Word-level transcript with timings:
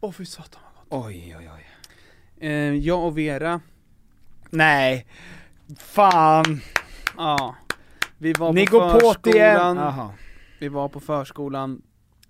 Åh 0.00 0.12
fy 0.12 0.24
satan 0.24 0.62
vad 0.74 0.74
gott. 1.02 1.06
Oj 1.06 1.36
oj 1.38 1.50
oj. 1.56 1.66
Eh, 2.48 2.74
jag 2.74 3.04
och 3.06 3.18
Vera, 3.18 3.60
Nej, 4.50 5.06
fan. 5.78 6.60
ja. 7.16 7.54
Vi 8.18 8.32
var 8.32 8.52
Ni 8.52 8.66
på 8.66 8.78
går 8.78 8.92
på 8.92 9.00
förskolan, 9.00 9.76
Jaha. 9.76 10.10
vi 10.60 10.68
var 10.68 10.88
på 10.88 11.00
förskolan. 11.00 11.82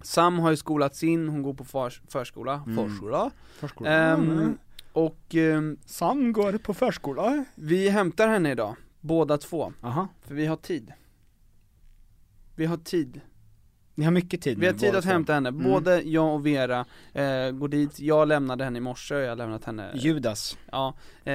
Sam 0.03 0.39
har 0.39 0.51
ju 0.51 0.57
skolats 0.57 1.03
in, 1.05 1.29
hon 1.29 1.43
går 1.43 1.55
på 1.55 1.65
förs- 1.65 2.03
förskola, 2.09 2.63
Mm. 2.67 2.77
förskola. 2.89 3.31
Förskola. 3.59 3.91
Ehm, 3.91 4.59
och 4.93 5.35
ehm, 5.35 5.77
Sam 5.87 6.33
går 6.33 6.53
på 6.59 6.75
förskola. 6.75 7.45
vi 7.55 7.89
hämtar 7.89 8.29
henne 8.29 8.51
idag, 8.51 8.77
båda 9.01 9.39
två, 9.39 9.73
Aha. 9.83 10.09
för 10.27 10.35
vi 10.35 10.47
har 10.47 10.57
tid. 10.57 10.93
Vi 12.57 12.67
har 12.67 12.77
tid. 12.77 13.21
Ni 13.99 14.05
har 14.05 14.13
mycket 14.13 14.43
tid 14.43 14.59
Vi 14.59 14.67
har 14.67 14.73
tid 14.73 14.95
att 14.95 15.05
två. 15.05 15.11
hämta 15.11 15.33
henne, 15.35 15.49
Mm. 15.49 15.65
både 15.65 16.03
jag 16.03 16.35
och 16.35 16.47
Vera 16.47 16.85
eh, 17.13 17.51
går 17.51 17.69
dit, 17.69 18.01
jag 18.01 18.29
lämnade 18.29 18.65
henne 18.65 18.79
i 18.79 18.81
morse, 18.81 19.15
jag 19.15 19.29
har 19.29 19.37
lämnat 19.37 19.65
henne 19.65 19.91
Judas. 19.95 20.59
Ja, 20.73 20.95
eh, 21.25 21.33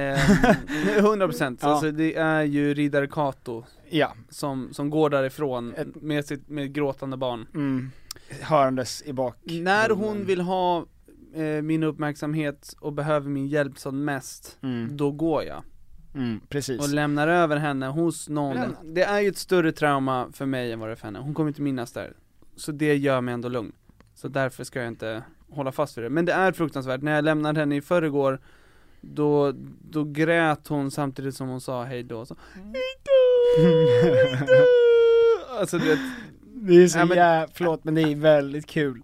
100% 0.98 1.58
Ja. 1.62 1.68
alltså 1.68 1.90
det 1.90 2.14
är 2.16 2.42
ju 2.42 2.74
riddare 2.74 3.06
Kato 3.06 3.64
Ja. 3.90 4.12
som, 4.28 4.68
som 4.72 4.90
går 4.90 5.10
därifrån 5.10 5.74
Ett- 5.74 6.02
med 6.02 6.24
sitt, 6.24 6.48
med 6.48 6.72
gråtande 6.74 7.16
barn 7.16 7.46
Mm. 7.54 7.90
Hörandes 8.42 9.02
i 9.06 9.12
bak. 9.12 9.36
När 9.42 9.90
hon 9.90 10.24
vill 10.24 10.40
ha 10.40 10.86
eh, 11.34 11.62
min 11.62 11.82
uppmärksamhet 11.82 12.74
och 12.80 12.92
behöver 12.92 13.28
min 13.28 13.46
hjälp 13.46 13.78
som 13.78 14.04
mest, 14.04 14.58
Mm. 14.62 14.96
då 14.96 15.10
går 15.10 15.42
jag 15.44 15.62
Mm, 16.14 16.40
precis. 16.48 16.80
och 16.80 16.88
lämnar 16.88 17.28
över 17.28 17.56
henne 17.56 17.86
hos 17.86 18.28
någon 18.28 18.54
Lämna. 18.54 18.76
Det 18.84 19.02
är 19.02 19.20
ju 19.20 19.28
ett 19.28 19.38
större 19.38 19.72
trauma 19.72 20.28
för 20.32 20.46
mig 20.46 20.72
än 20.72 20.78
vad 20.80 20.88
det 20.88 20.92
är 20.92 20.96
för 20.96 21.06
henne, 21.06 21.18
hon 21.18 21.34
kommer 21.34 21.48
inte 21.48 21.62
minnas 21.62 21.92
där 21.92 22.12
Så 22.56 22.72
det 22.72 22.96
gör 22.96 23.20
mig 23.20 23.34
ändå 23.34 23.48
lugn 23.48 23.72
Så 24.14 24.28
därför 24.28 24.64
ska 24.64 24.78
jag 24.78 24.88
inte 24.88 25.22
hålla 25.50 25.72
fast 25.72 25.98
vid 25.98 26.04
det, 26.04 26.10
men 26.10 26.24
det 26.24 26.32
är 26.32 26.52
fruktansvärt, 26.52 27.02
när 27.02 27.14
jag 27.14 27.24
lämnade 27.24 27.60
henne 27.60 27.76
i 27.76 27.80
förrgår 27.82 28.38
då, 29.00 29.52
då 29.90 30.04
grät 30.04 30.68
hon 30.68 30.90
samtidigt 30.90 31.36
som 31.36 31.48
hon 31.48 31.60
sa 31.60 31.84
hej 31.84 32.02
då, 32.02 32.26
så, 32.26 32.36
hej 32.54 32.72
då! 33.04 33.10
Alltså 35.60 35.78
du 35.78 35.88
vet, 35.88 35.98
Det 36.54 36.82
är 36.82 36.88
så 36.88 36.98
Ja, 36.98 37.04
men- 37.04 37.16
jä... 37.16 37.46
förlåt 37.52 37.84
men 37.84 37.94
det 37.94 38.02
är 38.02 38.16
väldigt 38.16 38.66
kul. 38.66 39.02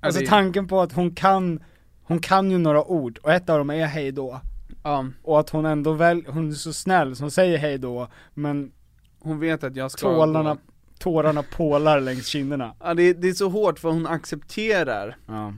Alltså 0.00 0.20
det- 0.20 0.26
tanken 0.26 0.68
på 0.68 0.80
att 0.80 0.92
hon 0.92 1.14
kan, 1.14 1.64
hon 2.02 2.18
kan 2.18 2.50
ju 2.50 2.58
några 2.58 2.84
ord 2.84 3.18
och 3.22 3.32
ett 3.32 3.50
av 3.50 3.58
dem 3.58 3.70
är 3.70 3.86
hej 3.86 4.12
då. 4.12 4.40
ja, 4.82 5.06
Och 5.22 5.40
att 5.40 5.50
hon 5.50 5.66
ändå 5.66 5.92
väl, 5.92 6.24
hon 6.28 6.48
är 6.50 6.54
så 6.54 6.72
snäll 6.72 7.16
som 7.16 7.30
säger 7.30 7.58
hej 7.58 7.78
då, 7.78 8.08
men 8.34 8.72
hon 9.20 9.38
vet 9.40 9.64
att 9.64 9.76
jag 9.76 9.90
ska 9.90 10.00
tålarna, 10.14 10.54
gå. 10.54 10.60
Tårarna 11.02 11.42
pålar 11.42 12.00
längs 12.00 12.26
kinderna. 12.26 12.74
Ja 12.80 12.94
det, 12.94 13.12
det 13.12 13.28
är 13.28 13.32
så 13.34 13.48
hårt 13.48 13.78
för 13.78 13.88
hon 13.90 14.06
accepterar 14.06 15.16
Ja. 15.26 15.54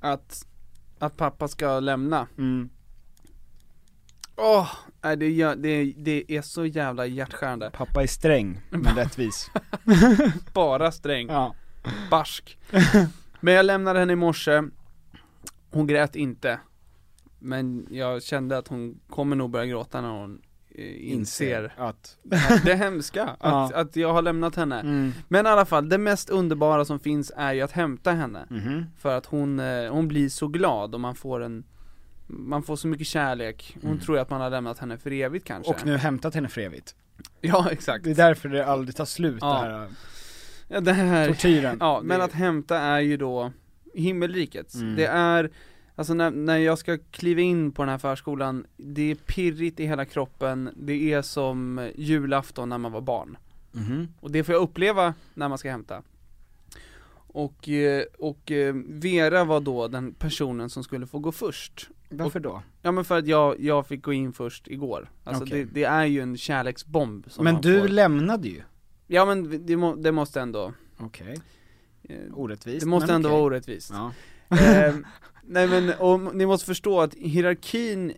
att, 0.00 0.46
att 0.98 1.16
pappa 1.16 1.48
ska 1.48 1.80
lämna 1.80 2.26
Mm. 2.38 2.68
Åh, 4.36 4.68
nej 5.02 5.16
det, 5.16 5.54
det, 5.54 5.92
det 5.96 6.24
är 6.36 6.42
så 6.42 6.66
jävla 6.66 7.06
hjärtskärande 7.06 7.70
Pappa 7.70 8.02
är 8.02 8.06
sträng, 8.06 8.60
men 8.70 8.84
rättvis. 8.96 9.50
Bara 10.52 10.92
sträng, 10.92 11.28
Ja. 11.28 11.54
barsk 12.10 12.58
Men 13.40 13.54
jag 13.54 13.66
lämnade 13.66 13.98
henne 13.98 14.12
i 14.12 14.16
morse 14.16 14.62
Hon 15.70 15.86
grät 15.86 16.16
inte 16.16 16.60
Men 17.38 17.86
jag 17.90 18.22
kände 18.22 18.58
att 18.58 18.68
hon 18.68 19.00
kommer 19.08 19.36
nog 19.36 19.50
börja 19.50 19.66
gråta 19.66 20.00
när 20.00 20.08
hon 20.10 20.42
inser 21.00 21.72
att, 21.76 22.16
det 22.64 22.74
hemska, 22.74 23.24
att, 23.28 23.36
Ja. 23.40 23.70
att 23.74 23.96
jag 23.96 24.12
har 24.12 24.22
lämnat 24.22 24.56
henne 24.56 24.80
mm. 24.80 25.12
Men 25.28 25.46
i 25.46 25.48
alla 25.48 25.64
fall, 25.64 25.88
det 25.88 25.98
mest 25.98 26.30
underbara 26.30 26.84
som 26.84 26.98
finns 27.00 27.32
är 27.36 27.52
ju 27.52 27.60
att 27.60 27.72
hämta 27.72 28.12
henne 28.12 28.46
Mhm. 28.50 28.84
För 28.98 29.16
att 29.16 29.26
hon, 29.26 29.60
eh, 29.60 29.90
hon 29.92 30.08
blir 30.08 30.28
så 30.28 30.48
glad 30.48 30.94
och 30.94 31.00
man 31.00 31.14
får 31.14 31.42
en 31.42 31.64
Man 32.28 32.62
får 32.62 32.76
så 32.76 32.88
mycket 32.88 33.06
kärlek, 33.06 33.76
hon 33.82 33.90
Mm. 33.90 34.00
tror 34.02 34.18
att 34.18 34.30
man 34.30 34.40
har 34.40 34.50
lämnat 34.50 34.78
henne 34.78 34.98
för 34.98 35.12
evigt 35.12 35.46
kanske 35.46 35.72
Och 35.72 35.86
nu 35.86 35.96
hämtat 35.96 36.34
henne 36.34 36.48
för 36.48 36.60
evigt. 36.60 36.94
Ja 37.40 37.68
exakt 37.70 38.04
Det 38.04 38.10
är 38.10 38.14
därför 38.14 38.48
det 38.48 38.66
aldrig 38.66 38.96
tar 38.96 39.04
slut 39.04 39.38
Ja. 39.40 39.62
det 39.62 39.68
här 39.70 39.88
ja, 40.68 40.80
det 40.80 40.92
här, 40.92 41.28
tortyren. 41.28 41.76
ja 41.80 42.00
men 42.04 42.20
att 42.20 42.32
hämta 42.32 42.78
är 42.78 43.00
ju 43.00 43.16
då 43.16 43.52
himmelriket 43.94 44.74
Mm. 44.74 44.96
Det 44.96 45.06
är, 45.06 45.50
alltså 45.96 46.14
när, 46.14 46.30
när 46.30 46.56
jag 46.58 46.78
ska 46.78 46.98
kliva 47.10 47.40
in 47.40 47.72
på 47.72 47.82
den 47.82 47.88
här 47.88 47.98
förskolan 47.98 48.66
Det 48.76 49.10
är 49.10 49.14
pirrigt 49.14 49.80
i 49.80 49.86
hela 49.86 50.04
kroppen, 50.04 50.70
det 50.76 51.12
är 51.12 51.22
som 51.22 51.90
julafton 51.96 52.68
när 52.68 52.78
man 52.78 52.92
var 52.92 53.00
barn 53.00 53.36
Mhm. 53.72 54.08
Och 54.20 54.30
det 54.30 54.44
får 54.44 54.54
jag 54.54 54.62
uppleva 54.62 55.14
när 55.34 55.48
man 55.48 55.58
ska 55.58 55.70
hämta 55.70 56.02
och, 57.28 57.68
eh, 57.68 58.04
och 58.18 58.50
eh, 58.50 58.74
Vera 58.88 59.44
var 59.44 59.60
då 59.60 59.88
den 59.88 60.14
personen 60.14 60.70
som 60.70 60.84
skulle 60.84 61.06
få 61.06 61.18
gå 61.18 61.32
först 61.32 61.88
Varför 62.08 62.40
då? 62.40 62.62
Ja 62.82 62.92
men 62.92 63.04
för 63.04 63.18
att 63.18 63.26
jag, 63.26 63.60
jag 63.60 63.86
fick 63.86 64.02
gå 64.02 64.12
in 64.12 64.32
först 64.32 64.68
igår 64.68 65.10
Alltså 65.24 65.44
Okej. 65.44 65.64
det, 65.64 65.70
det 65.74 65.84
är 65.84 66.04
ju 66.04 66.20
en 66.20 66.36
kärleksbomb 66.36 67.24
som 67.30 67.44
Men 67.44 67.60
du 67.60 67.80
får. 67.80 67.88
lämnade 67.88 68.48
ju. 68.48 68.62
Ja 69.06 69.24
men 69.24 69.66
det, 69.66 69.76
må, 69.76 69.94
det 69.94 70.12
måste 70.12 70.40
ändå 70.40 70.72
Okej. 70.98 71.36
eh, 72.02 72.16
Orättvist. 72.34 72.80
Det 72.80 72.86
måste 72.86 73.12
ändå 73.12 73.28
okej. 73.28 73.36
vara 73.38 73.46
orättvist 73.46 73.90
Ja. 73.94 74.12
Nej 75.48 75.66
men, 75.68 75.92
och 75.98 76.34
ni 76.36 76.46
måste 76.46 76.66
förstå 76.66 77.00
att 77.00 77.14
hierarkin 77.14 78.12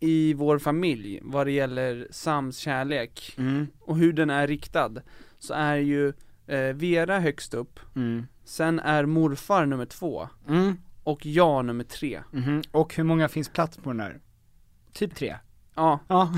i 0.00 0.34
vår 0.34 0.58
familj 0.58 1.20
vad 1.22 1.46
det 1.46 1.52
gäller 1.52 2.08
Sams 2.10 2.56
kärlek 2.58 3.34
Mm. 3.38 3.66
och 3.80 3.96
hur 3.96 4.12
den 4.12 4.30
är 4.30 4.46
riktad 4.46 4.90
Så 5.38 5.54
är 5.54 5.76
ju 5.76 6.08
eh, 6.46 6.74
Vera 6.74 7.20
högst 7.20 7.54
upp, 7.54 7.80
Mm. 7.96 8.26
sen 8.44 8.78
är 8.80 9.06
morfar 9.06 9.66
nummer 9.66 9.86
två 9.86 10.28
Mm. 10.48 10.76
och 11.04 11.26
jag 11.26 11.64
nummer 11.64 11.84
tre 11.84 12.20
Mhm. 12.30 12.62
Och 12.70 12.94
hur 12.94 13.04
många 13.04 13.28
finns 13.28 13.48
plats 13.48 13.76
på 13.76 13.90
den 13.90 13.96
där? 13.96 14.20
Typ 14.92 15.14
tre. 15.14 15.36
Ja, 15.74 15.98
Ja. 16.08 16.32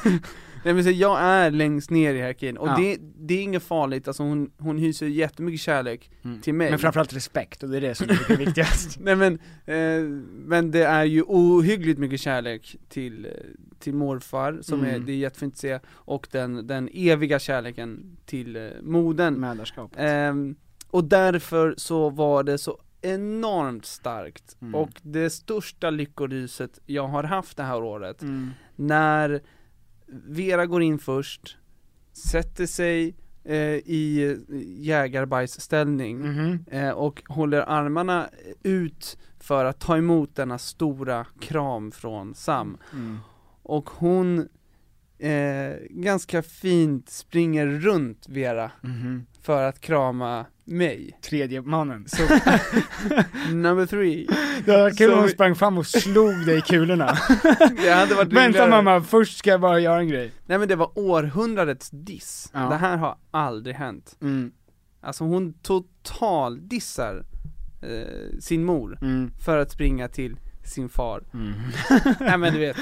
Nej 0.66 0.74
men 0.74 0.84
så 0.84 0.90
jag 0.90 1.20
är 1.20 1.50
längst 1.50 1.90
ner 1.90 2.14
i 2.14 2.16
hierarkin, 2.16 2.56
och 2.56 2.68
Ja. 2.68 2.76
det, 2.76 2.98
det 3.16 3.34
är 3.34 3.42
inget 3.42 3.62
farligt, 3.62 4.08
alltså 4.08 4.22
hon, 4.22 4.50
hon 4.58 4.78
hyser 4.78 5.06
jättemycket 5.06 5.60
kärlek 5.60 6.10
Mm. 6.24 6.40
till 6.40 6.54
mig 6.54 6.70
Men 6.70 6.78
framförallt 6.78 7.12
respekt, 7.16 7.62
och 7.62 7.68
det 7.68 7.76
är 7.76 7.80
det 7.80 7.94
som 7.94 8.10
är 8.10 8.24
det 8.28 8.36
viktigaste. 8.36 9.00
Nej 9.02 9.16
men, 9.16 9.34
eh, 9.64 10.02
men 10.46 10.70
det 10.70 10.82
är 10.84 11.04
ju 11.04 11.22
ohyggligt 11.22 11.98
mycket 11.98 12.20
kärlek 12.20 12.76
till, 12.88 13.24
eh, 13.26 13.30
till 13.78 13.94
morfar, 13.94 14.58
som 14.62 14.84
är, 14.84 14.88
Mm. 14.94 15.06
det 15.06 15.12
är 15.12 15.16
jättefint 15.16 15.54
att 15.54 15.58
se, 15.58 15.78
och 15.88 16.28
den, 16.32 16.66
den 16.66 16.88
eviga 16.92 17.38
kärleken 17.38 18.16
till 18.26 18.56
eh, 18.56 18.62
modern 18.82 19.34
Mädarskapet. 19.34 19.98
Ehm, 20.00 20.54
Och 20.90 21.04
därför 21.04 21.74
så 21.76 22.10
var 22.10 22.42
det 22.42 22.58
så 22.58 22.78
enormt 23.02 23.86
starkt, 23.86 24.56
Mm. 24.62 24.74
och 24.74 24.90
det 25.02 25.30
största 25.30 25.90
lyckoryset 25.90 26.78
jag 26.86 27.08
har 27.08 27.24
haft 27.24 27.56
det 27.56 27.62
här 27.62 27.82
året, 27.82 28.22
Mm. 28.22 28.50
när 28.76 29.40
Vera 30.08 30.66
går 30.66 30.82
in 30.82 30.98
först, 30.98 31.56
sätter 32.12 32.66
sig 32.66 33.14
eh, 33.44 33.56
i 33.74 34.36
jägarbajsställning 34.78 36.18
Mhm. 36.18 36.64
eh, 36.70 36.90
och 36.90 37.22
håller 37.28 37.60
armarna 37.60 38.28
ut 38.62 39.18
för 39.40 39.64
att 39.64 39.78
ta 39.80 39.96
emot 39.96 40.34
denna 40.36 40.58
stora 40.58 41.26
kram 41.40 41.90
från 41.92 42.34
Sam. 42.34 42.76
Mm. 42.92 43.18
Och 43.62 43.90
hon 43.90 44.48
eh, 45.18 45.72
ganska 45.90 46.42
fint 46.42 47.08
springer 47.10 47.66
runt 47.66 48.28
Vera 48.28 48.70
Mhm. 48.80 49.26
för 49.42 49.62
att 49.62 49.80
krama 49.80 50.46
mig. 50.66 51.18
Tredje 51.22 51.62
mannen. 51.62 52.04
Så, 52.08 52.22
number 53.54 53.86
three. 53.86 54.26
Det 54.64 54.70
hade 54.72 54.82
varit 54.82 54.98
kul 54.98 55.12
om 55.12 55.18
hon 55.18 55.28
sprang 55.28 55.54
fram 55.54 55.78
och 55.78 55.86
slog 55.86 56.46
dig 56.46 56.58
i 56.58 56.60
kulorna. 56.60 57.06
Det 57.76 57.90
hade 57.90 58.14
varit 58.14 58.32
Vänta 58.32 58.66
mamma, 58.68 59.00
först 59.02 59.38
ska 59.38 59.50
jag 59.50 59.60
bara 59.60 59.80
göra 59.80 59.98
en 60.00 60.08
grej. 60.08 60.32
Nej 60.46 60.58
men 60.58 60.68
det 60.68 60.76
var 60.76 60.90
århundradets 60.98 61.90
diss. 61.92 62.50
Ja. 62.54 62.60
Det 62.60 62.76
här 62.76 62.96
har 62.96 63.16
aldrig 63.30 63.76
hänt. 63.76 64.16
Mm. 64.22 64.52
Alltså 65.00 65.24
hon 65.24 65.52
total 65.52 66.68
dissar 66.68 67.24
eh, 67.82 68.38
sin 68.40 68.64
mor 68.64 68.98
Mm. 69.02 69.30
för 69.44 69.58
att 69.58 69.70
springa 69.70 70.08
till 70.08 70.36
sin 70.64 70.88
far. 70.88 71.22
Mm. 71.34 71.52
Nej 72.20 72.38
men 72.38 72.52
du 72.52 72.58
vet, 72.58 72.76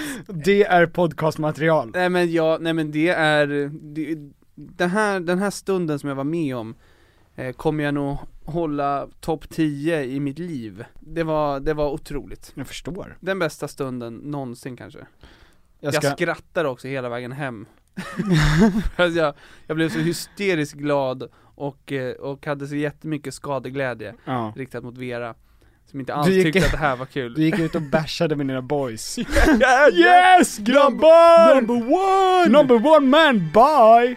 Det 0.45 0.65
är 0.65 0.87
podcastmaterial. 0.87 1.91
nej 1.95 2.09
men 2.09 2.33
ja, 2.33 2.59
nej 2.61 2.73
men 2.73 2.91
det 2.91 3.09
är, 3.09 3.47
det, 3.95 4.17
den, 4.55 4.91
här, 4.91 5.21
den 5.21 5.39
här 5.39 5.51
stunden 5.51 5.99
som 5.99 6.09
jag 6.09 6.17
var 6.17 6.25
med 6.25 6.57
om 6.57 6.75
kommer 7.57 7.85
jag 7.85 7.95
nog 7.95 8.17
hålla 8.45 9.09
topp 9.21 9.49
10 9.51 10.05
i 10.05 10.21
mitt 10.21 10.39
liv. 10.39 10.85
Det 11.01 11.23
var, 11.23 11.61
det 11.61 11.75
var 11.75 11.91
otroligt. 11.91 12.53
Jag 12.55 12.67
förstår. 12.67 13.17
Den 13.21 13.39
bästa 13.39 13.69
stunden 13.69 14.15
någonsin 14.15 14.77
kanske. 14.77 14.99
Jag 15.81 15.95
Jag, 15.95 16.03
ska, 16.03 16.13
skrattade 16.13 16.69
också 16.69 16.89
hela 16.89 17.09
vägen 17.09 17.33
hem. 17.33 17.67
Att 18.97 19.15
jag, 19.15 19.35
jag 19.67 19.77
blev 19.77 19.89
så 19.89 19.99
hysteriskt 19.99 20.75
glad 20.75 21.29
och, 21.55 21.93
eh, 21.93 22.15
och 22.15 22.47
hade 22.47 22.67
så 22.67 22.77
jättemycket 22.77 23.35
skadeglädje 23.35 24.15
ja. 24.25 24.53
riktat 24.57 24.85
mot 24.85 24.99
Vera. 24.99 25.35
Som 25.91 26.01
inte 26.01 26.15
alls 26.15 26.29
gick- 26.29 26.43
tyckte 26.45 26.67
att 26.67 26.73
det 26.73 26.79
här 26.79 26.97
var 26.97 27.07
kul. 27.07 27.35
Du 27.37 27.43
gick 27.43 27.59
ut 27.59 27.75
och 27.75 27.83
bashade 27.83 28.37
med 28.37 28.47
dina 28.47 28.63
boys. 28.63 29.19
Yeah, 29.19 29.95
Yes 29.95 30.59
grabbar! 30.59 31.55
Number 31.55 31.75
one! 31.75 32.59
Number 32.59 32.97
one 32.97 33.07
man, 33.07 33.39
bye! 33.39 34.17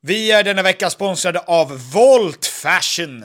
Vi 0.00 0.30
är 0.32 0.44
denna 0.44 0.62
vecka 0.62 0.90
sponsrade 0.90 1.38
av 1.38 1.92
Volt 1.92 2.46
Fashion. 2.46 3.24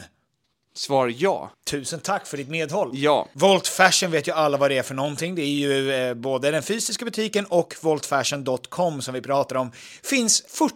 Svar 0.75 1.13
ja. 1.17 1.51
Tusen 1.69 1.99
tack 1.99 2.27
för 2.27 2.37
ditt 2.37 2.49
medhåll. 2.49 2.91
Ja. 2.93 3.27
Volt 3.33 3.67
Fashion 3.67 4.11
vet 4.11 4.27
ju 4.27 4.31
alla 4.31 4.57
vad 4.57 4.71
det 4.71 4.77
är 4.77 4.83
för 4.83 4.95
någonting. 4.95 5.35
Det 5.35 5.41
är 5.41 5.45
ju 5.45 5.93
eh, 5.93 6.13
både 6.13 6.51
den 6.51 6.63
fysiska 6.63 7.05
butiken 7.05 7.45
och 7.45 7.75
voltfashion.com 7.81 9.01
som 9.01 9.13
vi 9.13 9.21
pratar 9.21 9.55
om. 9.55 9.71
Finns 10.03 10.43
40 10.47 10.75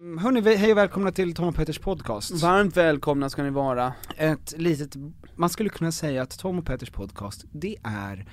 Mm, 0.00 0.18
Hörni, 0.18 0.56
hej 0.56 0.72
och 0.72 0.78
välkomna 0.78 1.12
till 1.12 1.34
Tom 1.34 1.48
och 1.48 1.54
Peters 1.54 1.78
podcast. 1.78 2.30
Varmt 2.42 2.76
välkomna 2.76 3.30
ska 3.30 3.42
ni 3.42 3.50
vara. 3.50 3.94
Ett 4.16 4.54
litet, 4.58 4.96
man 5.36 5.50
skulle 5.50 5.68
kunna 5.68 5.92
säga 5.92 6.22
att 6.22 6.38
Tom 6.38 6.58
och 6.58 6.66
Peters 6.66 6.90
podcast, 6.90 7.44
det 7.52 7.76
är 7.82 8.28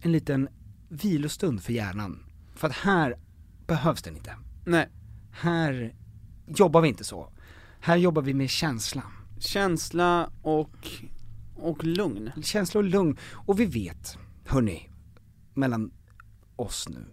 en 0.00 0.12
liten 0.12 0.48
vilostund 0.88 1.62
för 1.62 1.72
hjärnan. 1.72 2.24
För 2.54 2.68
att 2.68 2.74
här 2.74 3.16
behövs 3.66 4.02
den 4.02 4.16
inte. 4.16 4.36
Nej, 4.64 4.88
Här 5.32 5.94
jobbar 6.46 6.80
vi 6.80 6.88
inte 6.88 7.04
så. 7.04 7.32
Här 7.80 7.96
jobbar 7.96 8.22
vi 8.22 8.34
med 8.34 8.50
känsla. 8.50 9.02
känsla 9.38 10.30
och, 10.42 10.88
Och 11.56 11.84
lugn. 11.84 12.30
känsla 12.42 12.78
och 12.78 12.84
lugn. 12.84 13.16
Och 13.32 13.60
vi 13.60 13.66
vet, 13.66 14.18
hörni, 14.46 14.90
mellan 15.54 15.90
oss 16.56 16.88
nu, 16.88 17.04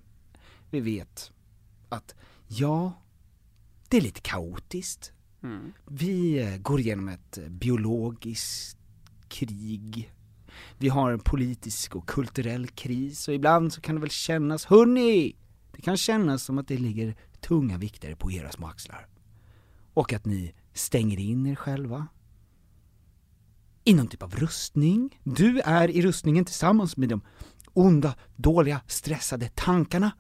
vi 0.70 0.79
vet 0.79 1.31
att 1.89 2.15
ja, 2.48 2.93
det 3.91 3.98
är 3.98 4.01
lite 4.01 4.21
kaotiskt. 4.21 5.12
Mm. 5.43 5.74
Vi 5.88 6.39
eh, 6.39 6.57
går 6.57 6.79
igenom 6.79 7.07
ett 7.07 7.38
eh, 7.38 7.50
biologiskt 7.50 8.77
krig. 9.27 10.13
Vi 10.77 10.89
har 10.89 11.12
en 11.12 11.19
politisk 11.19 11.95
och 11.95 12.07
kulturell 12.07 12.67
kris 12.67 13.27
och 13.27 13.33
ibland 13.33 13.74
så 13.74 13.81
kan 13.81 13.95
det 13.95 14.01
väl 14.01 14.10
kännas, 14.10 14.65
hörni! 14.65 15.36
Det 15.71 15.81
kan 15.81 15.98
kännas 15.98 16.43
som 16.43 16.57
att 16.57 16.67
det 16.67 16.77
ligger 16.77 17.15
tunga 17.41 17.77
vikter 17.77 18.15
på 18.15 18.31
era 18.31 18.51
små 18.51 18.67
axlar. 18.67 19.07
Och 19.93 20.13
att 20.13 20.25
ni 20.25 20.53
stänger 20.74 21.19
in 21.19 21.48
er 21.48 21.55
själva. 21.55 22.07
I 23.83 23.93
någon 23.93 24.07
typ 24.07 24.24
av 24.24 24.36
rustning. 24.36 25.19
Du 25.24 25.60
är 25.60 25.89
i 25.89 26.01
rustningen 26.01 26.45
tillsammans 26.45 26.98
med 26.98 27.10
de 27.10 27.21
onda, 27.74 28.15
dåliga, 28.36 28.81
stressade 28.88 29.50
tankarna 29.55 30.12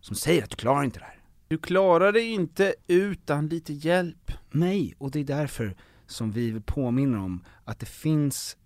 som 0.00 0.16
säger 0.16 0.44
att 0.44 0.50
du 0.50 0.56
klarar 0.56 0.84
inte 0.84 0.98
det 0.98 1.04
här. 1.04 1.23
Du 1.48 1.58
klarar 1.58 2.12
dig 2.12 2.30
inte 2.30 2.74
utan 2.86 3.48
lite 3.48 3.72
hjälp. 3.72 4.32
Nej, 4.50 4.94
och 4.98 5.10
det 5.10 5.20
är 5.20 5.24
därför 5.24 5.76
som 6.06 6.30
vi 6.32 6.50
vill 6.50 6.62
påminna 6.62 7.22
om 7.22 7.44
att 7.64 7.78
det 7.78 7.86
finns 7.86 8.56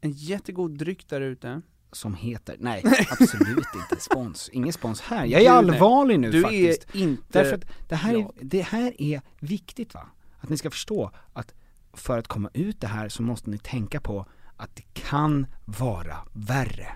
En 0.00 0.10
jättegod 0.10 0.78
dryck 0.78 1.08
där 1.08 1.20
ute. 1.20 1.62
som 1.92 2.14
heter, 2.14 2.56
nej 2.60 2.82
absolut 3.10 3.66
inte 3.74 3.96
spons, 4.04 4.50
ingen 4.52 4.72
spons 4.72 5.00
här. 5.00 5.26
Jag 5.26 5.40
är 5.40 5.44
Du, 5.44 5.48
allvarlig 5.50 6.20
nu 6.20 6.30
Du 6.30 6.42
faktiskt. 6.42 6.86
är 6.94 6.98
inte 7.00 7.22
Därför 7.28 7.54
att 7.56 7.64
det 7.88 7.96
här, 7.96 8.14
är, 8.14 8.28
det 8.40 8.62
här 8.62 9.02
är 9.02 9.20
viktigt 9.40 9.94
va? 9.94 10.06
Att 10.40 10.48
ni 10.48 10.56
ska 10.56 10.70
förstå 10.70 11.10
att 11.32 11.54
för 11.92 12.18
att 12.18 12.28
komma 12.28 12.50
ut 12.54 12.80
det 12.80 12.86
här 12.86 13.08
så 13.08 13.22
måste 13.22 13.50
ni 13.50 13.58
tänka 13.58 14.00
på 14.00 14.26
att 14.56 14.76
det 14.76 14.84
kan 14.94 15.46
vara 15.64 16.16
värre. 16.32 16.88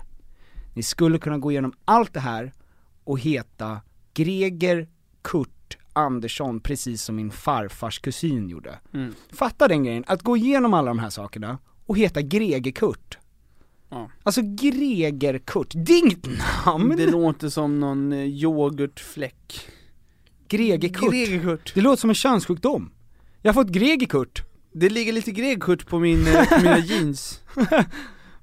Ni 0.73 0.83
skulle 0.83 1.17
kunna 1.17 1.37
gå 1.37 1.51
igenom 1.51 1.73
allt 1.85 2.13
det 2.13 2.19
här 2.19 2.51
och 3.03 3.19
heta 3.19 3.81
Greger 4.13 4.87
Kurt 5.21 5.77
Andersson, 5.93 6.59
precis 6.59 7.03
som 7.03 7.15
min 7.15 7.31
farfars 7.31 7.99
kusin 7.99 8.49
gjorde. 8.49 8.79
Mm. 8.93 9.13
Fatta 9.33 9.67
den 9.67 9.83
grejen, 9.83 10.03
att 10.07 10.21
gå 10.21 10.37
igenom 10.37 10.73
alla 10.73 10.87
de 10.87 10.99
här 10.99 11.09
sakerna 11.09 11.57
och 11.85 11.97
heta 11.97 12.21
Greger 12.21 12.71
Kurt. 12.71 13.17
Ja. 13.89 14.09
Alltså 14.23 14.41
Greger 14.43 15.37
Kurt, 15.37 15.71
det 15.75 15.93
är 15.93 15.97
inget 15.97 16.27
namn! 16.65 16.93
Det 16.97 17.11
låter 17.11 17.49
som 17.49 17.79
någon 17.79 18.11
eh, 18.11 18.19
yoghurtfläck. 18.19 19.67
Greger 20.47 20.89
Kurt. 20.89 21.11
Gregerkurt. 21.11 21.71
Det 21.75 21.81
låter 21.81 22.01
som 22.01 22.09
en 22.09 22.15
könssjukdom. 22.15 22.91
Jag 23.41 23.53
har 23.53 23.63
fått 23.63 23.71
Greger 23.71 24.07
Kurt. 24.07 24.43
Det 24.73 24.89
ligger 24.89 25.13
lite 25.13 25.31
Gregerkurt 25.31 25.87
på, 25.87 25.99
min, 25.99 26.27
eh, 26.27 26.49
på 26.49 26.61
mina 26.61 26.79
jeans. 26.79 27.39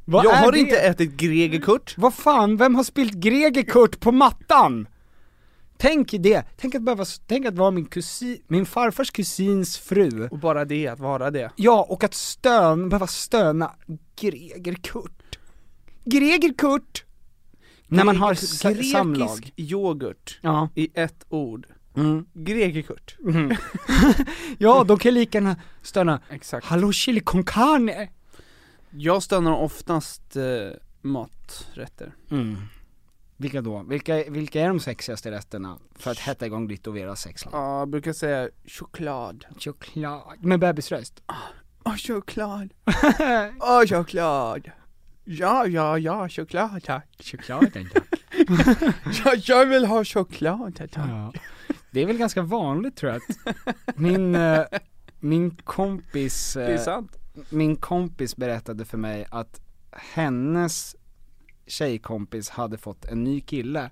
Jag 0.05 0.35
har 0.35 0.53
det? 0.53 0.59
inte 0.59 0.77
ätit 0.77 1.17
Gregerkurt. 1.17 1.95
Vad 1.99 2.15
fan, 2.15 2.57
vem 2.57 2.75
har 2.75 2.85
spilt 2.85 3.13
Greger 3.13 3.63
Kurt 3.63 4.01
på 4.01 4.13
mattan? 4.13 4.89
Tänk 5.81 6.11
det, 6.11 6.45
tänk 6.57 6.75
att 6.75 6.83
behöva, 6.83 7.05
tänk 7.27 7.47
att 7.47 7.55
vara 7.55 7.71
min 7.71 7.85
kusin, 7.85 8.43
min 8.47 8.67
farfars 8.67 9.11
kusins 9.11 9.79
fru 9.79 10.29
Och 10.31 10.39
bara 10.39 10.65
det, 10.65 10.89
att 10.89 11.01
vara 11.01 11.31
det. 11.31 11.51
Ja, 11.57 11.87
och 11.89 12.05
att 12.05 12.15
stön, 12.15 12.89
behöva 12.89 13.07
stöna 13.07 13.75
Greger 14.17 14.75
Kurt 14.75 15.39
Greger 16.05 16.53
Kurt! 16.53 17.05
När 17.87 18.05
man 18.05 18.17
har 18.17 18.35
Grekisk 18.35 18.93
samlag 18.93 19.53
yoghurt 19.57 20.39
Ja, 20.41 20.69
i 20.75 20.89
ett 20.95 21.25
ord. 21.29 21.67
mm. 21.97 22.27
Gregerkurt. 22.35 23.17
ja 24.59 24.85
de 24.85 24.99
kan 24.99 25.15
lika 25.15 25.39
gärna 25.39 25.57
stöna 25.83 26.21
Exakt. 26.31 26.67
Hallå 26.67 26.93
chili 26.93 27.21
con 27.21 27.45
carne! 27.45 28.09
Jag 28.91 29.23
stannar 29.23 29.53
oftast 29.57 30.37
eh, 30.37 30.43
maträtter. 31.03 32.15
Mm. 32.31 32.57
Vilka 33.41 33.61
då? 33.63 33.83
Vilka, 33.83 34.25
vilka 34.29 34.61
är 34.61 34.69
de 34.69 34.81
sexigaste 34.81 35.31
rätterna 35.31 35.79
för 35.95 36.11
att 36.11 36.19
hetta 36.19 36.47
igång 36.47 36.69
ditt 36.69 36.87
och 36.87 36.97
Veras 36.97 37.21
sexliv? 37.21 37.51
Ja, 37.55 37.79
jag 37.79 37.89
brukar 37.89 38.13
säga 38.13 38.49
choklad. 38.67 39.45
Choklad, 39.59 40.45
med 40.45 40.61
bebisröst 40.61 41.23
Åh, 41.85 41.97
choklad. 41.97 42.69
Åh, 43.61 43.87
choklad. 43.87 44.71
Ja, 45.25 45.67
ja, 45.67 45.99
ja, 45.99 46.29
choklad 46.29 46.83
tack. 46.85 47.09
Chokladen 47.21 47.89
tack 47.95 48.05
Ja, 49.25 49.35
jag 49.45 49.67
vill 49.67 49.85
ha 49.87 50.05
choklad 50.05 50.77
tack. 50.77 50.91
Ja. 51.11 51.33
Det 51.91 52.03
är 52.03 52.07
väl 52.07 52.19
ganska 52.19 52.43
vanligt 52.43 52.97
tror 52.97 53.13
jag 53.13 53.23
att 53.23 53.57
min, 53.97 54.35
eh, 54.35 54.65
min 55.21 55.51
kompis, 55.57 56.53
Det 56.55 56.63
är 56.65 56.73
eh, 56.75 56.81
sant. 56.81 57.17
min 57.51 57.77
kompis 57.77 58.37
berättade 58.37 58.85
för 58.85 58.99
mig 58.99 59.27
att 59.31 59.61
hennes 59.93 60.97
tjejkompis 61.69 62.51
hade 62.51 62.79
fått 62.79 63.05
en 63.05 63.25
ny 63.25 63.41
kille 63.41 63.91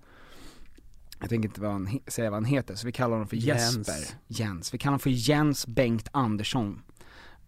jag 1.21 1.29
tänker 1.29 1.49
inte 1.49 1.61
vad 1.61 1.71
han, 1.73 1.99
säga 2.07 2.31
vad 2.31 2.37
han 2.37 2.45
heter, 2.45 2.75
så 2.75 2.87
vi 2.87 2.93
kallar 2.93 3.13
honom 3.13 3.29
för 3.29 3.37
Jens. 3.37 3.77
Jesper 3.77 4.19
Jens, 4.27 4.75
vi 4.75 4.79
kallar 4.79 4.91
honom 4.91 5.01
för 5.01 5.11
Jens 5.11 5.67
Bengt 5.67 6.09
Andersson 6.13 6.83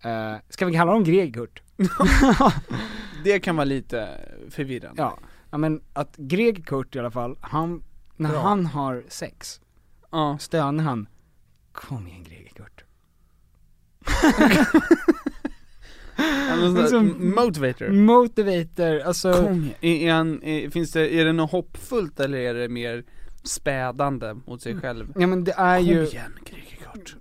uh, 0.05 0.37
Ska 0.49 0.67
vi 0.67 0.73
kalla 0.73 0.91
honom 0.91 1.05
Gregkurt? 1.05 1.63
Det 3.25 3.39
kan 3.39 3.57
vara 3.57 3.65
lite 3.65 4.21
förvirrande. 4.51 5.03
Ja, 5.03 5.19
ja 5.51 5.59
men 5.59 5.81
att 5.93 6.17
Greg 6.17 6.67
Kurt 6.67 6.97
i 6.97 6.99
alla 6.99 7.11
fall, 7.11 7.39
han, 7.41 7.83
när 8.17 8.31
Bra. 8.31 8.41
han 8.41 8.67
har 8.67 9.05
sex, 9.09 9.61
Ja. 10.11 10.39
stönar 10.41 10.85
han 10.85 11.09
Kom 11.73 12.07
igen 12.09 12.25
Greg 12.25 12.53
Kurt 12.57 12.85
Alltså, 16.51 17.03
motivator. 17.19 17.89
Motivator, 17.89 18.99
alltså 19.01 19.33
Kom 19.33 19.71
igen. 19.81 20.09
Är, 20.09 20.13
han, 20.13 20.43
är, 20.43 20.71
finns 20.71 20.93
det, 20.93 21.15
är 21.15 21.25
det 21.25 21.33
något 21.33 21.51
hoppfullt 21.51 22.21
eller 22.21 22.39
är 22.39 22.55
det 22.55 22.69
mer 22.69 23.05
spädande 23.43 24.35
mot 24.47 24.63
sig 24.63 24.77
själv? 24.81 25.13
Ja 25.19 25.27
men 25.27 25.45
det 25.45 25.53
är 25.57 25.79
Kom 25.79 25.87
ju, 25.87 26.07
igen 26.07 26.33
Gregerkurt. 26.45 27.17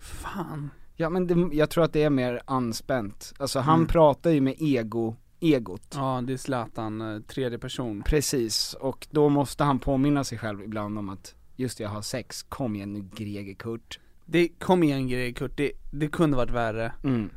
Fan. 0.00 0.70
ja 0.96 1.08
men 1.10 1.26
det, 1.26 1.56
jag 1.56 1.70
tror 1.70 1.84
att 1.84 1.92
det 1.92 2.02
är 2.02 2.10
mer 2.10 2.40
anspänt, 2.44 3.32
alltså 3.38 3.58
han 3.58 3.74
Mm. 3.78 3.86
pratar 3.86 4.30
ju 4.30 4.40
med 4.40 4.54
ego, 4.58 5.16
egot 5.40 5.92
Ja, 5.94 6.22
det 6.26 6.32
är 6.32 6.36
Zlatan, 6.36 7.00
eh, 7.14 7.20
tredje 7.20 7.58
person. 7.58 8.02
Precis, 8.02 8.74
och 8.80 9.06
då 9.10 9.28
måste 9.28 9.64
han 9.64 9.78
påminna 9.78 10.24
sig 10.24 10.38
själv 10.38 10.62
ibland 10.62 10.98
om 10.98 11.08
att 11.08 11.34
just 11.56 11.78
det, 11.78 11.84
jag 11.84 11.90
har 11.90 12.02
sex, 12.02 12.42
kom 12.42 12.76
igen 12.76 12.92
nu 12.92 13.08
Greger 13.16 13.54
Kurt 13.54 13.98
Det, 14.26 14.48
kom 14.48 14.82
igen 14.82 15.08
Gregerkurt, 15.08 15.56
det, 15.56 15.72
det 15.90 16.08
kunde 16.08 16.36
varit 16.36 16.50
värre. 16.50 16.92
mm. 17.04 17.30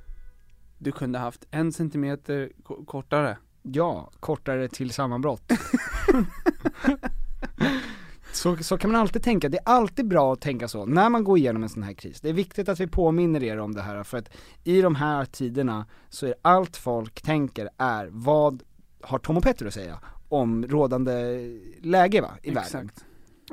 Du 0.84 0.92
kunde 0.92 1.20
haft 1.20 1.46
en 1.52 1.72
centimeter 1.72 2.52
ko- 2.64 2.86
kortare. 2.86 3.38
Ja, 3.62 4.10
kortare 4.20 4.68
till 4.68 4.92
sammanbrott 4.92 5.52
så, 8.34 8.58
så 8.58 8.78
kan 8.78 8.92
man 8.92 9.02
alltid 9.02 9.24
tänka, 9.24 9.50
det 9.50 9.58
är 9.58 9.64
alltid 9.66 10.08
bra 10.08 10.34
att 10.34 10.42
tänka 10.42 10.68
så, 10.68 10.86
när 10.86 11.10
man 11.10 11.24
går 11.24 11.38
igenom 11.38 11.64
en 11.64 11.70
sån 11.70 11.84
här 11.84 11.94
kris. 11.94 12.22
Det 12.22 12.30
är 12.30 12.34
viktigt 12.34 12.70
att 12.70 12.80
vi 12.80 12.88
påminner 12.88 13.44
er 13.44 13.58
om 13.58 13.74
det 13.74 13.82
här, 13.82 14.04
för 14.04 14.18
att 14.18 14.30
i 14.64 14.82
de 14.82 14.96
här 14.96 15.26
tiderna 15.26 15.86
så 16.10 16.26
är 16.26 16.36
allt 16.42 16.78
folk 16.78 17.22
tänker 17.22 17.70
är, 17.78 18.10
vad 18.12 18.64
har 19.02 19.20
Tom 19.20 19.38
och 19.38 19.44
Petter 19.44 19.66
att 19.66 19.74
säga 19.74 20.00
om 20.30 20.68
rådande 20.68 21.40
läge 21.82 22.22
va, 22.22 22.32
i 22.44 22.50
världen? 22.52 22.64
Exakt. 22.64 23.06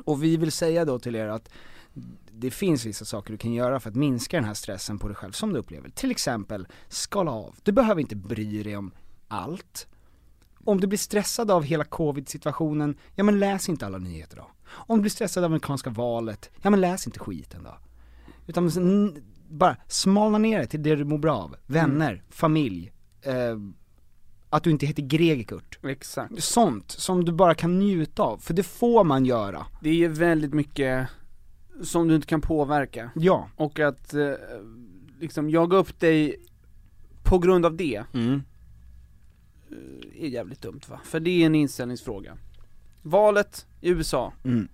Och 0.04 0.24
vi 0.24 0.36
vill 0.36 0.52
säga 0.52 0.84
då 0.84 0.98
till 0.98 1.16
er 1.16 1.26
att 1.26 1.48
det 2.40 2.50
finns 2.50 2.86
vissa 2.86 3.04
saker 3.04 3.32
du 3.32 3.38
kan 3.38 3.52
göra 3.52 3.80
för 3.80 3.90
att 3.90 3.96
minska 3.96 4.36
den 4.36 4.44
här 4.44 4.54
stressen 4.54 4.98
på 4.98 5.08
dig 5.08 5.16
själv 5.16 5.32
som 5.32 5.52
du 5.52 5.58
upplever. 5.58 5.88
Till 5.90 6.10
exempel, 6.10 6.68
skala 6.88 7.30
av. 7.30 7.56
Du 7.62 7.72
behöver 7.72 8.00
inte 8.00 8.16
bry 8.16 8.62
dig 8.62 8.76
om 8.76 8.92
allt. 9.28 9.86
Om 10.64 10.80
du 10.80 10.86
blir 10.86 10.98
stressad 10.98 11.50
av 11.50 11.62
hela 11.62 11.84
covid-situationen, 11.84 12.96
ja 13.14 13.24
men 13.24 13.38
läs 13.38 13.68
inte 13.68 13.86
alla 13.86 13.98
nyheter 13.98 14.36
då. 14.36 14.50
Om 14.70 14.98
du 14.98 15.00
blir 15.00 15.10
stressad 15.10 15.44
av 15.44 15.50
amerikanska 15.50 15.90
valet, 15.90 16.50
ja 16.62 16.70
men 16.70 16.80
läs 16.80 17.06
inte 17.06 17.18
skiten 17.18 17.62
då. 17.62 17.78
Utan 18.46 18.70
bara 19.48 19.76
smalna 19.88 20.38
ner 20.38 20.58
det 20.58 20.66
till 20.66 20.82
det 20.82 20.96
du 20.96 21.04
mår 21.04 21.18
bra 21.18 21.36
av. 21.36 21.56
Vänner, 21.66 22.22
familj, 22.30 22.92
eh, 23.22 23.56
att 24.50 24.62
du 24.62 24.70
inte 24.70 24.86
heter 24.86 25.02
Gregekurt. 25.02 25.78
Exakt. 25.84 26.42
Sånt 26.42 26.90
som 26.90 27.24
du 27.24 27.32
bara 27.32 27.54
kan 27.54 27.78
njuta 27.78 28.22
av, 28.22 28.38
för 28.38 28.54
det 28.54 28.62
får 28.62 29.04
man 29.04 29.24
göra. 29.24 29.66
Det 29.82 29.90
är 29.90 29.94
ju 29.94 30.08
väldigt 30.08 30.54
mycket 30.54 31.08
som 31.82 32.08
du 32.08 32.14
inte 32.14 32.26
kan 32.26 32.40
påverka. 32.40 33.10
Ja. 33.14 33.48
Och 33.56 33.78
att 33.80 34.14
eh, 34.14 34.32
liksom 35.20 35.50
jaga 35.50 35.76
upp 35.76 36.00
dig 36.00 36.36
på 37.24 37.38
grund 37.38 37.66
av 37.66 37.76
det 37.76 38.04
Mm. 38.14 38.42
är 40.18 40.28
jävligt 40.28 40.62
dumt 40.62 40.80
va? 40.88 41.00
För 41.04 41.20
det 41.20 41.30
är 41.42 41.46
en 41.46 41.54
inställningsfråga. 41.54 42.36
Valet 43.02 43.66
i 43.80 43.88
USA, 43.90 44.32
Mm. 44.44 44.68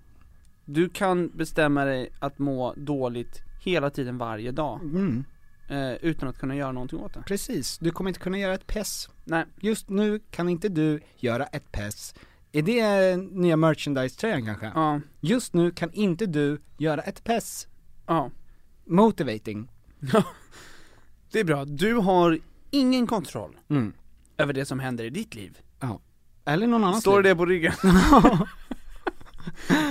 du 0.65 0.89
kan 0.89 1.29
bestämma 1.29 1.85
dig 1.85 2.09
att 2.19 2.39
må 2.39 2.75
dåligt 2.77 3.41
hela 3.65 3.91
tiden 3.91 4.19
varje 4.19 4.51
dag. 4.53 4.81
Mm. 4.83 5.25
Eh, 5.69 5.93
utan 5.93 6.29
att 6.29 6.39
kunna 6.39 6.57
göra 6.57 6.73
någonting 6.73 6.99
åt 6.99 7.15
det. 7.15 7.23
Precis, 7.27 7.79
du 7.79 7.91
kommer 7.91 8.11
inte 8.11 8.21
kunna 8.21 8.39
göra 8.39 8.55
ett 8.55 8.67
pess. 8.67 9.09
Nej. 9.25 9.45
Just 9.61 9.89
nu 9.89 10.21
kan 10.31 10.49
inte 10.49 10.69
du 10.69 11.01
göra 11.17 11.45
ett 11.47 11.73
pess. 11.73 12.15
Är 12.57 12.63
det 12.63 13.17
nya 13.17 13.57
merchandise-tröjan 13.57 14.45
kanske? 14.45 14.67
Ja, 14.75 15.01
Just 15.21 15.53
nu 15.55 15.71
kan 15.71 15.93
inte 15.93 16.27
du 16.27 16.61
göra 16.79 17.01
ett 17.01 17.25
pess. 17.25 17.67
ja. 18.07 18.31
Motivating. 18.89 19.69
Det 21.33 21.41
är 21.41 21.45
bra. 21.45 21.65
Du 21.65 21.95
har 21.95 22.39
ingen 22.71 23.07
kontroll 23.07 23.57
Mm. 23.69 23.93
över 24.39 24.53
det 24.53 24.65
som 24.65 24.81
händer 24.81 25.05
i 25.05 25.11
ditt 25.11 25.35
liv. 25.35 25.59
Ja. 25.81 26.01
Eller 26.45 26.67
någon 26.67 26.85
annans 26.85 27.01
Står 27.01 27.23
liv. 27.23 27.31
det 27.31 27.37
på 27.37 27.47
ryggen? 27.47 27.73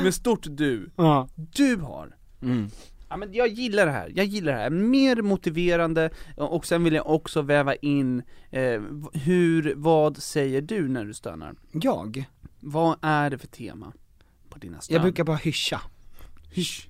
Med 0.03 0.13
stort 0.13 0.45
du. 0.49 0.89
Ja. 0.95 1.27
Du 1.35 1.75
har. 1.75 2.15
Mm. 2.41 2.69
Ja 3.09 3.17
men 3.17 3.33
jag 3.33 3.47
gillar 3.47 3.85
det 3.85 3.91
här, 3.91 4.11
jag 4.15 4.25
gillar 4.25 4.51
det 4.53 4.59
här. 4.59 4.69
Mer 4.69 5.21
motiverande, 5.21 6.09
och 6.37 6.65
sen 6.65 6.83
vill 6.83 6.93
jag 6.93 7.09
också 7.09 7.41
väva 7.41 7.75
in, 7.75 8.23
eh, 8.51 8.81
hur, 9.13 9.73
vad 9.75 10.17
säger 10.17 10.61
du 10.61 10.87
när 10.87 11.05
du 11.05 11.13
stönar? 11.13 11.55
Jag? 11.71 12.25
Vad 12.67 12.99
är 13.01 13.29
det 13.29 13.37
för 13.37 13.47
tema 13.47 13.93
på 14.49 14.57
dina 14.59 14.81
stön? 14.81 14.93
Jag 14.93 15.01
brukar 15.01 15.23
bara 15.23 15.37
hyscha. 15.37 15.81
Hysch. 16.51 16.87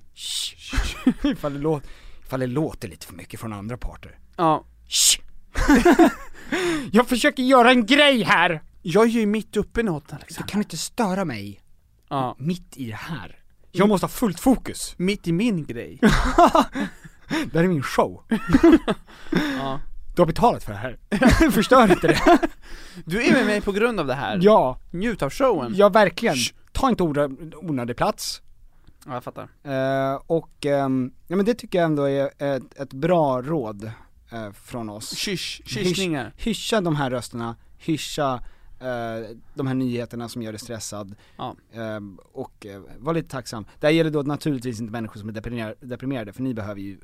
ifall, 1.24 1.53
det 1.53 1.60
låter, 1.60 1.89
ifall 2.25 2.39
det 2.39 2.48
låter 2.48 2.88
lite 2.88 3.05
för 3.08 3.13
mycket 3.13 3.39
från 3.39 3.53
andra 3.53 3.77
parter. 3.77 4.20
Ja, 4.38 4.65
Shh. 4.88 5.20
jag 6.91 7.08
försöker 7.08 7.44
göra 7.44 7.72
en 7.72 7.86
grej 7.86 8.24
här! 8.24 8.63
jag 8.82 9.03
är 9.05 9.10
ju 9.10 9.25
mitt 9.25 9.58
uppe 9.58 9.79
i 9.79 9.84
något 9.84 10.08
Du 10.10 10.15
Alexander. 10.15 10.48
kan 10.51 10.62
inte 10.62 10.77
störa 10.77 11.25
mig 11.25 11.62
Ja, 12.10 12.36
mitt 12.39 12.77
i 12.77 12.86
det 12.86 12.96
här. 12.96 13.39
Jag 13.72 13.88
måste 13.89 14.03
ha 14.05 14.10
fullt 14.10 14.39
fokus. 14.39 14.94
mitt 14.98 15.27
i 15.27 15.32
min 15.32 15.65
grej. 15.65 16.00
Det 17.51 17.53
här 17.58 17.63
är 17.63 17.67
min 17.67 17.84
show. 17.84 18.24
Ja. 19.32 19.79
Du 20.16 20.22
har 20.22 20.28
betalat 20.28 20.64
för 20.64 20.72
det 20.72 20.78
här. 20.78 20.98
Förstör 21.52 21.92
inte 21.92 22.08
det. 22.08 22.20
Du 23.06 23.24
är 23.24 23.32
med 23.34 23.46
mig 23.46 23.62
på 23.62 23.72
grund 23.72 24.00
av 24.00 24.08
det 24.08 24.14
här. 24.14 24.40
Ja, 24.42 24.80
Njut 24.92 25.22
av 25.22 25.30
showen. 25.30 25.74
ja 25.76 25.90
verkligen. 25.90 26.36
Ta 26.72 26.90
inte 26.90 27.04
onö- 27.04 27.54
onödig 27.56 27.96
plats. 27.98 28.42
Ja, 29.06 29.14
jag 29.14 29.24
fattar. 29.24 29.48
Eh, 29.64 30.22
och, 30.28 30.66
ehm, 30.66 31.12
ja 31.28 31.36
men 31.36 31.46
det 31.46 31.54
tycker 31.54 31.78
jag 31.78 31.86
ändå 31.86 32.04
är 32.10 32.30
ett, 32.56 32.80
ett 32.80 32.94
bra 32.94 33.42
råd 33.42 33.92
eh, 34.32 34.52
från 34.52 34.90
oss. 34.90 35.16
Kysch, 35.18 35.62
kyssningar. 35.66 36.34
Hysch, 36.38 36.46
hyscha 36.48 36.82
de 36.82 36.96
här 36.96 37.10
rösterna, 37.10 37.56
hyscha 37.78 38.34
eh, 38.80 39.36
de 39.54 39.68
här 39.68 39.74
nyheterna 39.74 40.30
som 40.30 40.42
gör 40.42 40.52
dig 40.52 40.60
stressad. 40.60 41.16
Ja. 41.38 41.56
Eh, 41.74 42.00
och 42.34 42.66
eh, 42.66 42.82
var 42.98 43.14
lite 43.14 43.30
tacksam. 43.30 43.66
Det 43.80 43.88
här 43.88 43.94
gäller 43.94 44.12
då 44.12 44.22
naturligtvis 44.22 44.80
inte 44.80 44.92
människor 44.92 45.20
som 45.20 45.30
är 45.30 45.34
deprimer- 45.34 45.76
deprimerade, 45.80 46.34
för 46.34 46.42
ni 46.44 46.54
behöver 46.54 46.82
ju 46.82 46.94
eh, 46.94 46.98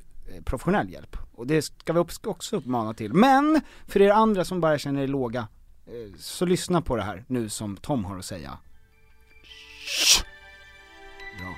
professionell 0.45 0.89
hjälp. 0.89 1.17
Och 1.35 1.47
det 1.47 1.61
ska 1.61 1.93
vi 1.93 1.99
också 1.99 2.55
uppmana 2.55 2.93
till. 2.93 3.13
Men, 3.13 3.61
för 3.87 4.01
er 4.01 4.09
andra 4.09 4.45
som 4.45 4.61
bara 4.61 4.77
känner 4.77 5.01
er 5.01 5.07
låga, 5.07 5.47
eh, 5.85 6.15
så 6.17 6.45
lyssna 6.45 6.81
på 6.81 6.95
det 6.95 7.03
här 7.03 7.23
nu 7.27 7.49
som 7.49 7.77
Tom 7.77 8.05
har 8.05 8.17
att 8.17 8.25
säga. 8.25 8.57
Bra. 11.39 11.55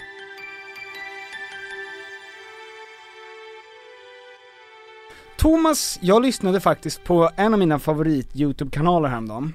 Thomas, 5.38 6.00
jag 6.01 6.22
lyssnade 6.22 6.60
faktiskt 6.60 7.03
på 7.03 7.30
en 7.36 7.53
av 7.53 7.60
mina 7.60 7.80
favorit 7.80 8.36
YouTube-kanaler 8.36 9.10
häromdagen. 9.10 9.53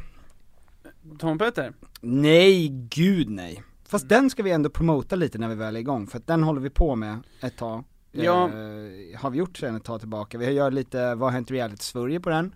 Tom 1.18 1.38
Peter? 1.38 1.72
Nej, 2.00 2.68
gud 2.68 3.30
nej. 3.30 3.62
Fast 3.88 4.08
den 4.08 4.30
ska 4.30 4.42
vi 4.42 4.50
ändå 4.50 4.70
promota 4.70 5.16
lite 5.16 5.38
när 5.38 5.48
vi 5.48 5.54
väl 5.54 5.76
är 5.76 5.80
igång, 5.80 6.06
för 6.06 6.18
att 6.18 6.26
den 6.26 6.42
håller 6.42 6.60
vi 6.60 6.70
på 6.70 6.96
med 6.96 7.18
ett 7.40 7.56
tag. 7.56 7.84
Ja. 8.24 8.44
Eh, 8.48 9.20
har 9.20 9.30
vi 9.30 9.38
gjort 9.38 9.56
sen 9.58 9.76
ett 9.76 9.84
tag 9.84 10.00
tillbaka. 10.00 10.38
Vi 10.38 10.50
gör 10.50 10.70
lite 10.70 11.14
Vad 11.14 11.28
har 11.28 11.30
hänt 11.30 11.50
reality 11.50 11.82
Sverige 11.82 12.20
på 12.20 12.30
den. 12.30 12.54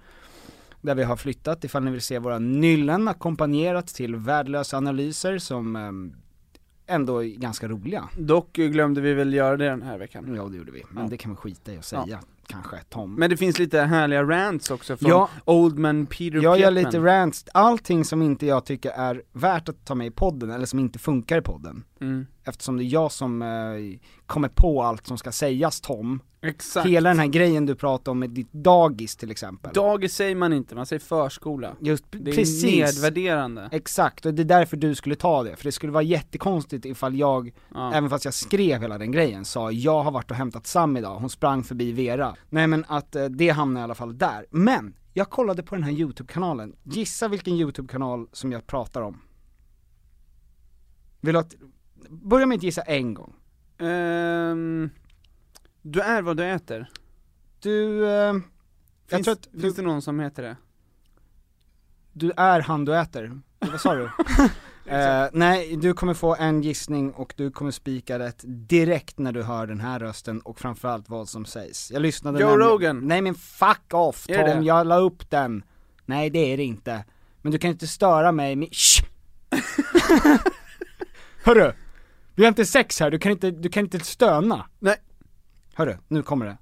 Där 0.81 0.95
vi 0.95 1.02
har 1.02 1.16
flyttat, 1.16 1.64
ifall 1.64 1.85
ni 1.85 1.90
vill 1.90 2.00
se 2.00 2.19
våra 2.19 2.38
nyllen 2.38 3.09
ackompanjerat 3.09 3.87
till 3.87 4.16
värdelösa 4.16 4.76
analyser 4.76 5.38
som 5.38 5.76
ehm, 5.76 6.12
ändå 6.87 7.25
är 7.25 7.28
ganska 7.28 7.69
roliga. 7.69 8.09
Dock 8.19 8.52
glömde 8.52 9.00
vi 9.00 9.14
väl 9.14 9.35
göra 9.35 9.57
det 9.57 9.64
den 9.64 9.83
här 9.83 9.99
veckan. 9.99 10.35
Ja 10.37 10.45
det 10.45 10.57
gjorde 10.57 10.73
vi, 10.73 10.83
men 10.90 11.02
Ja. 11.04 11.11
det 11.11 11.16
kan 11.16 11.31
vi 11.31 11.37
skita 11.37 11.73
i 11.73 11.78
att 11.78 11.85
säga, 11.85 12.21
kanske, 12.47 12.76
Tom. 12.90 13.14
Men 13.14 13.31
det 13.31 13.37
finns 13.37 13.59
lite 13.59 13.81
härliga 13.81 14.23
rants 14.23 14.71
också 14.71 14.97
från 14.97 15.11
Ja. 15.11 15.28
Oldman 15.45 16.07
Peter 16.07 16.42
Jag 16.42 16.59
gör 16.59 16.71
lite 16.71 16.99
rants, 16.99 17.45
allting 17.54 18.04
som 18.04 18.23
inte 18.23 18.47
jag 18.47 18.64
tycker 18.64 18.90
är 18.90 19.23
värt 19.33 19.69
att 19.69 19.85
ta 19.85 19.95
med 19.95 20.07
i 20.07 20.11
podden, 20.11 20.50
eller 20.50 20.66
som 20.66 20.78
inte 20.78 20.99
funkar 20.99 21.38
i 21.38 21.42
podden. 21.42 21.85
Mm. 22.02 22.26
Eftersom 22.44 22.76
det 22.76 22.85
är 22.85 22.87
jag 22.92 23.12
som 23.12 23.43
eh, 23.43 23.49
kommer 24.26 24.49
på 24.49 24.82
allt 24.82 25.06
som 25.06 25.19
ska 25.19 25.32
sägas 25.32 25.80
Tom. 25.80 26.21
Exakt. 26.45 26.86
Hela 26.88 27.08
den 27.08 27.19
här 27.19 27.26
grejen 27.26 27.67
du 27.67 27.75
pratar 27.75 28.12
om 28.12 28.19
med 28.19 28.30
ditt 28.30 28.52
dagis 28.52 29.17
till 29.17 29.30
exempel. 29.30 29.71
Dagis 29.75 30.15
säger 30.15 30.34
man 30.36 30.52
inte, 30.52 30.75
man 30.75 30.86
säger 30.86 31.00
förskola. 31.00 31.76
Just 31.80 32.04
Det 32.10 32.30
är 32.30 32.34
precis. 32.34 32.65
nedvärderande. 32.65 33.69
Exakt, 33.73 34.26
och 34.26 34.34
det 34.34 34.43
är 34.43 34.45
därför 34.45 34.76
du 34.76 34.95
skulle 34.95 35.15
ta 35.17 35.43
det, 35.43 35.56
för 35.56 35.65
det 35.65 35.73
skulle 35.73 35.93
vara 35.93 36.02
jättekonstigt 36.02 36.84
ifall 36.84 37.15
jag, 37.17 37.52
Ja. 37.75 37.95
även 37.95 38.10
fast 38.10 38.25
jag 38.25 38.34
skrev 38.34 38.80
hela 38.82 38.99
den 38.99 39.12
grejen, 39.12 39.45
sa 39.45 39.71
jag 39.73 40.02
har 40.02 40.10
varit 40.10 40.30
och 40.30 40.36
hämtat 40.36 40.67
Sam 40.67 40.97
idag, 40.97 41.19
hon 41.19 41.30
sprang 41.30 41.65
förbi 41.65 41.93
Vera. 41.93 42.34
Nej 42.50 42.67
men 42.67 42.84
att 42.88 43.17
eh, 43.17 43.25
det 43.25 43.49
hamnar 43.49 43.80
i 43.80 43.84
alla 43.84 43.95
fall 43.95 44.19
där. 44.19 44.47
Men, 44.50 44.95
jag 45.12 45.30
kollade 45.30 45.62
på 45.62 45.75
den 45.75 45.84
här 45.84 45.93
YouTube-kanalen, 45.93 46.76
gissa 46.82 47.28
vilken 47.28 47.54
YouTube-kanal 47.54 48.26
som 48.32 48.52
jag 48.52 48.67
pratar 48.67 49.02
om? 49.02 49.21
Vill 51.21 51.32
du 51.34 51.38
att, 51.41 51.54
börja 52.13 52.47
med 52.47 52.57
att 52.57 52.63
gissa 52.63 52.83
en 52.83 53.15
gång. 53.15 53.35
Ehm, 53.79 54.91
du 55.83 56.01
är 56.01 56.23
vad 56.23 56.37
du 56.37 56.45
äter. 56.45 56.91
Du, 57.61 57.99
jag 57.99 58.43
Finns, 59.09 59.29
att 59.29 59.47
finns 59.61 59.75
du, 59.75 59.83
det 59.83 59.89
någon 59.89 60.03
som 60.03 60.21
heter 60.21 60.43
det? 60.43 60.57
du 62.13 62.33
är 62.37 62.61
han 62.61 62.85
du 62.85 62.97
äter. 62.99 63.41
Vad 63.59 63.81
sa 63.81 63.95
du? 63.95 64.11
Eh, 64.87 65.27
nej, 65.33 65.77
du 65.77 65.95
kommer 65.95 66.15
få 66.15 66.37
en 66.37 66.63
gissning 66.63 67.13
och 67.13 67.35
du 67.37 67.51
kommer 67.51 67.71
spika 67.71 68.19
rätt 68.19 68.41
direkt 68.47 69.19
när 69.19 69.33
du 69.33 69.43
hör 69.43 69.67
den 69.67 69.81
här 69.81 69.99
rösten 70.01 70.41
och 70.41 70.59
framförallt 70.59 71.09
vad 71.09 71.29
som 71.29 71.45
sägs. 71.45 71.91
Jag 71.91 72.03
lyssnade 72.03 72.41
Joe 72.41 72.49
nämligen- 72.49 72.71
Rogan. 72.71 73.09
Nej 73.09 73.23
men 73.23 73.35
fuck 73.35 73.95
off 73.95 74.27
Tom, 74.27 74.35
det? 74.37 74.61
jag 74.63 74.87
la 74.87 74.97
upp 74.99 75.31
den. 75.31 75.63
Nej 76.07 76.31
det 76.31 76.39
är 76.53 76.57
det 76.57 76.63
inte. 76.65 77.05
Men 77.43 77.53
du 77.53 77.59
kan 77.59 77.71
inte 77.71 77.87
störa 77.87 78.33
mig 78.33 78.57
med, 78.57 78.69
Shh! 78.73 79.05
Hörru! 81.45 81.73
Vi 82.34 82.42
har 82.45 82.49
inte 82.49 82.66
sex 82.66 83.00
här, 83.00 83.10
du 83.10 83.18
kan 83.18 83.32
inte, 83.32 83.50
du 83.50 83.68
kan 83.68 83.84
inte 83.84 84.00
stöna. 84.00 84.66
Nej. 84.78 84.97
Hörru, 85.75 85.97
nu 86.08 86.23
kommer 86.23 86.47
det. 86.47 86.56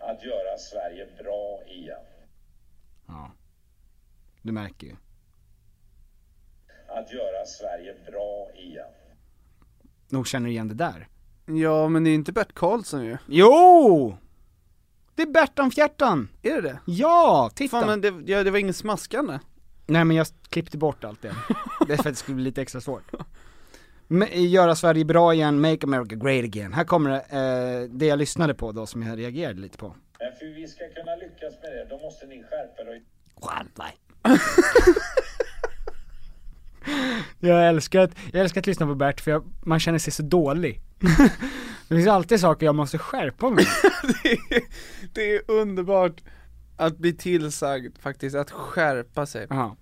att 0.00 0.24
göra 0.24 0.58
Sverige 0.58 1.08
bra 1.22 1.60
igen. 1.66 1.98
Ja. 3.06 3.32
Du 4.42 4.52
märker 4.52 4.86
ju. 4.86 4.96
Att 6.88 7.12
göra 7.12 7.46
Sverige 7.46 7.94
bra 8.06 8.48
igen. 8.54 8.86
Nog 10.08 10.26
känner 10.26 10.46
du 10.46 10.52
igen 10.52 10.68
det 10.68 10.74
där. 10.74 11.08
Ja 11.46 11.88
men 11.88 12.04
det 12.04 12.10
är 12.10 12.14
inte 12.14 12.32
Bert 12.32 12.54
Karlsson 12.54 13.04
ju. 13.04 13.16
Jo! 13.26 14.16
Det 15.14 15.22
är 15.22 15.26
Bertan 15.26 15.70
Fjärtan! 15.70 16.28
Är 16.42 16.54
det 16.54 16.60
det? 16.60 16.80
Ja, 16.84 17.50
titta! 17.54 17.80
Fan 17.80 17.86
men 17.86 18.00
det, 18.00 18.32
ja, 18.32 18.44
det 18.44 18.50
var 18.50 18.58
inget 18.58 18.76
smaskande. 18.76 19.38
Nej 19.86 20.04
men 20.04 20.16
jag 20.16 20.26
klippte 20.48 20.78
bort 20.78 21.04
allt 21.04 21.22
det. 21.22 21.34
Det 21.86 21.92
är 21.92 21.96
för 21.96 22.08
att 22.08 22.14
det 22.14 22.18
skulle 22.18 22.34
bli 22.34 22.44
lite 22.44 22.62
extra 22.62 22.80
svårt. 22.80 23.02
Göra 24.32 24.74
Sverige 24.74 25.04
bra 25.04 25.34
igen, 25.34 25.60
make 25.60 25.86
America 25.86 26.14
great 26.14 26.44
again. 26.44 26.72
Här 26.72 26.84
kommer 26.84 27.10
det, 27.10 27.16
eh, 27.16 27.90
det 27.90 28.06
jag 28.06 28.18
lyssnade 28.18 28.54
på 28.54 28.72
då 28.72 28.86
som 28.86 29.02
jag 29.02 29.18
reagerade 29.18 29.60
lite 29.60 29.78
på. 29.78 29.96
Men 30.18 30.32
för 30.38 30.46
vi 30.54 30.68
ska 30.68 30.84
kunna 30.88 31.16
lyckas 31.16 31.54
med 31.62 31.72
det, 31.72 31.86
då 31.90 31.98
måste 31.98 32.26
ni 32.26 32.42
skärpa 32.42 32.82
er 32.82 32.88
och 32.88 32.94
jag 37.48 37.68
älskar 37.68 38.00
att, 38.00 38.10
jag 38.32 38.40
älskar 38.42 38.60
att 38.60 38.66
lyssna 38.66 38.86
på 38.86 38.94
Bert 38.94 39.20
för 39.20 39.30
jag, 39.30 39.44
man 39.62 39.80
känner 39.80 39.98
sig 39.98 40.12
så 40.12 40.22
dålig. 40.22 40.80
det 41.88 41.94
finns 41.94 42.08
alltid 42.08 42.40
saker 42.40 42.66
jag 42.66 42.74
måste 42.74 42.98
skärpa 42.98 43.50
mig 43.50 43.66
det, 44.22 44.28
är, 44.30 44.62
det 45.12 45.34
är 45.34 45.50
underbart 45.50 46.22
att 46.76 46.98
bli 46.98 47.12
tillsagd 47.16 47.98
faktiskt, 47.98 48.36
att 48.36 48.50
skärpa 48.50 49.26
sig. 49.26 49.46
Ja, 49.50 49.76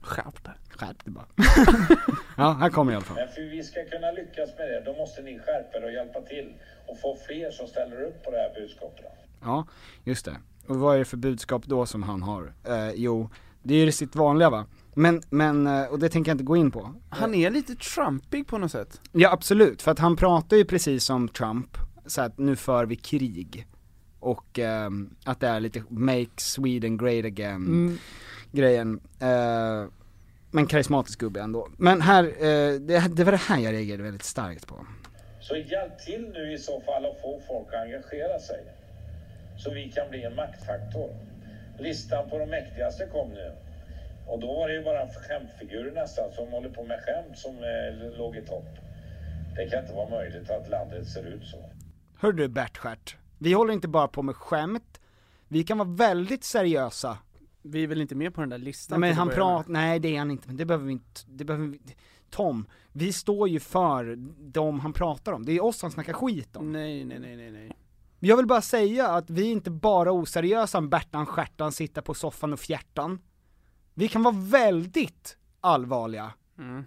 Skärp 0.00 0.44
dig. 0.44 0.54
Skärp 0.80 1.04
dig 1.04 1.14
bara. 1.14 1.26
ja, 2.36 2.52
här 2.60 2.70
kommer 2.70 2.92
i 2.92 2.94
alla 2.94 3.04
fall. 3.04 3.16
Men 3.16 3.28
för 3.28 3.42
vi 3.42 3.62
ska 3.62 3.84
kunna 3.84 4.10
lyckas 4.10 4.50
med 4.58 4.68
det, 4.68 4.82
då 4.84 4.92
måste 4.92 5.22
ni 5.22 5.38
skärpa 5.38 5.78
er 5.78 5.84
och 5.84 5.92
hjälpa 5.92 6.20
till 6.20 6.54
och 6.88 7.00
få 7.00 7.16
fler 7.26 7.50
som 7.50 7.66
ställer 7.66 8.02
upp 8.02 8.24
på 8.24 8.30
det 8.30 8.36
här 8.36 8.60
budskapet. 8.60 9.06
Ja, 9.40 9.66
just 10.04 10.24
det. 10.24 10.36
Och 10.66 10.76
vad 10.76 10.94
är 10.94 10.98
det 10.98 11.04
för 11.04 11.16
budskap 11.16 11.66
då 11.66 11.86
som 11.86 12.02
han 12.02 12.22
har? 12.22 12.52
Eh, 12.64 12.90
jo, 12.94 13.30
det 13.62 13.74
är 13.74 13.84
ju 13.84 13.92
sitt 13.92 14.16
vanliga 14.16 14.50
va? 14.50 14.66
Men, 14.94 15.22
men, 15.30 15.66
eh, 15.66 15.84
och 15.84 15.98
det 15.98 16.08
tänker 16.08 16.30
jag 16.30 16.34
inte 16.34 16.44
gå 16.44 16.56
in 16.56 16.70
på. 16.70 16.94
Han 17.08 17.34
är 17.34 17.50
lite 17.50 17.74
trumpig 17.74 18.46
på 18.46 18.58
något 18.58 18.72
sätt. 18.72 19.00
Ja 19.12 19.32
absolut, 19.32 19.82
för 19.82 19.90
att 19.90 19.98
han 19.98 20.16
pratar 20.16 20.56
ju 20.56 20.64
precis 20.64 21.04
som 21.04 21.28
Trump, 21.28 21.78
så 22.06 22.22
att 22.22 22.38
nu 22.38 22.56
för 22.56 22.86
vi 22.86 22.96
krig. 22.96 23.66
Och 24.20 24.58
ehm, 24.58 25.14
att 25.24 25.40
det 25.40 25.48
är 25.48 25.60
lite 25.60 25.82
'make 25.88 26.30
Sweden 26.36 26.96
great 26.96 27.24
again' 27.24 27.98
grejen. 28.52 29.00
Eh, 29.20 29.84
men 30.50 30.66
karismatisk 30.66 31.20
gubbe 31.20 31.40
ändå. 31.40 31.68
Men 31.76 32.00
här, 32.00 32.24
eh, 32.24 32.80
det, 32.80 33.16
det 33.16 33.24
var 33.24 33.32
det 33.32 33.38
här 33.48 33.58
jag 33.58 33.72
reagerade 33.72 34.02
väldigt 34.02 34.22
starkt 34.22 34.66
på. 34.66 34.86
Så 35.40 35.56
hjälp 35.56 35.98
till 35.98 36.30
nu 36.32 36.52
i 36.52 36.58
så 36.58 36.80
fall 36.80 37.06
att 37.06 37.20
få 37.20 37.40
folk 37.48 37.68
att 37.68 37.80
engagera 37.80 38.38
sig. 38.38 38.64
Så 39.58 39.70
vi 39.70 39.92
kan 39.92 40.10
bli 40.10 40.22
en 40.22 40.34
maktfaktor. 40.34 41.10
Listan 41.78 42.30
på 42.30 42.38
de 42.38 42.46
mäktigaste 42.46 43.06
kom 43.06 43.28
nu. 43.28 43.52
Och 44.26 44.40
då 44.40 44.46
var 44.46 44.68
det 44.68 44.74
ju 44.74 44.84
bara 44.84 45.08
skämtfigurer 45.08 45.92
nästan 45.92 46.32
som 46.32 46.48
håller 46.48 46.68
på 46.68 46.84
med 46.84 47.00
skämt 47.00 47.38
som 47.38 47.56
eh, 47.56 48.18
låg 48.18 48.36
i 48.36 48.42
topp. 48.42 48.68
Det 49.56 49.70
kan 49.70 49.82
inte 49.82 49.94
vara 49.94 50.10
möjligt 50.10 50.50
att 50.50 50.68
landet 50.68 51.08
ser 51.08 51.26
ut 51.26 51.44
så. 51.44 51.70
Hör 52.20 52.32
du 52.32 52.48
Bertstjärt, 52.48 53.16
vi 53.38 53.52
håller 53.52 53.72
inte 53.72 53.88
bara 53.88 54.08
på 54.08 54.22
med 54.22 54.36
skämt, 54.36 55.00
vi 55.48 55.64
kan 55.64 55.78
vara 55.78 55.88
väldigt 55.88 56.44
seriösa 56.44 57.18
Vi 57.62 57.82
är 57.82 57.86
väl 57.86 58.00
inte 58.00 58.14
med 58.14 58.34
på 58.34 58.40
den 58.40 58.50
där 58.50 58.58
listan 58.58 59.00
Nej 59.00 59.10
men 59.10 59.18
han 59.18 59.28
pratar, 59.28 59.72
nej 59.72 60.00
det 60.00 60.14
är 60.14 60.18
han 60.18 60.30
inte, 60.30 60.48
men 60.48 60.56
det 60.56 60.64
behöver 60.64 60.86
vi 60.86 60.92
inte, 60.92 61.20
det 61.26 61.44
behöver 61.44 61.66
vi 61.66 61.80
Tom, 62.30 62.66
vi 62.92 63.12
står 63.12 63.48
ju 63.48 63.60
för 63.60 64.16
de 64.52 64.80
han 64.80 64.92
pratar 64.92 65.32
om, 65.32 65.44
det 65.44 65.52
är 65.52 65.64
oss 65.64 65.82
han 65.82 65.90
snackar 65.90 66.12
skit 66.12 66.56
om. 66.56 66.72
Nej, 66.72 67.04
nej, 67.04 67.18
nej, 67.18 67.36
nej, 67.36 67.50
nej. 67.50 67.76
Jag 68.22 68.36
vill 68.36 68.46
bara 68.46 68.62
säga 68.62 69.08
att 69.08 69.30
vi 69.30 69.46
är 69.46 69.52
inte 69.52 69.70
bara 69.70 70.12
oseriösa 70.12 70.78
om 70.78 70.88
Bertan 70.88 71.26
Stjärtan 71.26 71.72
sitter 71.72 72.02
på 72.02 72.14
soffan 72.14 72.52
och 72.52 72.60
fjärtan. 72.60 73.18
Vi 73.94 74.08
kan 74.08 74.22
vara 74.22 74.34
väldigt 74.34 75.36
allvarliga. 75.60 76.32
Mm. 76.58 76.84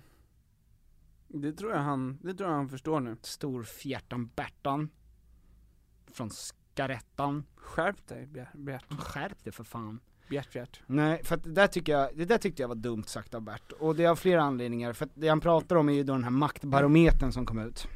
Det 1.27 1.53
tror 1.53 1.71
jag 1.71 1.79
han, 1.79 2.17
det 2.21 2.33
tror 2.33 2.49
jag 2.49 2.57
han 2.57 2.69
förstår 2.69 2.99
nu. 2.99 3.17
Stor 3.21 3.63
fjärtan 3.63 4.29
Bertan. 4.35 4.89
Från 6.11 6.29
Skarettan. 6.29 7.43
Skärp 7.55 8.07
dig 8.07 8.27
Bjärt, 8.53 8.93
Skärp 8.99 9.43
dig 9.43 9.53
för 9.53 9.63
fan. 9.63 9.99
Bjärt, 10.29 10.53
Bjärt. 10.53 10.81
Nej, 10.87 11.21
för 11.23 11.35
att 11.35 11.43
det 11.43 11.51
där 11.51 11.67
tycker 11.67 11.91
jag, 11.91 12.09
det 12.15 12.25
där 12.25 12.37
tyckte 12.37 12.61
jag 12.63 12.67
var 12.67 12.75
dumt 12.75 13.03
sagt 13.03 13.33
av 13.33 13.41
Bert. 13.41 13.71
Och 13.71 13.95
det 13.95 14.03
är 14.03 14.09
av 14.09 14.15
flera 14.15 14.41
anledningar, 14.41 14.93
för 14.93 15.05
att 15.05 15.11
det 15.15 15.27
han 15.27 15.39
pratar 15.39 15.75
om 15.75 15.89
är 15.89 15.93
ju 15.93 16.03
då 16.03 16.13
den 16.13 16.23
här 16.23 16.31
maktbarometern 16.31 17.31
som 17.31 17.45
kom 17.45 17.59
ut. 17.59 17.87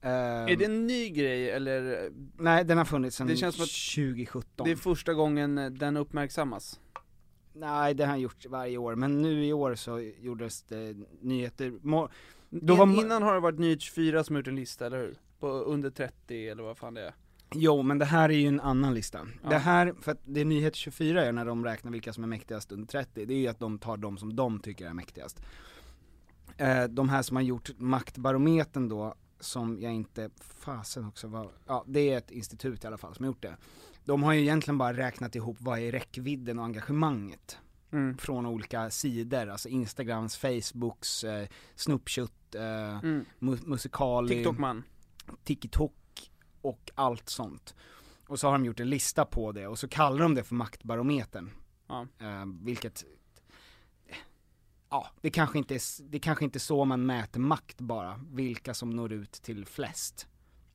Ehm, 0.00 0.48
Är 0.48 0.56
det 0.56 0.64
en 0.64 0.86
ny 0.86 1.08
grej 1.10 1.50
eller? 1.50 2.10
Nej, 2.38 2.64
den 2.64 2.78
har 2.78 2.84
funnits 2.84 3.16
sedan 3.16 3.26
Det 3.26 3.36
känns 3.36 3.54
som 3.54 3.62
att 3.64 3.70
2017. 4.06 4.64
Det 4.66 4.72
är 4.72 4.76
första 4.76 5.14
gången 5.14 5.76
den 5.78 5.96
uppmärksammas. 5.96 6.80
Nej, 7.56 7.94
det 7.94 8.02
har 8.04 8.10
han 8.10 8.20
gjort 8.20 8.46
varje 8.46 8.78
år, 8.78 8.94
men 8.94 9.22
nu 9.22 9.46
i 9.46 9.52
år 9.52 9.74
så 9.74 10.00
gjordes 10.00 10.62
det 10.62 10.96
nyheter. 11.20 11.66
In, 11.66 11.80
var- 11.82 12.10
Innan 13.04 13.22
har 13.22 13.34
det 13.34 13.40
varit 13.40 13.58
Nyhet 13.58 13.80
24 13.80 14.24
som 14.24 14.36
gjort 14.36 14.46
en 14.46 14.56
lista, 14.56 14.86
eller 14.86 14.98
hur? 14.98 15.14
På 15.40 15.48
under 15.48 15.90
30 15.90 16.48
eller 16.48 16.62
vad 16.62 16.78
fan 16.78 16.94
det 16.94 17.00
är. 17.06 17.14
Jo, 17.54 17.82
men 17.82 17.98
det 17.98 18.04
här 18.04 18.28
är 18.28 18.34
ju 18.36 18.46
en 18.48 18.60
annan 18.60 18.94
lista. 18.94 19.26
Ja. 19.42 19.48
Det 19.48 19.58
här, 19.58 19.94
för 20.00 20.12
att 20.12 20.20
det 20.24 20.44
Nyhet 20.44 20.74
24 20.76 21.24
är 21.24 21.32
när 21.32 21.44
de 21.44 21.64
räknar 21.64 21.92
vilka 21.92 22.12
som 22.12 22.24
är 22.24 22.28
mäktigast 22.28 22.72
under 22.72 22.86
30, 22.86 23.24
det 23.26 23.34
är 23.34 23.38
ju 23.38 23.48
att 23.48 23.58
de 23.58 23.78
tar 23.78 23.96
de 23.96 24.18
som 24.18 24.36
de 24.36 24.60
tycker 24.60 24.86
är 24.86 24.92
mäktigast. 24.92 25.42
Eh, 26.56 26.84
de 26.84 27.08
här 27.08 27.22
som 27.22 27.36
har 27.36 27.42
gjort 27.42 27.70
maktbarometern 27.78 28.88
då, 28.88 29.14
som 29.40 29.80
jag 29.80 29.92
inte, 29.92 30.30
fasen 30.40 31.04
också 31.04 31.28
var, 31.28 31.50
ja 31.66 31.84
det 31.86 32.00
är 32.12 32.18
ett 32.18 32.30
institut 32.30 32.84
i 32.84 32.86
alla 32.86 32.98
fall 32.98 33.14
som 33.14 33.24
har 33.24 33.28
gjort 33.30 33.42
det. 33.42 33.56
De 34.04 34.22
har 34.22 34.32
ju 34.32 34.40
egentligen 34.40 34.78
bara 34.78 34.92
räknat 34.96 35.34
ihop 35.36 35.56
vad 35.60 35.78
är 35.78 35.92
räckvidden 35.92 36.58
och 36.58 36.64
engagemanget 36.64 37.58
Mm. 37.92 38.18
från 38.18 38.46
olika 38.46 38.90
sidor, 38.90 39.48
alltså 39.48 39.68
Instagrams, 39.68 40.36
Facebooks, 40.36 41.24
eh, 41.24 41.48
Snupchat, 41.74 42.54
eh, 42.54 42.98
Mm. 42.98 43.24
mu- 43.38 43.66
Musikali, 43.68 44.28
TikTok-man. 44.34 44.82
TikTok 45.44 45.94
och 46.64 46.90
allt 46.94 47.28
sånt. 47.28 47.74
Och 48.28 48.40
så 48.40 48.46
har 48.46 48.52
de 48.52 48.64
gjort 48.64 48.80
en 48.80 48.90
lista 48.90 49.24
på 49.24 49.52
det 49.52 49.66
och 49.66 49.78
så 49.78 49.88
kallar 49.88 50.18
de 50.18 50.34
det 50.34 50.44
för 50.44 50.54
maktbarometern. 50.54 51.50
Ja. 51.86 52.06
Eh, 52.18 52.44
vilket, 52.62 53.04
ja, 54.90 55.10
det 55.20 55.30
kanske, 55.30 55.58
inte 55.58 55.74
är, 55.74 56.02
det 56.10 56.18
kanske 56.18 56.44
inte 56.44 56.56
är 56.56 56.60
så 56.60 56.84
man 56.84 57.06
mäter 57.06 57.40
makt 57.40 57.80
bara, 57.80 58.20
vilka 58.30 58.74
som 58.74 58.90
når 58.90 59.12
ut 59.12 59.32
till 59.32 59.66
flest. 59.66 60.28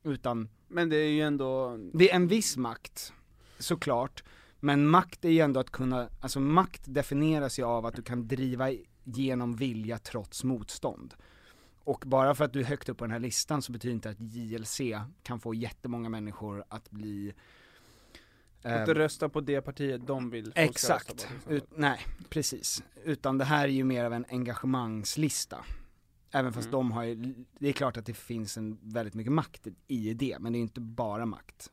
Utan 0.04 0.50
Men 0.68 0.90
det 0.90 0.98
är 0.98 1.10
ju 1.10 1.22
ändå, 1.22 1.78
det 1.94 2.12
är 2.12 2.16
en 2.16 2.28
viss 2.28 2.58
makt, 2.58 3.14
såklart. 3.60 4.24
Men 4.60 4.88
makt 4.88 5.26
är 5.26 5.30
ju 5.30 5.40
ändå 5.40 5.60
att 5.60 5.70
kunna, 5.70 6.10
alltså 6.22 6.40
makt 6.40 6.82
definieras 6.86 7.60
ju 7.60 7.64
av 7.64 7.86
att 7.86 7.96
du 7.96 8.02
kan 8.02 8.28
driva 8.28 8.70
igenom 9.04 9.56
vilja 9.56 9.98
trots 9.98 10.44
motstånd. 10.44 11.14
Och 11.84 12.04
bara 12.08 12.36
för 12.36 12.46
att 12.46 12.54
du 12.54 12.60
är 12.60 12.64
högt 12.64 12.90
upp 12.90 12.98
på 12.98 13.04
den 13.04 13.12
här 13.12 13.20
listan 13.20 13.62
så 13.62 13.72
betyder 13.72 13.94
inte 13.96 14.10
att 14.10 14.20
JLC 14.20 14.82
kan 15.24 15.40
få 15.40 15.54
jättemånga 15.54 16.10
människor 16.10 16.64
att 16.70 16.92
bli 16.92 17.34
eh, 18.64 18.82
att 18.84 18.90
rösta 18.90 19.30
på 19.30 19.42
det 19.42 19.62
partiet 19.62 20.08
de 20.08 20.30
vill 20.30 20.52
Exakt, 20.56 21.08
på, 21.08 21.14
exempel. 21.14 21.56
Ut, 21.58 21.66
nej 21.76 22.00
precis. 22.30 22.84
Utan 23.04 23.38
det 23.38 23.46
här 23.46 23.64
är 23.64 23.72
ju 23.72 23.84
mer 23.84 24.06
av 24.06 24.14
en 24.14 24.26
engagemangslista. 24.30 25.66
Även 26.32 26.54
fast 26.54 26.68
Mm. 26.68 26.72
de 26.78 26.92
har 26.92 27.04
ju, 27.04 27.36
det 27.60 27.70
är 27.70 27.74
klart 27.74 27.98
att 27.98 28.06
det 28.06 28.14
finns 28.14 28.58
en 28.58 28.78
väldigt 28.82 29.14
mycket 29.14 29.34
makt 29.34 29.68
i 29.88 30.14
det, 30.14 30.38
men 30.40 30.54
det 30.54 30.60
är 30.60 30.62
inte 30.62 30.82
bara 30.82 31.26
makt. 31.26 31.72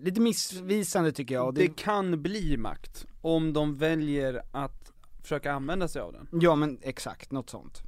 Lite 0.00 0.20
missvisande 0.20 1.12
tycker 1.12 1.34
jag, 1.34 1.54
det 1.54 1.60
det, 1.60 1.76
kan 1.76 2.22
bli 2.22 2.56
makt, 2.56 3.06
om 3.20 3.52
de 3.52 3.76
väljer 3.76 4.42
att 4.52 4.92
försöka 5.22 5.52
använda 5.52 5.88
sig 5.88 6.02
av 6.02 6.12
den. 6.12 6.28
ja 6.42 6.54
men 6.56 6.78
exakt, 6.82 7.30
något 7.32 7.50
sånt. 7.50 7.82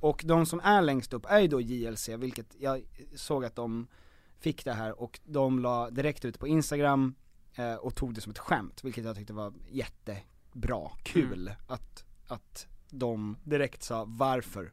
Och 0.00 0.22
de 0.26 0.46
som 0.46 0.60
är 0.60 0.82
längst 0.82 1.12
upp 1.12 1.26
är 1.28 1.40
ju 1.40 1.48
då 1.48 1.60
JLC, 1.60 2.08
vilket 2.08 2.56
jag 2.58 2.82
såg 3.14 3.44
att 3.44 3.56
de 3.56 3.86
fick 4.38 4.64
det 4.64 4.72
här 4.72 5.00
och 5.00 5.20
de 5.24 5.58
la 5.58 5.90
direkt 5.90 6.24
ut 6.24 6.38
på 6.38 6.46
Instagram 6.46 7.14
eh, 7.54 7.74
och 7.74 7.94
tog 7.94 8.14
det 8.14 8.20
som 8.20 8.30
ett 8.30 8.38
skämt, 8.38 8.84
vilket 8.84 9.04
jag 9.04 9.16
tyckte 9.16 9.32
var 9.32 9.52
jättebra, 9.70 10.90
kul 11.02 11.52
att, 11.66 12.04
att 12.26 12.66
de 12.90 13.36
direkt 13.44 13.82
sa 13.82 14.04
varför? 14.08 14.72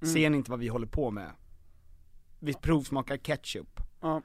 Mm. 0.00 0.14
Ser 0.14 0.30
ni 0.30 0.36
inte 0.36 0.50
vad 0.50 0.60
vi 0.60 0.68
håller 0.68 0.86
på 0.86 1.10
med? 1.10 1.30
Vi 2.38 2.54
provsmakar 2.54 3.16
ketchup. 3.16 3.80
Ja. 4.00 4.22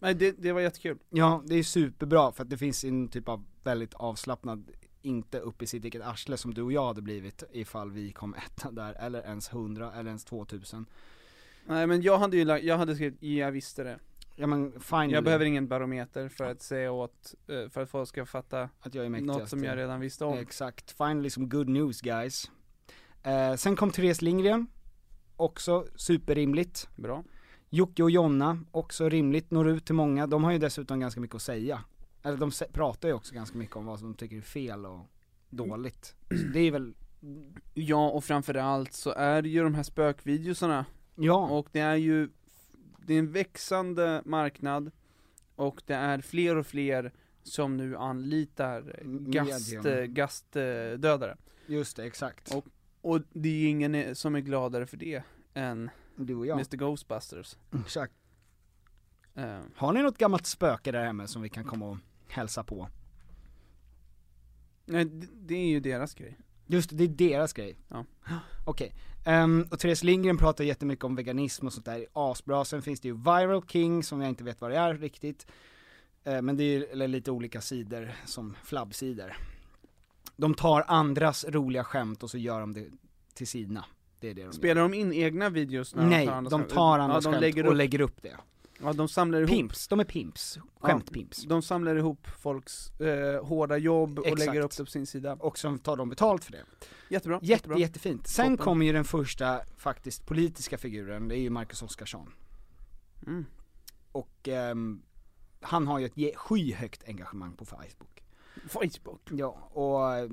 Nej 0.00 0.14
det, 0.14 0.32
det 0.38 0.52
var 0.52 0.60
jättekul. 0.60 0.98
Ja, 1.10 1.42
det 1.46 1.54
är 1.54 1.62
superbra 1.62 2.32
för 2.32 2.42
att 2.42 2.50
det 2.50 2.58
finns 2.58 2.84
en 2.84 3.08
typ 3.08 3.28
av 3.28 3.44
väldigt 3.62 3.94
avslappnad, 3.94 4.70
inte 5.02 5.38
upp 5.38 5.62
i 5.62 5.66
sitt 5.66 5.84
eget 5.84 6.02
arsle 6.02 6.36
som 6.36 6.54
du 6.54 6.62
och 6.62 6.72
jag 6.72 6.86
hade 6.86 7.02
blivit 7.02 7.42
ifall 7.52 7.90
vi 7.90 8.12
kom 8.12 8.34
etta 8.34 8.70
där, 8.70 8.94
eller 8.94 9.22
ens 9.22 9.52
100, 9.52 9.92
eller 9.92 10.08
ens 10.10 10.24
2000. 10.24 10.86
Nej 11.66 11.86
men 11.86 12.02
jag 12.02 12.18
hade 12.18 12.36
ju 12.36 12.44
lagt, 12.44 12.64
jag 12.64 12.78
hade 12.78 12.94
skrivit, 12.94 13.22
jag 13.22 13.52
visste 13.52 13.84
det. 13.84 13.98
Ja 14.36 14.46
men 14.46 14.80
finally, 14.80 15.12
Jag 15.12 15.24
behöver 15.24 15.44
ingen 15.44 15.68
barometer 15.68 16.28
för 16.28 16.44
att 16.44 16.62
säga 16.62 16.92
åt, 16.92 17.34
eh, 17.48 17.68
för 17.70 17.82
att 17.82 17.90
folk 17.90 18.08
ska 18.08 18.26
fatta 18.26 18.68
att 18.80 18.94
jag 18.94 19.04
är 19.04 19.08
mäktigast. 19.08 19.38
något 19.38 19.48
som 19.48 19.64
jag 19.64 19.76
redan 19.76 20.00
visste 20.00 20.24
om. 20.24 20.38
Exakt, 20.38 20.90
finally 20.90 21.30
some 21.30 21.46
good 21.46 21.68
news 21.68 22.00
guys. 22.00 22.50
Eh, 23.22 23.54
sen 23.54 23.76
kom 23.76 23.90
Therese 23.90 24.22
Lindgren, 24.22 24.66
också 25.36 25.86
superrimligt. 25.96 26.88
Bra. 26.96 27.24
Jocke 27.70 28.02
och 28.02 28.10
Jonna, 28.10 28.64
också 28.70 29.08
rimligt, 29.08 29.50
når 29.50 29.68
ut 29.68 29.84
till 29.84 29.94
många. 29.94 30.26
De 30.26 30.44
har 30.44 30.52
ju 30.52 30.58
dessutom 30.58 31.00
ganska 31.00 31.20
mycket 31.20 31.36
att 31.36 31.42
säga. 31.42 31.84
Eller 32.22 32.36
de 32.36 32.50
pratar 32.72 33.08
ju 33.08 33.14
också 33.14 33.34
ganska 33.34 33.58
mycket 33.58 33.76
om 33.76 33.84
vad 33.86 33.98
som 33.98 34.08
de 34.08 34.16
tycker 34.16 34.36
är 34.36 34.40
fel 34.40 34.86
och 34.86 35.00
dåligt. 35.50 36.14
Så 36.28 36.34
det 36.52 36.60
är 36.60 36.70
väl, 36.72 36.94
Ja 37.74 38.10
och 38.10 38.24
framförallt 38.24 38.92
så 38.92 39.10
är 39.10 39.42
det 39.42 39.48
ju 39.48 39.62
de 39.62 39.74
här 39.74 39.82
spökvideosarna 39.82 40.86
ja, 41.14 41.48
och 41.48 41.68
det 41.72 41.80
är 41.80 41.94
ju, 41.96 42.28
det 43.06 43.14
är 43.14 43.18
en 43.18 43.32
växande 43.32 44.22
marknad 44.24 44.90
och 45.56 45.82
det 45.86 45.94
är 45.94 46.20
fler 46.20 46.56
och 46.56 46.66
fler 46.66 47.12
som 47.42 47.76
nu 47.76 47.96
anlitar 47.96 49.02
gast, 49.30 49.72
gastdödare. 50.08 51.36
just 51.66 51.96
det, 51.96 52.04
exakt. 52.04 52.54
Och- 52.54 52.66
Och 53.00 53.20
det 53.32 53.48
är 53.48 53.52
ju 53.52 53.68
ingen 53.68 54.14
som 54.14 54.34
är 54.34 54.40
gladare 54.40 54.86
för 54.86 54.96
det 54.96 55.22
än 55.54 55.90
du 56.16 56.34
och 56.34 56.46
jag. 56.46 56.54
Mr 56.54 56.76
Ghostbusters. 56.76 57.56
Exakt. 57.80 58.12
Eh, 59.34 59.60
Har 59.74 59.92
ni 59.92 60.02
något 60.02 60.18
gammalt 60.18 60.46
spöke 60.46 60.92
där 60.92 61.04
hemma 61.04 61.26
som 61.26 61.42
vi 61.42 61.48
kan 61.48 61.64
komma 61.64 61.86
och 61.88 61.96
hälsa 62.32 62.64
på? 62.64 62.88
nej, 64.84 65.04
det, 65.34 65.54
är 65.54 65.68
ju 65.68 65.80
deras 65.80 66.14
grej. 66.14 66.38
Just 66.66 66.90
det, 66.92 67.04
är 67.04 67.08
deras 67.08 67.52
grej. 67.52 67.78
Ja. 67.88 68.04
Okej, 68.66 68.94
Ehm, 69.28 69.66
och 69.70 69.78
Therese 69.78 70.02
Lindgren 70.02 70.38
pratar 70.38 70.64
jättemycket 70.64 71.04
om 71.04 71.16
veganism 71.16 71.66
och 71.66 71.72
sånt 71.72 71.86
där, 71.86 72.06
asbra. 72.12 72.64
Sen 72.64 72.82
finns 72.82 73.00
det 73.00 73.08
ju 73.08 73.14
Viral 73.14 73.62
King 73.68 74.02
som 74.02 74.20
jag 74.20 74.28
inte 74.28 74.44
vet 74.44 74.60
vad 74.60 74.70
det 74.70 74.76
är 74.76 74.94
riktigt. 74.94 75.46
Eh, 76.24 76.42
men 76.42 76.56
det 76.56 76.64
är 76.64 76.92
eller 76.92 77.08
lite 77.08 77.30
olika 77.30 77.60
sidor, 77.60 78.12
som 78.26 78.56
flabbsidor. 78.64 79.36
De 80.36 80.54
tar 80.54 80.84
andras 80.88 81.44
roliga 81.48 81.84
skämt 81.84 82.22
och 82.22 82.30
så 82.30 82.38
gör 82.38 82.60
de 82.60 82.74
det 82.74 82.86
till 83.34 83.46
sina. 83.46 83.84
Det 84.20 84.30
är 84.30 84.34
det 84.34 84.44
de 84.44 84.52
Spelar 84.52 84.82
de 84.82 84.94
in 84.94 85.12
egna 85.12 85.50
videos 85.50 85.94
när 85.94 86.06
Nej, 86.06 86.26
de 86.26 86.30
tar 86.30 86.36
andras 86.36 86.50
de 86.50 86.74
tar 86.74 86.98
andras 86.98 87.24
ja, 87.24 87.30
skämt 87.30 87.40
lägger 87.40 87.66
och 87.66 87.74
lägger 87.74 88.00
upp 88.00 88.22
det. 88.22 88.36
Ja, 88.82 88.92
de 88.92 89.08
samlar 89.08 89.38
ihop 89.38 89.50
Pimps, 89.50 89.88
de 89.88 90.00
är 90.00 90.04
pimps. 90.04 90.58
Skämtpimps. 90.80 91.42
De 91.42 91.62
samlar 91.62 91.96
ihop 91.96 92.26
folks 92.26 93.00
eh, 93.00 93.44
hårda 93.44 93.76
jobb 93.76 94.18
och 94.18 94.26
Exakt. 94.26 94.46
lägger 94.46 94.60
upp 94.60 94.76
det 94.76 94.84
på 94.84 94.90
sin 94.90 95.06
sida. 95.06 95.34
Och 95.40 95.58
så 95.58 95.78
tar 95.78 95.96
de 95.96 96.08
betalt 96.08 96.44
för 96.44 96.52
det. 96.52 96.64
Jättebra, 97.08 97.36
Jätte, 97.36 97.46
jättebra. 97.46 97.78
jättefint. 97.78 98.26
Sen 98.26 98.56
kommer 98.56 98.86
ju 98.86 98.92
den 98.92 99.04
första 99.04 99.60
faktiskt 99.76 100.26
politiska 100.26 100.78
figuren, 100.78 101.28
det 101.28 101.36
är 101.38 101.40
ju 101.40 101.50
Marcus 101.50 101.82
Oskarsson. 101.82 102.32
Mm. 103.26 103.46
Och 104.12 104.48
ehm, 104.48 105.02
han 105.60 105.86
har 105.86 105.98
ju 105.98 106.06
ett 106.06 106.36
skyhögt 106.36 107.04
engagemang 107.08 107.56
på 107.56 107.64
Facebook. 107.64 108.22
Facebook. 108.68 109.20
Ja, 109.30 109.48
och 109.72 110.16
eh, 110.16 110.30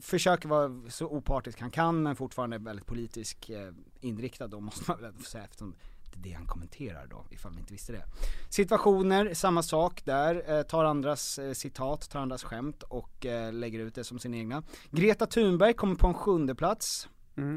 försöker 0.00 0.48
vara 0.48 0.80
så 0.90 1.06
opartisk 1.06 1.60
han 1.60 1.70
kan 1.70 2.02
men 2.02 2.16
fortfarande 2.16 2.58
väldigt 2.58 2.86
politisk 2.86 3.50
eh, 3.50 3.72
inriktad 4.00 4.46
då 4.46 4.60
måste 4.60 4.84
man 4.88 5.00
väl 5.00 5.24
säga 5.24 5.44
eftersom 5.44 5.74
det 6.12 6.18
är 6.18 6.22
det 6.22 6.32
han 6.36 6.46
kommenterar 6.46 7.06
då, 7.06 7.24
ifall 7.30 7.52
ni 7.52 7.60
inte 7.60 7.72
visste 7.72 7.92
det. 7.92 8.04
Situationer, 8.48 9.34
samma 9.34 9.62
sak 9.62 10.04
där, 10.04 10.56
eh, 10.58 10.62
tar 10.62 10.84
andras 10.84 11.38
eh, 11.38 11.52
citat, 11.52 12.10
tar 12.10 12.20
andras 12.20 12.42
skämt 12.44 12.82
och 12.82 13.26
eh, 13.26 13.52
lägger 13.52 13.78
ut 13.80 13.94
det 13.94 14.04
som 14.04 14.18
sin 14.18 14.34
egna. 14.34 14.62
Greta 14.90 15.26
Thunberg 15.26 15.74
kommer 15.74 15.94
på 15.94 16.06
en 16.06 16.14
sjunde 16.14 16.54
plats. 16.54 17.08
Mm. 17.36 17.54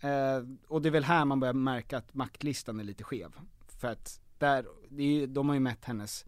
Eh, 0.00 0.48
och 0.68 0.82
det 0.82 0.88
är 0.88 0.90
väl 0.90 1.04
här 1.04 1.24
man 1.24 1.40
börjar 1.40 1.54
märka 1.54 1.98
att 1.98 2.14
maktlistan 2.14 2.80
är 2.80 2.84
lite 2.84 3.04
skev. 3.04 3.32
För 3.68 3.88
att 3.88 4.20
där, 4.38 4.66
ju- 4.90 5.26
de 5.26 5.48
har 5.48 5.54
ju 5.54 5.60
mätt 5.60 5.84
hennes 5.84 6.24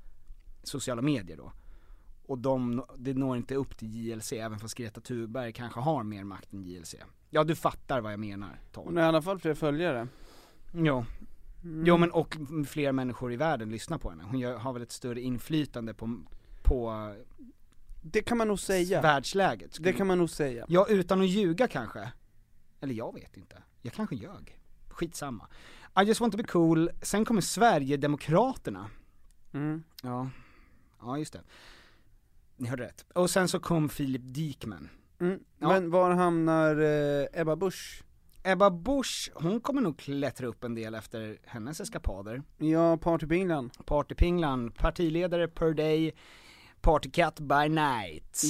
sociala 0.62 1.02
medier 1.02 1.37
då. 1.37 1.52
och 2.26 2.38
de, 2.38 2.85
det 2.98 3.14
når 3.14 3.37
inte 3.37 3.54
upp 3.54 3.76
till 3.78 3.94
JLC, 4.06 4.33
även 4.33 4.59
fast 4.59 4.74
Greta 4.74 5.00
Thunberg 5.00 5.52
kanske 5.52 5.80
har 5.80 6.02
mer 6.02 6.24
makt 6.24 6.52
än 6.52 6.62
JLC. 6.62 6.94
Ja 7.30 7.44
du 7.44 7.54
fattar 7.56 8.00
vad 8.00 8.12
jag 8.12 8.20
menar 8.20 8.61
Tom. 8.72 8.85
Hon 8.87 8.96
har 8.96 9.04
i 9.04 9.06
alla 9.06 9.22
fall 9.22 9.38
fler 9.38 9.54
följare. 9.54 10.09
Jo. 11.62 11.83
Jo 11.87 11.96
men 11.96 12.11
och 12.11 12.37
fler 12.68 12.92
människor 12.92 13.33
i 13.33 13.37
världen 13.37 13.70
lyssnar 13.70 13.99
på 13.99 14.11
henne. 14.11 14.25
Hon 14.25 14.38
gör, 14.38 14.57
har 14.59 14.73
väl 14.73 14.83
ett 14.83 14.92
större 14.92 15.20
inflytande 15.20 15.94
på, 15.94 16.23
på 16.62 17.14
Det 18.03 18.23
kan 18.23 18.38
man 18.38 18.49
nog 18.49 18.61
säga. 18.61 19.03
världsläget. 19.03 19.77
Det 19.81 19.92
kan 19.92 20.07
man 20.07 20.18
nog 20.18 20.31
säga. 20.31 20.66
Ja, 20.68 20.87
utan 20.88 21.20
att 21.20 21.29
ljuga 21.29 21.68
kanske. 21.68 22.12
Eller 22.81 22.94
jag 22.94 23.14
vet 23.14 23.37
inte. 23.37 23.62
Jag 23.83 23.92
kanske 23.92 24.16
ljög. 24.16 24.59
Skitsamma. 24.88 25.46
I 26.03 26.05
just 26.05 26.20
want 26.20 26.33
to 26.33 26.37
be 26.37 26.44
cool, 26.44 26.90
sen 27.03 27.25
kommer 27.25 27.40
Sverigedemokraterna. 27.40 28.90
Mm. 29.53 29.83
Ja, 30.03 30.31
ja 31.01 31.18
just 31.18 31.33
det. 31.33 31.40
Ni 32.57 32.68
hörde 32.68 32.83
rätt. 32.85 33.05
Och 33.14 33.31
sen 33.31 33.49
så 33.49 33.61
kom 33.61 33.88
Filip 33.88 34.23
Dikmen. 34.25 34.88
Mm. 35.20 35.40
Ja. 35.59 35.68
Men 35.68 35.90
var 35.90 36.11
hamnar 36.11 36.77
eh, 36.81 37.40
Ebba 37.40 37.57
Busch? 37.57 38.03
Ebba 38.42 38.70
Busch, 38.70 39.31
hon 39.35 39.61
kommer 39.61 39.83
nog 39.83 39.98
klättra 39.98 40.46
upp 40.46 40.64
en 40.64 40.74
del 40.74 40.94
efter 40.94 41.38
hennes 41.44 41.81
eskapader. 41.81 42.42
Ja, 42.59 42.96
Partypinglan. 42.96 43.70
Partypinglan, 43.85 44.72
partiledare 44.72 45.48
per 45.48 45.74
day, 45.74 46.12
partycat 46.81 47.40
by 47.40 47.68
night. 47.68 48.42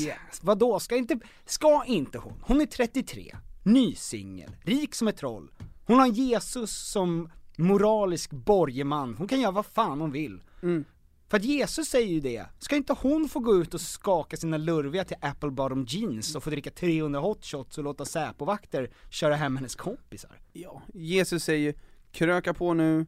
Vadå, 0.43 0.81
ska 0.81 0.97
inte, 0.97 1.19
ska 1.45 1.85
inte 1.87 2.19
hon? 2.19 2.43
Hon 2.47 2.61
är 2.61 2.67
33, 2.67 3.37
ny 3.63 3.95
singel, 3.95 4.57
rik 4.63 4.95
som 4.95 5.09
ett 5.09 5.17
troll. 5.17 5.51
Hon 5.87 5.99
har 5.99 6.07
Jesus 6.07 6.71
som 6.71 7.31
moralisk 7.57 8.31
borgeman, 8.31 9.15
hon 9.19 9.29
kan 9.29 9.41
göra 9.41 9.53
vad 9.53 9.67
fan 9.67 10.01
hon 10.01 10.13
vill. 10.13 10.43
Mm. 10.63 10.85
För 11.31 11.37
att 11.37 11.45
Jesus 11.45 11.89
säger 11.89 12.07
ju 12.09 12.21
det, 12.21 12.47
ska 12.59 12.77
inte 12.77 12.93
hon 12.93 13.29
få 13.29 13.41
gå 13.41 13.57
ut 13.57 13.75
och 13.75 13.81
skaka 13.81 14.37
sina 14.37 14.57
lurviga 14.57 15.05
till 15.05 15.17
apple 15.21 15.51
bottom 15.51 15.85
jeans 15.89 16.35
och 16.35 16.45
få 16.45 16.51
dricka 16.51 16.71
300 16.71 17.21
hot 17.21 17.45
shots 17.45 17.79
och 17.79 17.85
låta 17.85 18.05
Säpovakter 18.05 18.91
köra 19.11 19.37
hem 19.37 19.57
hennes 19.57 19.75
kompisar? 19.75 20.41
Ja, 20.53 20.83
Jesus 20.95 21.45
säger 21.45 21.75
kröka 22.13 22.55
på 22.55 22.75
nu, 22.75 23.07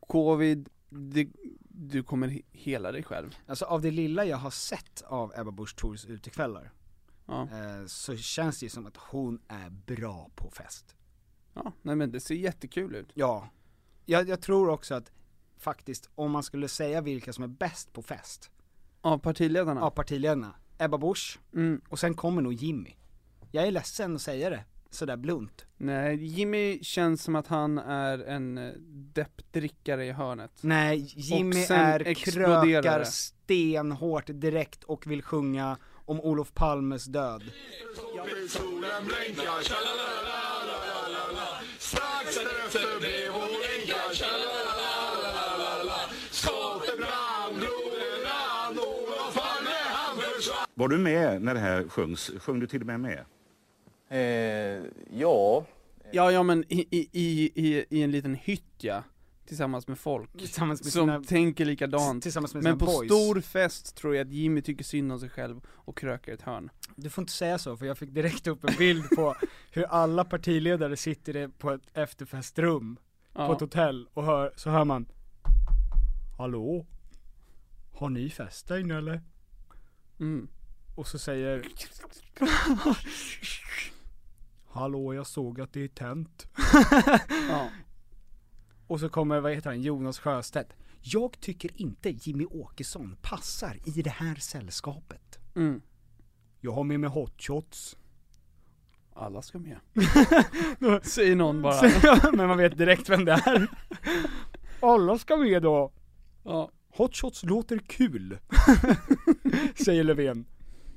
covid, 0.00 0.68
det, 0.88 1.28
du 1.68 2.02
kommer 2.02 2.28
he- 2.28 2.42
hela 2.52 2.92
dig 2.92 3.02
själv. 3.02 3.36
Alltså 3.46 3.64
av 3.64 3.82
det 3.82 3.90
lilla 3.90 4.24
jag 4.24 4.36
har 4.36 4.50
sett 4.50 5.02
av 5.06 5.32
Ebba 5.36 5.50
Busch 5.50 5.76
Thors 5.76 6.04
utekvällar, 6.06 6.72
Ja. 7.26 7.42
eh, 7.42 7.86
så 7.86 8.16
känns 8.16 8.60
det 8.60 8.66
ju 8.66 8.70
som 8.70 8.86
att 8.86 8.96
hon 8.96 9.40
är 9.48 9.70
bra 9.70 10.30
på 10.34 10.50
fest. 10.50 10.96
ja, 11.54 11.72
nej 11.82 11.96
men 11.96 12.10
det 12.12 12.20
ser 12.20 12.34
jättekul 12.34 12.94
ut. 12.94 13.10
Ja. 13.14 13.48
Jag, 14.06 14.28
jag 14.28 14.40
tror 14.40 14.68
också 14.68 14.94
att 14.94 15.12
faktiskt, 15.58 16.08
om 16.14 16.30
man 16.30 16.42
skulle 16.42 16.68
säga 16.68 17.00
vilka 17.00 17.32
som 17.32 17.44
är 17.44 17.48
bäst 17.48 17.92
på 17.92 18.02
fest, 18.02 18.50
Av 19.00 19.18
partiledarna? 19.18 19.80
av 19.82 19.90
partiledarna, 19.90 20.54
Ebba 20.78 20.98
Busch, 20.98 21.38
Mm. 21.54 21.80
och 21.88 21.98
sen 21.98 22.14
kommer 22.14 22.42
nog 22.42 22.52
Jimmy. 22.52 22.94
Jag 23.50 23.66
är 23.66 23.70
ledsen 23.70 24.14
att 24.16 24.22
säga 24.22 24.50
det, 24.50 24.64
sådär 24.90 25.16
blunt. 25.16 25.66
Nej, 25.76 26.24
Jimmy 26.24 26.78
känns 26.82 27.22
som 27.22 27.36
att 27.36 27.46
han 27.46 27.78
är 27.78 28.18
en 28.18 28.58
eh, 28.58 28.72
deppdrickare 29.12 30.06
i 30.06 30.12
hörnet. 30.12 30.52
Nej, 30.60 31.12
Jimmy 31.16 31.56
är 31.70 32.14
krökar 32.14 33.04
stenhårt 33.04 34.24
direkt 34.26 34.84
och 34.84 35.06
vill 35.06 35.22
sjunga 35.22 35.76
om 36.04 36.20
Olof 36.20 36.54
Palmes 36.54 37.04
död. 37.04 37.42
Var 50.78 50.88
du 50.88 50.98
med 50.98 51.42
när 51.42 51.54
det 51.54 51.60
här 51.60 51.88
sjöngs? 51.88 52.30
Sjöng 52.38 52.60
du 52.60 52.66
till 52.66 52.80
och 52.80 52.86
med 52.86 53.00
med? 53.00 53.24
Eh, 54.10 54.82
ja, 55.10 55.66
Ja, 56.12 56.32
ja 56.32 56.42
men 56.42 56.64
i, 56.68 56.86
i, 56.90 57.08
i, 57.12 57.84
i, 57.90 58.02
en 58.02 58.10
liten 58.10 58.34
hytt 58.34 58.64
ja, 58.80 59.02
tillsammans 59.46 59.88
med 59.88 59.98
folk. 59.98 60.32
Tillsammans 60.38 60.84
med 60.84 60.92
som 60.92 61.02
sina, 61.08 61.22
tänker 61.22 61.64
likadant. 61.64 62.22
tillsammans 62.22 62.54
med 62.54 62.62
Men 62.62 62.78
sina 62.78 62.86
på 62.92 62.98
boys. 62.98 63.06
stor 63.12 63.40
fest 63.40 63.96
tror 63.96 64.16
jag 64.16 64.26
att 64.26 64.32
Jimmy 64.32 64.62
tycker 64.62 64.84
synd 64.84 65.12
om 65.12 65.20
sig 65.20 65.28
själv 65.28 65.60
och 65.68 65.98
krökar 65.98 66.32
ett 66.32 66.42
hörn. 66.42 66.70
Du 66.96 67.10
får 67.10 67.22
inte 67.22 67.32
säga 67.32 67.58
så, 67.58 67.76
för 67.76 67.86
jag 67.86 67.98
fick 67.98 68.10
direkt 68.10 68.46
upp 68.46 68.64
en 68.64 68.74
bild 68.78 69.10
på 69.16 69.34
hur 69.72 69.84
alla 69.84 70.24
partiledare 70.24 70.96
sitter 70.96 71.48
på 71.48 71.70
ett 71.70 71.82
efterfestrum 71.94 72.96
på 73.32 73.42
ett 73.42 73.48
Ja. 73.48 73.56
hotell 73.60 74.08
och 74.14 74.24
hör, 74.24 74.52
så 74.56 74.70
hör 74.70 74.84
man 74.84 75.06
Hallå? 76.38 76.86
Har 77.94 78.08
ni 78.10 78.30
fest 78.30 78.68
där 78.68 78.78
inne 78.78 78.98
eller? 78.98 79.22
Mm. 80.20 80.48
Och 80.98 81.06
så 81.06 81.18
säger 81.18 81.66
Hallå, 84.66 85.14
jag 85.14 85.26
såg 85.26 85.60
att 85.60 85.72
det 85.72 85.84
är 85.84 85.88
tänt. 85.88 86.46
Ja. 87.48 87.70
Och 88.86 89.00
så 89.00 89.08
kommer, 89.08 89.40
vad 89.40 89.54
heter 89.54 89.70
han, 89.70 89.82
Jonas 89.82 90.18
Sjöstedt. 90.18 90.72
Jag 91.00 91.40
tycker 91.40 91.80
inte 91.80 92.10
Jimmy 92.10 92.44
Åkesson 92.44 93.16
passar 93.22 93.76
i 93.84 94.02
det 94.02 94.10
här 94.10 94.34
sällskapet. 94.34 95.38
Mm. 95.56 95.82
Jag 96.60 96.72
har 96.72 96.84
med 96.84 97.00
mig 97.00 97.10
hot 97.10 97.42
shots. 97.42 97.96
Alla 99.14 99.42
ska 99.42 99.58
med. 99.58 99.78
Säger 101.02 101.36
någon 101.36 101.62
bara. 101.62 102.30
Men 102.32 102.48
man 102.48 102.58
vet 102.58 102.78
direkt 102.78 103.08
vem 103.08 103.24
det 103.24 103.32
är. 103.32 103.68
Alla 104.80 105.18
ska 105.18 105.36
med 105.36 105.62
då. 105.62 105.92
Ja. 106.44 106.70
Hot 106.88 107.16
shots 107.16 107.42
låter 107.42 107.78
kul. 107.78 108.38
Säger 109.84 110.04
Löfven. 110.04 110.46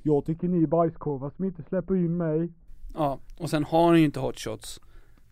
Jag 0.03 0.25
tycker 0.25 0.47
ni 0.47 0.63
är 0.63 0.67
bajskorvar 0.67 1.31
som 1.35 1.45
inte 1.45 1.63
släpper 1.63 1.95
in 1.95 2.17
mig. 2.17 2.51
ja, 2.93 3.19
och 3.37 3.49
sen 3.49 3.63
har 3.63 3.87
han 3.87 3.99
ju 3.99 4.05
inte 4.05 4.19
hot 4.19 4.39
shots. 4.39 4.81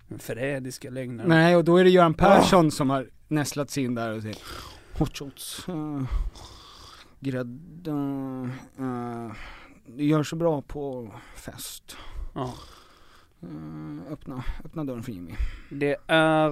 Men 0.07 0.19
förrädiska 0.19 0.89
lögner. 0.89 1.27
Nej, 1.27 1.55
och 1.55 1.63
då 1.63 1.77
är 1.77 1.83
det 1.83 1.89
Göran 1.89 2.13
Persson 2.13 2.71
som 2.71 2.89
har 2.89 3.09
nästlats 3.27 3.77
in 3.77 3.95
där 3.95 4.15
och 4.15 4.21
säger 4.21 4.37
Hot 4.97 5.17
shots, 5.17 5.69
uh, 5.69 6.03
grädde, 7.19 7.91
uh, 7.91 9.31
det 9.85 10.05
gör 10.05 10.23
så 10.23 10.35
bra 10.35 10.61
på 10.61 11.13
fest. 11.35 11.97
Ja. 12.35 12.53
Eh, 13.41 14.11
öppna, 14.13 14.43
öppna 14.65 14.83
dörren 14.83 15.03
för 15.03 15.11
Jimmy. 15.11 15.31
Det 15.69 15.95
är 16.07 16.51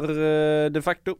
eh, 0.66 0.70
de 0.70 0.82
facto 0.82 1.16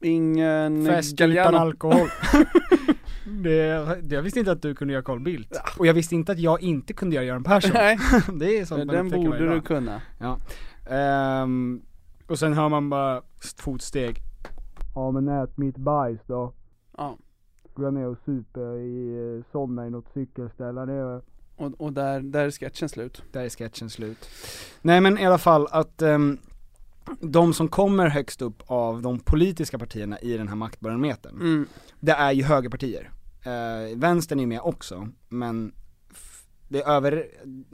ingen 0.00 0.86
Fest 0.86 1.20
utan 1.20 1.54
alkohol. 1.54 2.08
det, 3.24 3.98
det, 4.02 4.14
jag 4.14 4.22
visste 4.22 4.38
inte 4.38 4.52
att 4.52 4.62
du 4.62 4.74
kunde 4.74 4.92
göra 4.92 5.02
Carl 5.02 5.20
Bildt. 5.20 5.56
Och 5.78 5.86
jag 5.86 5.94
visste 5.94 6.14
inte 6.14 6.32
att 6.32 6.38
jag 6.38 6.62
inte 6.62 6.92
kunde 6.92 7.14
göra 7.16 7.24
Göran 7.24 7.44
Persson. 7.44 7.70
Nej, 7.74 7.98
det 8.34 8.58
är 8.58 8.64
sånt 8.64 8.86
man 8.86 8.96
den 8.96 9.08
borde 9.08 9.38
du 9.38 9.48
dag. 9.48 9.64
kunna. 9.64 10.02
Ja. 10.18 10.38
Ehm, 10.90 11.82
och 12.26 12.38
sen 12.38 12.52
hör 12.52 12.68
man 12.68 12.90
bara 12.90 13.16
ett 13.18 13.60
fotsteg. 13.60 14.22
Ja 14.94 15.10
men 15.10 15.28
ät 15.28 15.56
mitt 15.56 15.76
bajs 15.76 16.20
då. 16.26 16.52
Ja. 16.96 17.16
Går 17.74 17.84
jag 17.84 17.94
ner 17.94 18.06
och 18.06 18.18
super 18.24 18.78
i, 18.78 19.36
eh, 19.38 19.52
somnar 19.52 19.86
i 19.86 19.90
något 19.90 20.06
cykelställe 20.14 20.80
där 20.80 20.86
nere. 20.86 21.20
Och, 21.56 21.80
och 21.80 21.92
där, 21.92 22.20
där 22.20 22.44
är 22.46 22.50
sketchen 22.50 22.88
slut. 22.88 23.22
Där 23.32 23.40
är 23.40 23.48
sketchen 23.48 23.90
slut. 23.90 24.28
Nej 24.82 25.00
men 25.00 25.18
i 25.18 25.26
alla 25.26 25.38
fall 25.38 25.66
att 25.70 26.02
ehm, 26.02 26.38
de 27.20 27.54
som 27.54 27.68
kommer 27.68 28.06
högst 28.08 28.42
upp 28.42 28.62
av 28.66 29.02
de 29.02 29.18
politiska 29.18 29.78
partierna 29.78 30.18
i 30.18 30.36
den 30.36 30.48
här 30.48 30.56
maktbarometern, 30.56 31.34
Mm. 31.40 31.66
det 32.00 32.12
är 32.12 32.32
ju 32.32 32.42
högerpartier. 32.42 33.10
Eh, 33.42 33.96
vänstern 33.98 34.40
är 34.40 34.46
med 34.46 34.60
också, 34.60 35.08
men 35.28 35.72
det 36.68 36.80
är 36.82 36.88
över, 36.88 37.26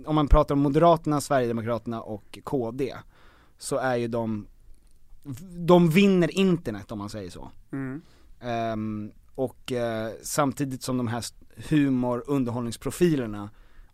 om 0.07 0.15
man 0.15 0.29
pratar 0.29 0.55
om 0.55 0.61
Moderaterna, 0.61 1.21
Sverigedemokraterna 1.21 2.03
och 2.03 2.39
KD, 2.45 2.95
så 3.59 3.77
är 3.77 3.97
ju 3.97 4.09
de, 4.09 4.47
de 5.67 5.91
vinner 5.91 6.39
internet 6.39 6.93
om 6.93 6.99
man 6.99 7.11
säger 7.11 7.31
så. 7.31 7.51
Mm. 7.73 8.03
Ehm, 8.41 9.13
och 9.35 9.73
eh, 9.73 10.13
samtidigt 10.23 10.83
som 10.83 10.97
de 10.97 11.09
här 11.09 11.25
humor, 11.69 12.25
underhållningsprofilerna 12.27 13.51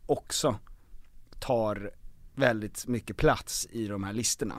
också 0.06 0.54
tar 1.40 1.90
väldigt 2.34 2.86
mycket 2.86 3.16
plats 3.16 3.66
i 3.70 3.86
de 3.86 4.04
här 4.04 4.12
listorna. 4.12 4.54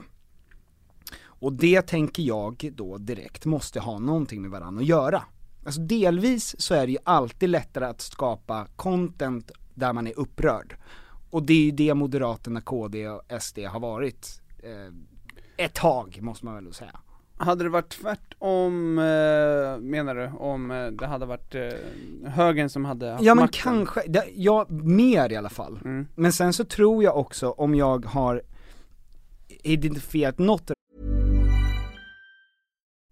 Och 1.38 1.52
det 1.52 1.82
tänker 1.82 2.22
jag 2.22 2.70
då 2.74 2.98
direkt 2.98 3.44
måste 3.44 3.80
ha 3.80 3.98
någonting 3.98 4.42
med 4.42 4.50
varandra 4.50 4.80
att 4.82 4.88
göra. 4.88 5.22
Alltså 5.64 5.80
delvis 5.80 6.60
så 6.60 6.74
är 6.74 6.86
det 6.86 6.92
ju 6.92 6.98
alltid 7.04 7.48
lättare 7.48 7.84
att 7.84 8.00
skapa 8.00 8.66
content 8.76 9.50
där 9.74 9.92
man 9.92 10.06
är 10.06 10.18
upprörd. 10.18 10.76
Och 11.30 11.42
det 11.42 11.52
är 11.52 11.64
ju 11.64 11.70
det 11.70 11.94
Moderaterna, 11.94 12.60
KD 12.60 13.08
och 13.08 13.22
SD 13.40 13.58
har 13.58 13.80
varit 13.80 14.40
eh, 14.62 14.94
ett 15.56 15.74
tag 15.74 16.18
måste 16.20 16.44
man 16.44 16.54
väl 16.54 16.74
säga. 16.74 17.00
Hade 17.36 17.64
det 17.64 17.70
varit 17.70 17.88
tvärtom, 17.88 18.98
eh, 18.98 19.78
menar 19.78 20.14
du? 20.14 20.30
Om 20.38 20.70
eh, 20.70 20.86
det 20.86 21.06
hade 21.06 21.26
varit 21.26 21.54
eh, 21.54 22.30
högern 22.30 22.68
som 22.68 22.84
hade 22.84 23.10
haft 23.10 23.24
Ja 23.24 23.34
men 23.34 23.42
makten? 23.42 23.62
kanske, 23.62 24.02
det, 24.06 24.24
ja 24.34 24.66
mer 24.68 25.32
i 25.32 25.36
alla 25.36 25.48
fall. 25.48 25.78
Mm. 25.84 26.06
Men 26.14 26.32
sen 26.32 26.52
så 26.52 26.64
tror 26.64 27.04
jag 27.04 27.16
också, 27.16 27.50
om 27.50 27.74
jag 27.74 28.04
har 28.04 28.42
identifierat 29.48 30.38
något 30.38 30.70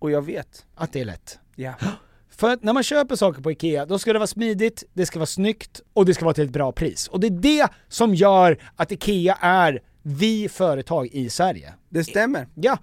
Och 0.00 0.10
jag 0.10 0.22
vet. 0.22 0.66
Att 0.74 0.92
det 0.92 1.00
är 1.00 1.04
lätt. 1.04 1.38
Ja. 1.56 1.74
För 2.28 2.58
när 2.62 2.72
man 2.72 2.82
köper 2.82 3.16
saker 3.16 3.42
på 3.42 3.52
IKEA, 3.52 3.86
då 3.86 3.98
ska 3.98 4.12
det 4.12 4.18
vara 4.18 4.26
smidigt, 4.26 4.84
det 4.92 5.06
ska 5.06 5.18
vara 5.18 5.26
snyggt 5.26 5.80
och 5.92 6.06
det 6.06 6.14
ska 6.14 6.24
vara 6.24 6.34
till 6.34 6.44
ett 6.44 6.50
bra 6.50 6.72
pris. 6.72 7.08
Och 7.08 7.20
det 7.20 7.26
är 7.26 7.30
det 7.30 7.68
som 7.88 8.14
gör 8.14 8.58
att 8.76 8.92
IKEA 8.92 9.38
är 9.40 9.82
vi 10.02 10.48
företag 10.48 11.06
i 11.06 11.30
Sverige. 11.30 11.74
Det 11.88 12.04
stämmer. 12.04 12.48
Ja, 12.54 12.78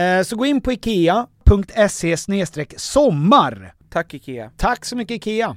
eh, 0.00 0.22
så 0.22 0.36
gå 0.36 0.46
in 0.46 0.60
på 0.60 0.72
ikea.se 0.72 2.16
sommar. 2.76 3.74
Tack 3.90 4.14
IKEA. 4.14 4.50
Tack 4.56 4.84
så 4.84 4.96
mycket 4.96 5.14
IKEA. 5.14 5.56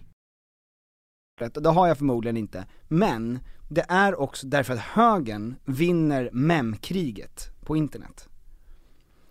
Det 1.54 1.70
har 1.70 1.88
jag 1.88 1.98
förmodligen 1.98 2.38
inte. 2.38 2.66
Men 2.88 3.40
det 3.70 3.86
är 3.90 4.20
också 4.20 4.48
därför 4.48 4.74
att 4.74 4.80
högern 4.80 5.56
vinner 5.66 6.30
memkriget 6.34 7.50
på 7.62 7.76
internet. 7.76 8.30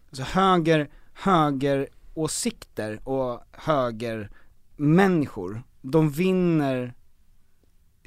Alltså 0.09 0.23
höger, 0.23 0.89
högeråsikter 1.21 3.09
och 3.09 3.41
högermänniskor, 3.53 5.63
de 5.83 6.11
vinner 6.11 6.95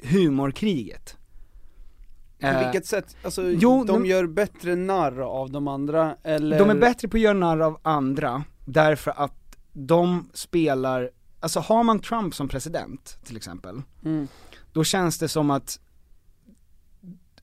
humorkriget. 0.02 1.16
På 2.40 2.46
Eh, 2.46 2.62
vilket 2.62 2.86
sätt? 2.86 3.16
Alltså, 3.24 3.42
jo, 3.50 3.84
de 3.84 4.00
men- 4.00 4.10
gör 4.10 4.26
bättre 4.26 4.76
narr 4.76 5.20
av 5.20 5.50
de 5.50 5.68
andra, 5.68 6.16
eller? 6.22 6.58
De 6.58 6.70
är 6.70 6.74
bättre 6.74 7.08
på 7.08 7.16
att 7.16 7.20
göra 7.20 7.34
narr 7.34 7.60
av 7.60 7.80
andra, 7.82 8.44
därför 8.64 9.10
att 9.16 9.56
de 9.72 10.30
spelar, 10.34 11.10
alltså 11.40 11.60
har 11.60 11.82
man 11.84 11.98
Trump 12.00 12.34
som 12.34 12.48
president 12.48 13.18
till 13.24 13.36
exempel, 13.36 13.82
Mm. 14.04 14.28
då 14.72 14.84
känns 14.84 15.18
det 15.18 15.28
som 15.28 15.50
att 15.50 15.80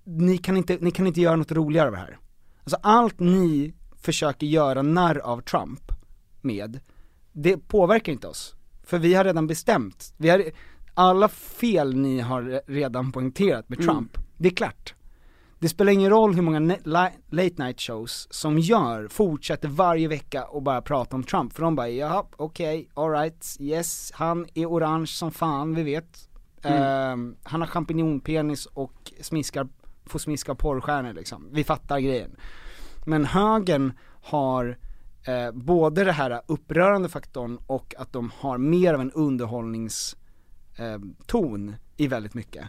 ni 0.03 0.37
kan 0.37 0.57
inte, 0.57 0.77
ni 0.81 0.91
kan 0.91 1.07
inte 1.07 1.21
göra 1.21 1.35
något 1.35 1.51
roligare 1.51 1.87
av 1.87 1.91
det 1.93 1.99
här. 1.99 2.17
Alltså 2.63 2.77
allt 2.83 3.19
ni 3.19 3.73
försöker 4.01 4.47
göra 4.47 4.81
narr 4.81 5.17
av 5.17 5.41
Trump 5.41 5.91
med, 6.41 6.79
det 7.31 7.57
påverkar 7.57 8.11
inte 8.11 8.27
oss. 8.27 8.55
För 8.83 8.99
vi 8.99 9.13
har 9.13 9.23
redan 9.23 9.47
bestämt, 9.47 10.13
vi 10.17 10.29
har, 10.29 10.43
alla 10.93 11.27
fel 11.27 11.95
ni 11.95 12.19
har 12.19 12.61
redan 12.71 13.11
poängterat 13.11 13.69
med 13.69 13.79
Mm. 13.79 13.95
Trump, 13.95 14.17
det 14.37 14.47
är 14.47 14.55
klart. 14.55 14.95
Det 15.59 15.69
spelar 15.69 15.91
ingen 15.91 16.09
roll 16.09 16.33
hur 16.35 16.41
många 16.41 16.59
late 17.29 17.63
night 17.63 17.81
shows 17.81 18.27
som 18.31 18.59
gör, 18.59 19.07
fortsätter 19.07 19.67
varje 19.67 20.07
vecka 20.07 20.43
och 20.43 20.61
bara 20.61 20.81
prata 20.81 21.15
om 21.15 21.23
Trump, 21.23 21.53
för 21.53 21.63
de 21.63 21.75
bara 21.75 21.89
ja, 21.89 22.27
okej, 22.37 22.89
alright, 22.93 23.57
yes, 23.59 24.11
han 24.15 24.47
är 24.53 24.65
orange 24.65 25.07
som 25.07 25.31
fan, 25.31 25.75
vi 25.75 25.83
vet. 25.83 26.29
Ehm, 26.63 27.35
han 27.43 27.61
har 27.61 27.67
champinjonpenis 27.67 28.65
och 28.65 29.11
smiskar, 29.21 29.67
får 30.05 30.19
smiska 30.19 30.55
porrstjärnor 30.55 31.13
liksom, 31.13 31.49
vi 31.51 31.63
fattar 31.63 31.99
grejen. 31.99 32.35
Men 33.05 33.25
högern 33.25 33.93
har 34.21 34.77
eh, 35.23 35.51
både 35.51 36.03
det 36.03 36.11
här 36.11 36.41
upprörande 36.47 37.09
faktorn 37.09 37.59
och 37.67 37.95
att 37.97 38.13
de 38.13 38.31
har 38.35 38.57
mer 38.57 38.93
av 38.93 39.01
en 39.01 39.11
underhållningston 39.11 41.69
eh, 41.69 41.75
i 41.97 42.07
väldigt 42.07 42.33
mycket. 42.33 42.67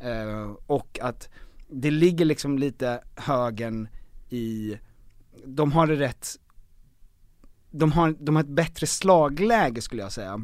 Eh, 0.00 0.50
och 0.66 0.98
att 1.02 1.28
det 1.68 1.90
ligger 1.90 2.24
liksom 2.24 2.58
lite 2.58 3.02
högern 3.16 3.88
i, 4.28 4.78
de 5.44 5.72
har 5.72 5.86
det 5.86 5.96
rätt, 5.96 6.26
de 7.70 7.92
har, 7.92 8.16
de 8.18 8.36
har 8.36 8.42
ett 8.42 8.48
bättre 8.48 8.86
slagläge 8.86 9.80
skulle 9.80 10.02
jag 10.02 10.12
säga. 10.12 10.40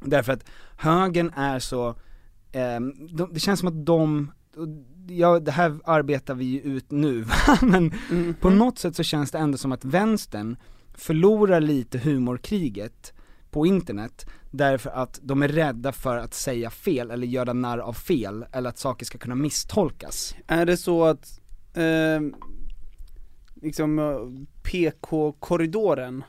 Därför 0.00 0.32
att 0.32 0.44
högern 0.76 1.32
är 1.36 1.58
så, 1.58 1.88
eh, 2.52 2.80
de, 3.10 3.30
det 3.32 3.40
känns 3.40 3.60
som 3.60 3.68
att 3.68 3.86
de, 3.86 4.32
ja 5.18 5.40
det 5.40 5.50
här 5.50 5.78
arbetar 5.84 6.34
vi 6.34 6.44
ju 6.44 6.60
ut 6.60 6.90
nu 6.90 7.24
men 7.62 7.94
på 8.40 8.50
något 8.50 8.78
sätt 8.78 8.96
så 8.96 9.02
känns 9.02 9.30
det 9.30 9.38
ändå 9.38 9.58
som 9.58 9.72
att 9.72 9.84
vänstern 9.84 10.56
förlorar 10.94 11.60
lite 11.60 11.98
humorkriget 11.98 13.12
på 13.50 13.66
internet 13.66 14.26
därför 14.50 14.90
att 14.90 15.20
de 15.22 15.42
är 15.42 15.48
rädda 15.48 15.92
för 15.92 16.16
att 16.16 16.34
säga 16.34 16.70
fel 16.70 17.10
eller 17.10 17.26
göra 17.26 17.52
narr 17.52 17.78
av 17.78 17.92
fel 17.92 18.44
eller 18.52 18.70
att 18.70 18.78
saker 18.78 19.06
ska 19.06 19.18
kunna 19.18 19.34
misstolkas. 19.34 20.34
Är 20.46 20.66
det 20.66 20.76
så 20.76 21.04
att, 21.04 21.40
eh, 21.74 22.20
liksom 23.54 23.98
eh, 23.98 24.16
PK-korridoren 24.62 26.24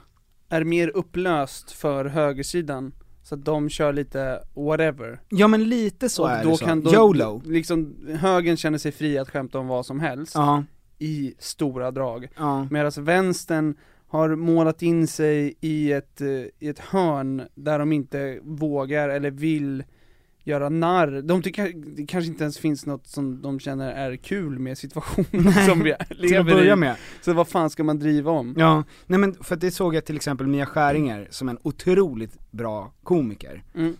är 0.49 0.63
mer 0.63 0.87
upplöst 0.87 1.71
för 1.71 2.05
högersidan? 2.05 2.93
Så 3.31 3.35
att 3.35 3.45
de 3.45 3.69
kör 3.69 3.93
lite 3.93 4.39
whatever? 4.53 5.21
Ja 5.29 5.47
men 5.47 5.69
lite 5.69 6.09
så 6.09 6.23
och 6.23 6.31
är 6.31 6.43
då 6.43 6.49
det 6.49 6.57
så. 6.57 6.65
kan 6.65 6.81
då, 6.81 6.93
YOLO. 6.93 7.41
Liksom, 7.45 7.95
högern 8.19 8.57
känner 8.57 8.77
sig 8.77 8.91
fri 8.91 9.17
att 9.17 9.29
skämta 9.29 9.59
om 9.59 9.67
vad 9.67 9.85
som 9.85 9.99
helst 9.99 10.35
Ja, 10.35 10.63
i 10.99 11.33
stora 11.39 11.91
drag. 11.91 12.27
ja. 12.37 12.67
Medan 12.71 12.91
vänstern 12.97 13.75
har 14.07 14.35
målat 14.35 14.81
in 14.81 15.07
sig 15.07 15.53
i 15.61 15.91
ett, 15.91 16.21
eh, 16.21 16.27
i 16.27 16.67
ett 16.69 16.79
hörn 16.79 17.41
där 17.55 17.79
de 17.79 17.91
inte 17.91 18.39
vågar 18.43 19.09
eller 19.09 19.31
vill 19.31 19.83
göra 20.43 20.69
narr, 20.69 21.21
de 21.21 21.41
tycker 21.41 21.73
det 21.95 22.05
kanske 22.05 22.31
inte 22.31 22.43
ens 22.43 22.57
finns 22.57 22.85
något 22.85 23.07
som 23.07 23.41
de 23.41 23.59
känner 23.59 23.91
är 23.91 24.15
kul 24.15 24.59
med 24.59 24.77
situationen 24.77 25.53
som 25.67 25.83
vi 25.83 25.95
lever 26.09 26.53
börja 26.53 26.73
i. 26.73 26.75
med. 26.75 26.95
Så 27.21 27.33
vad 27.33 27.47
fan 27.47 27.69
ska 27.69 27.83
man 27.83 27.99
driva 27.99 28.31
om? 28.31 28.55
Ja, 28.57 28.83
nej 29.05 29.19
men 29.19 29.33
för 29.33 29.55
att 29.55 29.61
det 29.61 29.71
såg 29.71 29.95
jag 29.95 30.05
till 30.05 30.15
exempel 30.15 30.47
Mia 30.47 30.65
Skäringer 30.65 31.27
som 31.29 31.49
en 31.49 31.57
otroligt 31.61 32.51
bra 32.51 32.93
komiker. 33.03 33.63
Mm. 33.75 33.97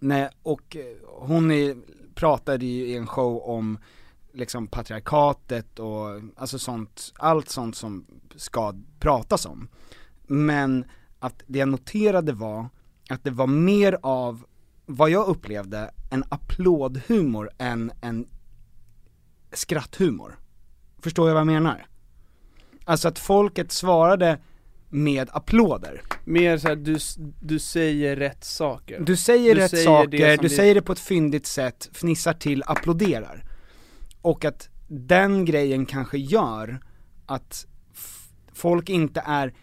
Nej, 0.00 0.28
och 0.42 0.76
eh, 0.76 0.82
hon 1.18 1.50
är, 1.50 1.76
pratade 2.14 2.66
ju 2.66 2.86
i 2.86 2.96
en 2.96 3.06
show 3.06 3.42
om 3.42 3.78
liksom 4.32 4.66
patriarkatet 4.66 5.78
och 5.78 6.06
alltså 6.36 6.58
sånt, 6.58 7.12
allt 7.16 7.48
sånt 7.48 7.76
som 7.76 8.06
ska 8.36 8.74
pratas 9.00 9.46
om. 9.46 9.68
Men 10.26 10.84
att 11.18 11.42
det 11.46 11.58
jag 11.58 11.68
noterade 11.68 12.32
var 12.32 12.68
att 13.10 13.24
det 13.24 13.30
var 13.30 13.46
mer 13.46 13.98
av, 14.02 14.44
vad 14.96 15.10
jag 15.10 15.26
upplevde, 15.26 15.90
en 16.10 16.24
applådhumor 16.28 17.50
än 17.58 17.92
en 18.00 18.26
skratthumor. 19.52 20.38
Förstår 21.02 21.28
jag 21.28 21.34
vad 21.34 21.40
jag 21.40 21.46
menar? 21.46 21.86
Alltså 22.84 23.08
att 23.08 23.18
folket 23.18 23.72
svarade 23.72 24.38
med 24.88 25.28
applåder. 25.32 26.02
Mer 26.24 26.58
såhär, 26.58 26.76
du, 26.76 26.98
du 27.40 27.58
säger 27.58 28.16
rätt 28.16 28.44
saker. 28.44 29.00
Du 29.00 29.16
säger 29.16 29.54
rätt 29.54 29.70
säger 29.70 29.84
saker, 29.84 30.38
du 30.38 30.48
säger 30.48 30.74
det 30.74 30.82
på 30.82 30.92
ett 30.92 30.98
fyndigt 30.98 31.46
sätt, 31.46 31.90
fnissar 31.92 32.32
till, 32.32 32.62
applåderar. 32.66 33.44
Och 34.22 34.44
att 34.44 34.68
den 34.88 35.44
grejen 35.44 35.86
kanske 35.86 36.18
gör 36.18 36.80
att 37.26 37.66
folk 38.52 38.88
inte 38.88 39.22
är, 39.26 39.54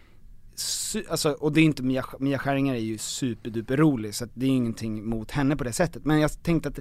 alltså, 1.10 1.30
och 1.32 1.52
det 1.52 1.60
är 1.60 1.64
inte 1.64 1.82
Mia, 1.82 2.04
Mia 2.18 2.38
Skäringer 2.38 2.74
är 2.74 2.78
ju 2.78 2.98
superduper 2.98 3.76
rolig 3.76 4.14
så 4.14 4.26
det 4.34 4.46
är 4.46 4.50
ingenting 4.50 5.08
mot 5.08 5.30
henne 5.30 5.56
på 5.56 5.64
det 5.64 5.72
sättet. 5.72 6.04
Men 6.04 6.20
jag 6.20 6.42
tänkte 6.42 6.68
att 6.68 6.78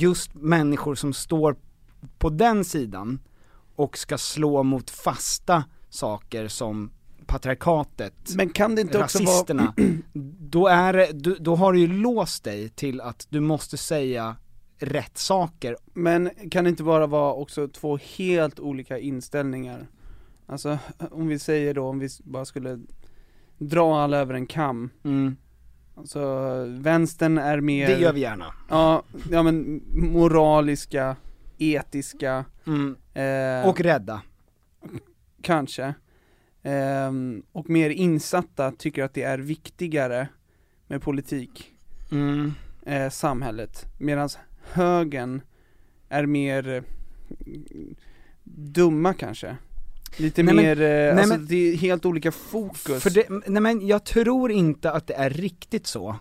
just 0.00 0.34
människor 0.34 0.94
som 0.94 1.12
står 1.12 1.56
på 2.18 2.30
den 2.30 2.64
sidan 2.64 3.20
och 3.76 3.98
ska 3.98 4.18
slå 4.18 4.62
mot 4.62 4.90
fasta 4.90 5.64
saker 5.88 6.48
som 6.48 6.90
patriarkatet, 7.26 8.14
Men 8.34 8.48
kan 8.48 8.74
det 8.74 8.80
inte 8.80 9.02
också 9.02 9.18
vara, 9.24 9.34
rasisterna, 9.34 9.74
då, 10.40 10.66
är, 10.66 10.92
det- 10.92 11.12
då, 11.12 11.36
då 11.40 11.56
har 11.56 11.72
du 11.72 11.80
ju 11.80 11.86
låst 11.86 12.44
dig 12.44 12.68
till 12.68 13.00
att 13.00 13.26
du 13.30 13.40
måste 13.40 13.76
säga 13.76 14.36
rätt 14.78 15.18
saker. 15.18 15.76
men 15.94 16.30
kan 16.50 16.64
det 16.64 16.70
inte 16.70 16.82
bara 16.82 17.06
vara 17.06 17.32
också 17.32 17.68
två 17.68 17.96
helt 18.16 18.60
olika 18.60 18.98
inställningar? 18.98 19.86
Alltså, 20.46 20.78
om 21.10 21.28
vi 21.28 21.38
säger 21.38 21.74
då, 21.74 21.84
om 21.88 21.98
vi 21.98 22.08
bara 22.24 22.44
skulle 22.44 22.78
dra 23.58 24.00
alla 24.02 24.16
över 24.16 24.34
en 24.34 24.46
kam. 24.46 24.90
Mm. 25.04 25.36
Alltså, 25.94 26.20
vänstern 26.68 27.38
är 27.38 27.60
mer 27.60 27.86
Det 27.86 27.98
gör 27.98 28.12
vi 28.12 28.20
gärna. 28.20 28.54
Ja, 28.70 29.02
ja 29.30 29.42
men 29.42 29.82
moraliska, 30.12 31.16
etiska, 31.58 32.44
Mm. 32.66 32.96
eh, 33.14 33.68
Och 33.68 33.80
rädda. 33.80 34.22
kanske. 35.42 35.94
Ehm, 36.62 37.42
och 37.52 37.70
mer 37.70 37.90
insatta 37.90 38.72
tycker 38.72 39.04
att 39.04 39.14
det 39.14 39.22
är 39.22 39.38
viktigare 39.38 40.28
med 40.86 41.02
politik, 41.02 41.72
Mm. 42.12 42.52
eh, 42.86 43.10
samhället. 43.10 43.84
Medan 43.98 44.28
högern 44.72 45.40
är 46.08 46.26
mer 46.26 46.68
eh, 46.68 46.82
dumma 48.44 49.14
kanske. 49.14 49.56
Lite 50.18 50.42
Nej, 50.42 50.54
mer, 50.54 50.80
eh, 50.80 50.88
nej, 50.88 51.10
alltså 51.10 51.28
men- 51.28 51.46
det 51.46 51.72
är 51.72 51.76
helt 51.76 52.06
olika 52.06 52.32
fokus. 52.32 53.02
För 53.02 53.10
det, 53.10 53.26
nej 53.28 53.62
men 53.62 53.86
jag 53.86 54.04
tror 54.04 54.50
inte 54.52 54.90
att 54.92 55.06
det 55.06 55.14
är 55.14 55.30
riktigt 55.30 55.86
så. 55.86 56.16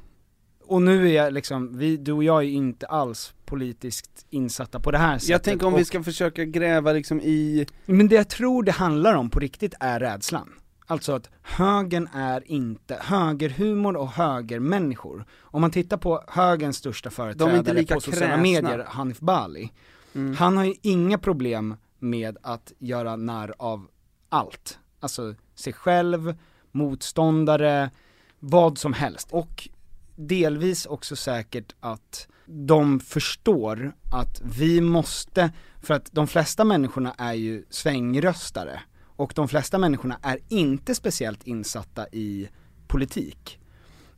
Och 0.63 0.81
nu 0.81 1.09
är 1.09 1.13
jag 1.13 1.33
liksom, 1.33 1.77
vi, 1.77 1.97
du 1.97 2.11
och 2.11 2.23
jag 2.23 2.43
är 2.43 2.47
inte 2.47 2.85
alls 2.85 3.33
politiskt 3.45 4.25
insatta 4.29 4.79
på 4.79 4.91
det 4.91 4.97
här 4.97 5.17
sättet. 5.17 5.29
jag 5.29 5.43
tänker 5.43 5.67
om 5.67 5.73
och, 5.73 5.79
vi 5.79 5.85
ska 5.85 6.03
försöka 6.03 6.45
gräva 6.45 6.91
liksom 6.93 7.21
i, 7.21 7.67
Men 7.85 8.07
det 8.07 8.15
jag 8.15 8.29
tror 8.29 8.63
det 8.63 8.71
handlar 8.71 9.15
om 9.15 9.29
på 9.29 9.39
riktigt 9.39 9.73
är 9.79 9.99
rädslan. 9.99 10.49
Alltså 10.85 11.13
att 11.13 11.29
högern 11.41 12.09
är 12.13 12.51
inte, 12.51 12.97
högerhumor 13.01 13.95
och 13.95 14.09
högermänniskor. 14.09 15.25
Om 15.39 15.61
man 15.61 15.71
tittar 15.71 15.97
på 15.97 16.23
högerns 16.27 16.77
största 16.77 17.09
företrädare 17.09 17.73
lika 17.73 17.93
på 17.95 18.01
sociala 18.01 18.27
kräsna. 18.27 18.41
medier, 18.41 18.85
Hanif 18.87 19.19
Bali. 19.19 19.71
Mm. 20.15 20.35
Han 20.35 20.57
har 20.57 20.63
ju 20.63 20.73
inga 20.81 21.17
problem 21.17 21.75
med 21.99 22.37
att 22.41 22.71
göra 22.79 23.15
narr 23.15 23.53
av 23.57 23.87
allt. 24.29 24.79
Alltså 24.99 25.35
sig 25.55 25.73
själv, 25.73 26.35
motståndare, 26.71 27.91
vad 28.39 28.77
som 28.77 28.93
helst. 28.93 29.27
Och 29.31 29.69
delvis 30.15 30.85
också 30.85 31.15
säkert 31.15 31.75
att 31.79 32.27
de 32.45 32.99
förstår 32.99 33.95
att 34.11 34.41
vi 34.43 34.81
måste, 34.81 35.51
för 35.81 35.93
att 35.93 36.09
de 36.11 36.27
flesta 36.27 36.63
människorna 36.63 37.13
är 37.17 37.33
ju 37.33 37.65
svängröstare 37.69 38.79
och 39.03 39.33
de 39.35 39.47
flesta 39.47 39.77
människorna 39.77 40.19
är 40.21 40.39
inte 40.47 40.95
speciellt 40.95 41.43
insatta 41.43 42.07
i 42.07 42.49
politik. 42.87 43.59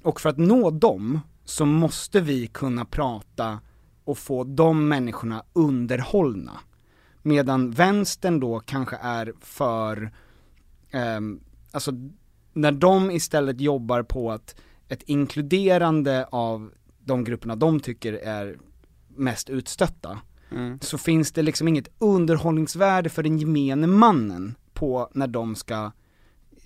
Och 0.03 0.21
för 0.21 0.29
att 0.29 0.37
nå 0.37 0.71
dem 0.71 1.19
så 1.45 1.65
måste 1.65 2.21
vi 2.21 2.47
kunna 2.47 2.85
prata 2.85 3.59
och 4.03 4.17
få 4.17 4.43
de 4.43 4.87
människorna 4.87 5.43
underhållna. 5.53 6.59
Medan 7.29 7.71
vänstern 7.71 8.39
då 8.39 8.59
kanske 8.59 8.97
är 9.01 9.33
för, 9.39 10.11
ehm, 10.91 11.39
alltså 11.71 11.91
när 12.53 12.71
de 12.71 13.11
istället 13.11 13.61
jobbar 13.61 14.03
på 14.03 14.31
att 14.31 14.55
ett 14.87 15.03
inkluderande 15.05 16.25
av 16.31 16.71
de 16.99 17.23
grupperna 17.23 17.55
de 17.55 17.79
tycker 17.79 18.13
är 18.13 18.57
mest 19.07 19.49
utstötta, 19.49 20.19
mm. 20.51 20.79
så 20.81 20.97
finns 20.97 21.31
det 21.31 21.41
liksom 21.41 21.67
inget 21.67 21.87
underhållningsvärde 21.99 23.09
för 23.09 23.23
den 23.23 23.37
gemene 23.37 23.87
mannen 23.87 24.55
på 24.73 25.09
när 25.13 25.27
de 25.27 25.55
ska, 25.55 25.91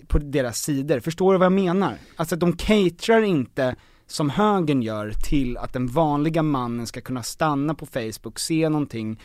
på 0.06 0.18
deras 0.18 0.58
sidor. 0.58 1.00
Förstår 1.00 1.32
du 1.32 1.38
vad 1.38 1.46
jag 1.46 1.52
menar? 1.52 1.98
Alltså 2.16 2.34
att 2.34 2.40
de 2.40 2.56
caterar 2.56 3.22
inte 3.22 3.76
som 4.06 4.30
högern 4.30 4.82
gör 4.82 5.12
till 5.12 5.56
att 5.56 5.72
den 5.72 5.86
vanliga 5.86 6.42
mannen 6.42 6.86
ska 6.86 7.00
kunna 7.00 7.22
stanna 7.22 7.74
på 7.74 7.86
Facebook, 7.86 8.38
se 8.38 8.68
någonting, 8.68 9.20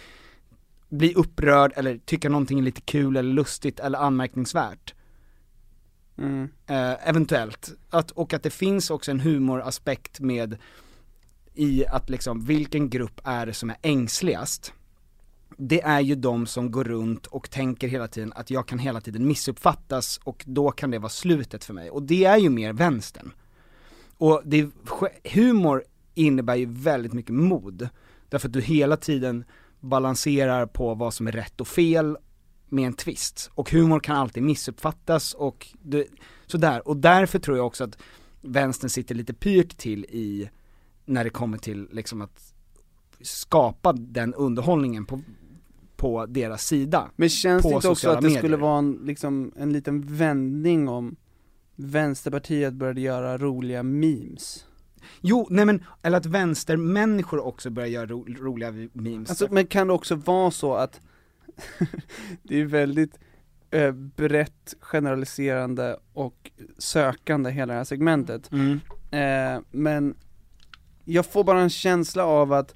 bli 0.90 1.14
upprörd 1.14 1.74
eller 1.76 1.98
tycka 1.98 2.30
någonting 2.30 2.60
är 2.60 2.64
lite 2.64 2.82
kul 2.82 3.18
eller 3.18 3.34
lustigt 3.34 3.80
eller 3.80 4.00
anmärkningsvärt. 4.00 4.94
Mm. 6.18 6.50
Eh, 6.68 7.10
eventuellt. 7.10 7.72
Att, 7.90 8.12
och 8.12 8.34
att 8.34 8.44
det 8.44 8.50
finns 8.50 8.90
också 8.90 9.12
en 9.12 9.20
humoraspekt 9.20 10.20
med 10.20 10.58
i 11.54 11.86
att 11.86 12.10
liksom, 12.10 12.46
vilken 12.46 12.90
grupp 12.90 13.22
är 13.24 13.46
det 13.46 13.54
som 13.54 13.70
är 13.70 13.78
ängsligast? 13.82 14.74
Det 15.58 15.82
är 15.82 16.00
ju 16.00 16.16
de 16.16 16.48
som 16.48 16.72
går 16.72 16.84
runt 16.84 17.26
och 17.26 17.50
tänker 17.50 17.88
hela 17.88 18.08
tiden 18.08 18.34
att 18.36 18.50
jag 18.50 18.68
kan 18.68 18.80
hela 18.80 19.02
tiden 19.02 19.28
missuppfattas 19.28 20.20
och 20.24 20.44
då 20.48 20.72
kan 20.72 20.92
det 20.92 21.00
vara 21.00 21.10
slutet 21.10 21.64
för 21.64 21.74
mig. 21.74 21.90
Och 21.90 22.04
det 22.04 22.26
är 22.26 22.38
ju 22.38 22.50
mer 22.50 22.74
vänstern. 22.74 23.32
Och 24.18 24.42
det, 24.46 24.70
humor 25.24 25.84
innebär 26.16 26.56
ju 26.56 26.66
väldigt 26.66 27.14
mycket 27.14 27.36
mod. 27.36 27.90
Därför 28.30 28.48
att 28.48 28.54
du 28.54 28.62
hela 28.62 28.98
tiden 28.98 29.46
balanserar 29.80 30.66
på 30.66 30.94
vad 30.94 31.14
som 31.14 31.28
är 31.28 31.32
rätt 31.32 31.62
och 31.62 31.68
fel 31.68 32.18
med 32.70 32.88
en 32.88 32.94
twist. 32.94 33.52
Och 33.54 33.72
humor 33.72 34.00
kan 34.00 34.16
alltid 34.16 34.44
missuppfattas 34.44 35.34
och 35.34 35.68
det, 35.82 36.08
sådär. 36.46 36.88
Och 36.88 36.98
därför 36.98 37.40
tror 37.40 37.58
jag 37.58 37.66
också 37.66 37.84
att 37.84 37.98
vänstern 38.42 38.90
sitter 38.90 39.16
lite 39.16 39.34
pyrt 39.34 39.78
till 39.78 40.06
i, 40.06 40.50
när 41.06 41.24
det 41.24 41.30
kommer 41.30 41.58
till 41.58 41.90
liksom 41.92 42.22
att 42.22 42.54
skapa 43.22 43.94
den 43.94 44.34
underhållningen 44.34 45.06
på, 45.06 45.22
på 45.96 46.26
deras 46.26 46.66
sida. 46.66 47.12
Men 47.16 47.30
känns 47.30 47.64
det 47.64 47.70
inte 47.70 47.88
också 47.88 48.10
att 48.10 48.16
det 48.16 48.22
medier. 48.22 48.40
skulle 48.40 48.58
vara 48.58 48.78
en, 48.78 49.00
liksom, 49.04 49.52
en 49.56 49.74
liten 49.74 50.16
vändning 50.16 50.90
om 50.90 51.16
Vänsterpartiet 51.76 52.74
började 52.74 53.02
göra 53.02 53.38
roliga 53.38 53.84
memes? 53.84 54.66
Jo, 55.22 55.47
nej 55.50 55.66
men, 55.66 55.84
eller 56.02 56.18
att 56.18 56.26
vänstermänniskor 56.26 57.39
också 57.45 57.70
börjar 57.70 57.89
göra 57.89 58.06
ro, 58.06 58.26
roliga 58.39 58.72
memes. 58.93 59.30
Alltså, 59.30 59.47
men 59.52 59.68
kan 59.68 59.88
det 59.88 59.93
också 59.93 60.16
vara 60.16 60.52
så 60.52 60.74
att 60.74 61.02
det 62.43 62.60
är 62.62 62.66
väldigt 62.66 63.20
eh, 63.72 63.91
brett 63.91 64.76
generaliserande 64.80 66.00
och 66.14 66.52
sökande 66.78 67.52
hela 67.52 67.74
det 67.74 67.78
här 67.78 67.84
segmentet. 67.84 68.52
Mm. 68.52 68.80
Eh, 69.12 69.62
men 69.72 70.16
jag 71.06 71.26
får 71.26 71.43
bara 71.43 71.62
en 71.62 71.70
känsla 71.70 72.26
av 72.26 72.54
att 72.54 72.76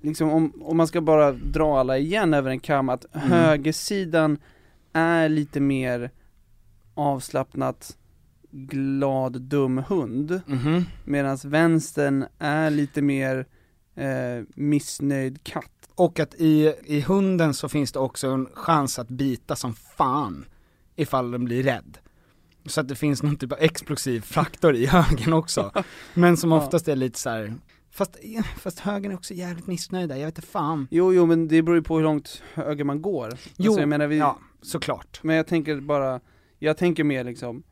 liksom 0.00 0.30
om, 0.30 0.62
om 0.62 0.76
man 0.76 0.86
ska 0.86 1.00
bara 1.00 1.32
dra 1.32 1.78
alla 1.80 1.98
igen 1.98 2.34
över 2.34 2.50
en 2.50 2.60
kam, 2.60 2.88
att 2.88 3.06
Mm. 3.14 3.28
högersidan 3.30 4.38
är 4.92 5.28
lite 5.28 5.60
mer 5.60 6.10
avslappnat 6.94 7.96
glad 8.52 9.40
dum 9.40 9.78
hund, 9.78 10.40
Mhm. 10.46 10.84
medan 11.04 11.38
vänstern 11.44 12.24
är 12.38 12.70
lite 12.70 13.02
mer 13.02 13.46
eh, 13.94 14.44
missnöjd 14.54 15.44
katt. 15.44 15.68
Och 15.94 16.20
att 16.20 16.34
i, 16.34 16.74
i 16.84 17.00
hunden 17.00 17.54
så 17.54 17.68
finns 17.68 17.92
det 17.92 17.98
också 17.98 18.28
en 18.28 18.48
chans 18.54 18.98
att 18.98 19.08
bita 19.08 19.56
som 19.56 19.74
fan 19.74 20.44
ifall 20.96 21.30
den 21.30 21.44
blir 21.44 21.62
rädd. 21.62 21.98
Så 22.66 22.80
att 22.80 22.88
det 22.88 22.94
finns 22.94 23.22
någon 23.22 23.36
typ 23.36 23.52
av 23.52 23.58
explosiv 23.60 24.20
faktor 24.20 24.74
i 24.74 24.86
högern 24.90 25.32
också. 25.32 25.72
Men 26.14 26.36
som 26.36 26.52
oftast 26.52 26.88
är 26.88 26.96
lite 26.96 27.18
så 27.18 27.30
här. 27.30 27.54
Fast, 27.90 28.16
fast 28.58 28.78
högern 28.78 29.12
är 29.12 29.16
också 29.16 29.34
jävligt 29.34 29.66
missnöjda, 29.66 30.18
jag 30.18 30.26
vet 30.26 30.38
inte 30.38 30.48
fan. 30.48 30.88
Jo, 30.90 31.12
jo 31.14 31.26
men 31.26 31.48
det 31.48 31.62
beror 31.62 31.76
ju 31.76 31.82
på 31.82 31.96
hur 31.96 32.02
långt 32.02 32.42
höger 32.54 32.84
man 32.84 33.02
går. 33.02 33.28
Jo, 33.56 33.70
alltså, 33.70 33.80
jag 33.80 33.88
menar, 33.88 34.06
vi, 34.06 34.18
ja, 34.18 34.38
såklart. 34.62 35.20
Men 35.22 35.36
jag 35.36 35.46
tänker 35.46 35.80
bara, 35.80 36.20
jag 36.58 36.76
tänker 36.76 37.04
mer 37.04 37.24
liksom 37.24 37.62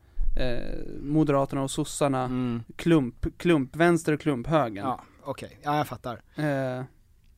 Moderaterna 1.01 1.61
och 1.63 1.71
sossarna, 1.71 2.29
klump, 2.75 3.37
klump, 3.37 3.75
vänster 3.75 4.13
och 4.13 4.21
klump 4.21 4.47
höger. 4.47 4.81
Ja, 4.81 5.01
okej, 5.23 5.59
ja 5.63 5.77
jag 5.77 5.87
fattar. 5.87 6.21
Eh, 6.35 6.83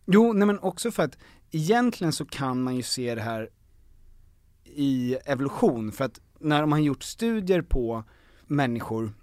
Jo, 0.05 0.33
nej 0.33 0.47
men 0.47 0.59
också 0.59 0.91
för 0.91 1.03
att 1.03 1.17
egentligen 1.51 2.13
så 2.13 2.25
kan 2.25 2.63
man 2.63 2.75
ju 2.75 2.83
se 2.83 3.15
det 3.15 3.21
här 3.21 3.49
i 4.63 5.15
evolution, 5.25 5.91
för 5.91 6.05
att 6.05 6.19
när 6.39 6.59
man 6.65 6.71
har 6.79 6.85
gjort 6.85 7.03
studier 7.03 7.61
på 7.61 8.03
människor 8.47 9.13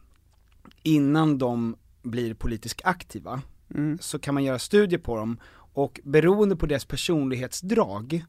innan 0.82 1.38
de 1.38 1.76
blir 2.02 2.34
politiskt 2.34 2.80
aktiva, 2.84 3.42
Mm. 3.74 3.98
så 4.00 4.18
kan 4.18 4.34
man 4.34 4.44
göra 4.44 4.58
studier 4.58 4.98
på 5.00 5.16
dem 5.16 5.40
och 5.52 6.00
beroende 6.04 6.56
på 6.56 6.66
deras 6.66 6.84
personlighetsdrag 6.84 8.24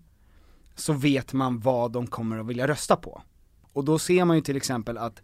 så 0.75 0.93
vet 0.93 1.33
man 1.33 1.59
vad 1.59 1.91
de 1.91 2.07
kommer 2.07 2.39
att 2.39 2.45
vilja 2.47 2.67
rösta 2.67 2.95
på. 2.95 3.21
Och 3.73 3.85
då 3.85 3.99
ser 3.99 4.25
man 4.25 4.35
ju 4.35 4.41
till 4.41 4.57
exempel 4.57 4.97
att 4.97 5.21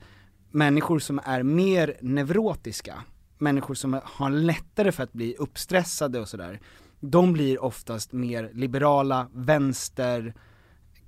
människor 0.51 0.99
som 0.99 1.19
är 1.23 1.43
mer 1.43 1.97
neurotiska, 2.01 3.03
människor 3.37 3.73
som 3.73 3.99
har 4.03 4.29
lättare 4.29 4.91
för 4.91 5.03
att 5.03 5.13
bli 5.13 5.35
uppstressade 5.35 6.19
och 6.19 6.27
sådär, 6.27 6.59
de 6.99 7.33
blir 7.33 7.63
oftast 7.63 8.11
mer 8.13 8.49
liberala, 8.53 9.27
vänster, 9.33 10.33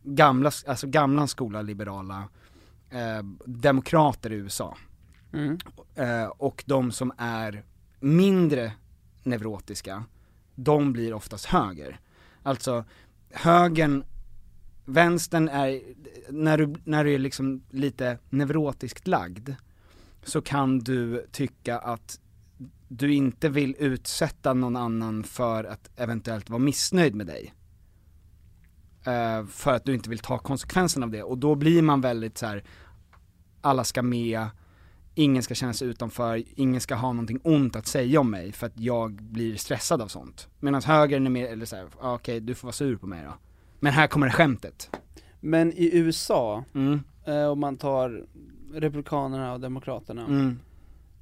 gamla, 0.04 0.52
alltså 0.68 0.88
gamla 0.88 1.28
skola 1.28 1.62
liberala, 1.62 2.30
eh, 2.90 3.24
demokrater 3.46 4.32
i 4.32 4.36
USA. 4.36 4.78
Mm. 5.34 5.58
Eh, 5.96 6.26
och 6.26 6.64
de 6.68 6.92
som 6.92 7.12
är 7.18 7.64
mindre 8.00 8.72
neurotiska, 9.24 10.04
de 10.56 10.94
blir 10.94 11.14
oftast 11.14 11.46
höger. 11.46 12.00
Alltså, 12.44 12.86
högern, 13.32 14.04
vänstern 14.90 15.48
är, 15.48 15.82
när 16.30 16.58
du, 16.58 16.76
när 16.84 17.04
du 17.04 17.14
är 17.14 17.20
liksom 17.20 17.64
lite 17.70 18.18
neurotiskt 18.30 19.08
lagd, 19.08 19.50
så 20.24 20.42
kan 20.42 20.80
du 20.80 21.26
tycka 21.32 21.80
att 21.80 22.20
du 22.88 23.14
inte 23.14 23.50
vill 23.50 23.76
utsätta 23.80 24.54
någon 24.54 24.76
annan 24.76 25.24
för 25.24 25.64
att 25.64 25.90
eventuellt 25.96 26.50
vara 26.50 26.60
missnöjd 26.60 27.16
med 27.16 27.28
dig. 27.28 27.54
Eh, 29.06 29.46
för 29.46 29.74
att 29.74 29.86
du 29.86 29.94
inte 29.94 30.10
vill 30.10 30.20
ta 30.20 30.38
konsekvensen 30.38 31.04
av 31.04 31.12
det, 31.12 31.24
och 31.24 31.38
då 31.38 31.56
blir 31.56 31.82
man 31.82 32.02
väldigt 32.02 32.38
så 32.38 32.46
här. 32.46 32.64
alla 33.62 33.84
ska 33.84 34.02
med, 34.02 34.48
ingen 35.16 35.44
ska 35.44 35.56
känna 35.56 35.74
sig 35.74 35.88
utanför, 35.88 36.44
ingen 36.56 36.82
ska 36.82 36.96
ha 36.96 37.14
någonting 37.14 37.40
ont 37.44 37.76
att 37.76 37.88
säga 37.88 38.20
om 38.20 38.32
mig 38.32 38.52
för 38.52 38.68
att 38.68 38.80
jag 38.80 39.12
blir 39.12 39.56
stressad 39.56 40.02
av 40.02 40.08
sånt. 40.08 40.48
Medan 40.60 40.82
högern 40.84 41.26
är 41.26 41.30
mer, 41.30 41.48
eller 41.48 41.66
såhär, 41.66 41.84
här, 41.84 41.92
ah, 42.02 42.14
okej 42.16 42.40
du 42.40 42.56
får 42.56 42.68
vara 42.68 42.74
sur 42.74 42.98
på 42.98 43.08
mig 43.08 43.24
då. 43.24 43.34
Men 43.80 43.94
här 43.94 44.08
kommer 44.08 44.28
det 44.28 44.34
skämtet. 44.34 44.90
Men 45.40 45.74
i 45.74 45.90
USA, 45.98 46.64
Mm. 46.76 47.00
eh, 47.26 47.46
om 47.46 47.60
man 47.60 47.78
tar 47.78 48.26
Republikanerna 48.74 49.54
och 49.54 49.60
Demokraterna, 49.60 50.26
Mm. 50.26 50.60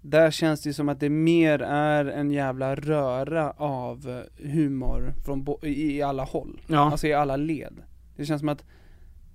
där 0.02 0.32
känns 0.32 0.62
det 0.62 0.70
ju 0.70 0.74
som 0.74 0.90
att 0.90 1.00
det 1.00 1.10
mer 1.10 1.60
är 1.62 2.06
en 2.06 2.32
jävla 2.32 2.76
röra 2.76 3.52
av 3.52 4.24
humor 4.38 5.14
från 5.26 5.46
i, 5.62 6.02
alla 6.02 6.24
håll. 6.24 6.62
Ja. 6.68 6.92
Alltså 6.92 7.08
i 7.08 7.14
alla 7.14 7.36
led. 7.36 7.74
Det 8.16 8.26
känns 8.26 8.40
som 8.40 8.50
att 8.50 8.64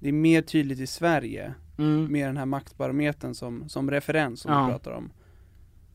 det 0.00 0.08
är 0.08 0.12
mer 0.12 0.42
tydligt 0.42 0.80
i 0.80 0.86
Sverige, 0.86 1.54
Mm. 1.78 2.12
med 2.12 2.28
den 2.28 2.36
här 2.36 2.46
maktbarometern 2.46 3.34
som, 3.34 3.68
som 3.68 3.90
referens 3.90 4.40
som 4.40 4.52
Ja. 4.52 4.64
vi 4.66 4.72
pratar 4.72 4.90
om. 4.92 5.10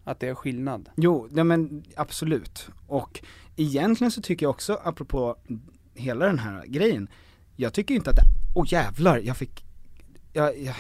Att 0.03 0.19
det 0.19 0.27
är 0.27 0.35
skillnad. 0.35 0.89
Jo, 0.95 1.27
ja, 1.35 1.43
men 1.43 1.83
absolut. 1.95 2.69
Och 2.87 3.21
egentligen 3.55 4.11
så 4.11 4.21
tycker 4.21 4.45
jag 4.45 4.49
också, 4.49 4.79
apropå 4.83 5.35
hela 5.97 6.25
den 6.25 6.39
här 6.39 6.65
grejen, 6.65 7.07
jag 7.55 7.73
tycker 7.73 7.95
inte 7.95 8.09
att 8.09 8.15
det, 8.15 8.23
åh 8.55 8.63
oh, 8.63 8.73
jävlar, 8.73 9.17
jag 9.17 9.37
fick, 9.37 9.65
jag, 10.33 10.59
jag 10.59 10.75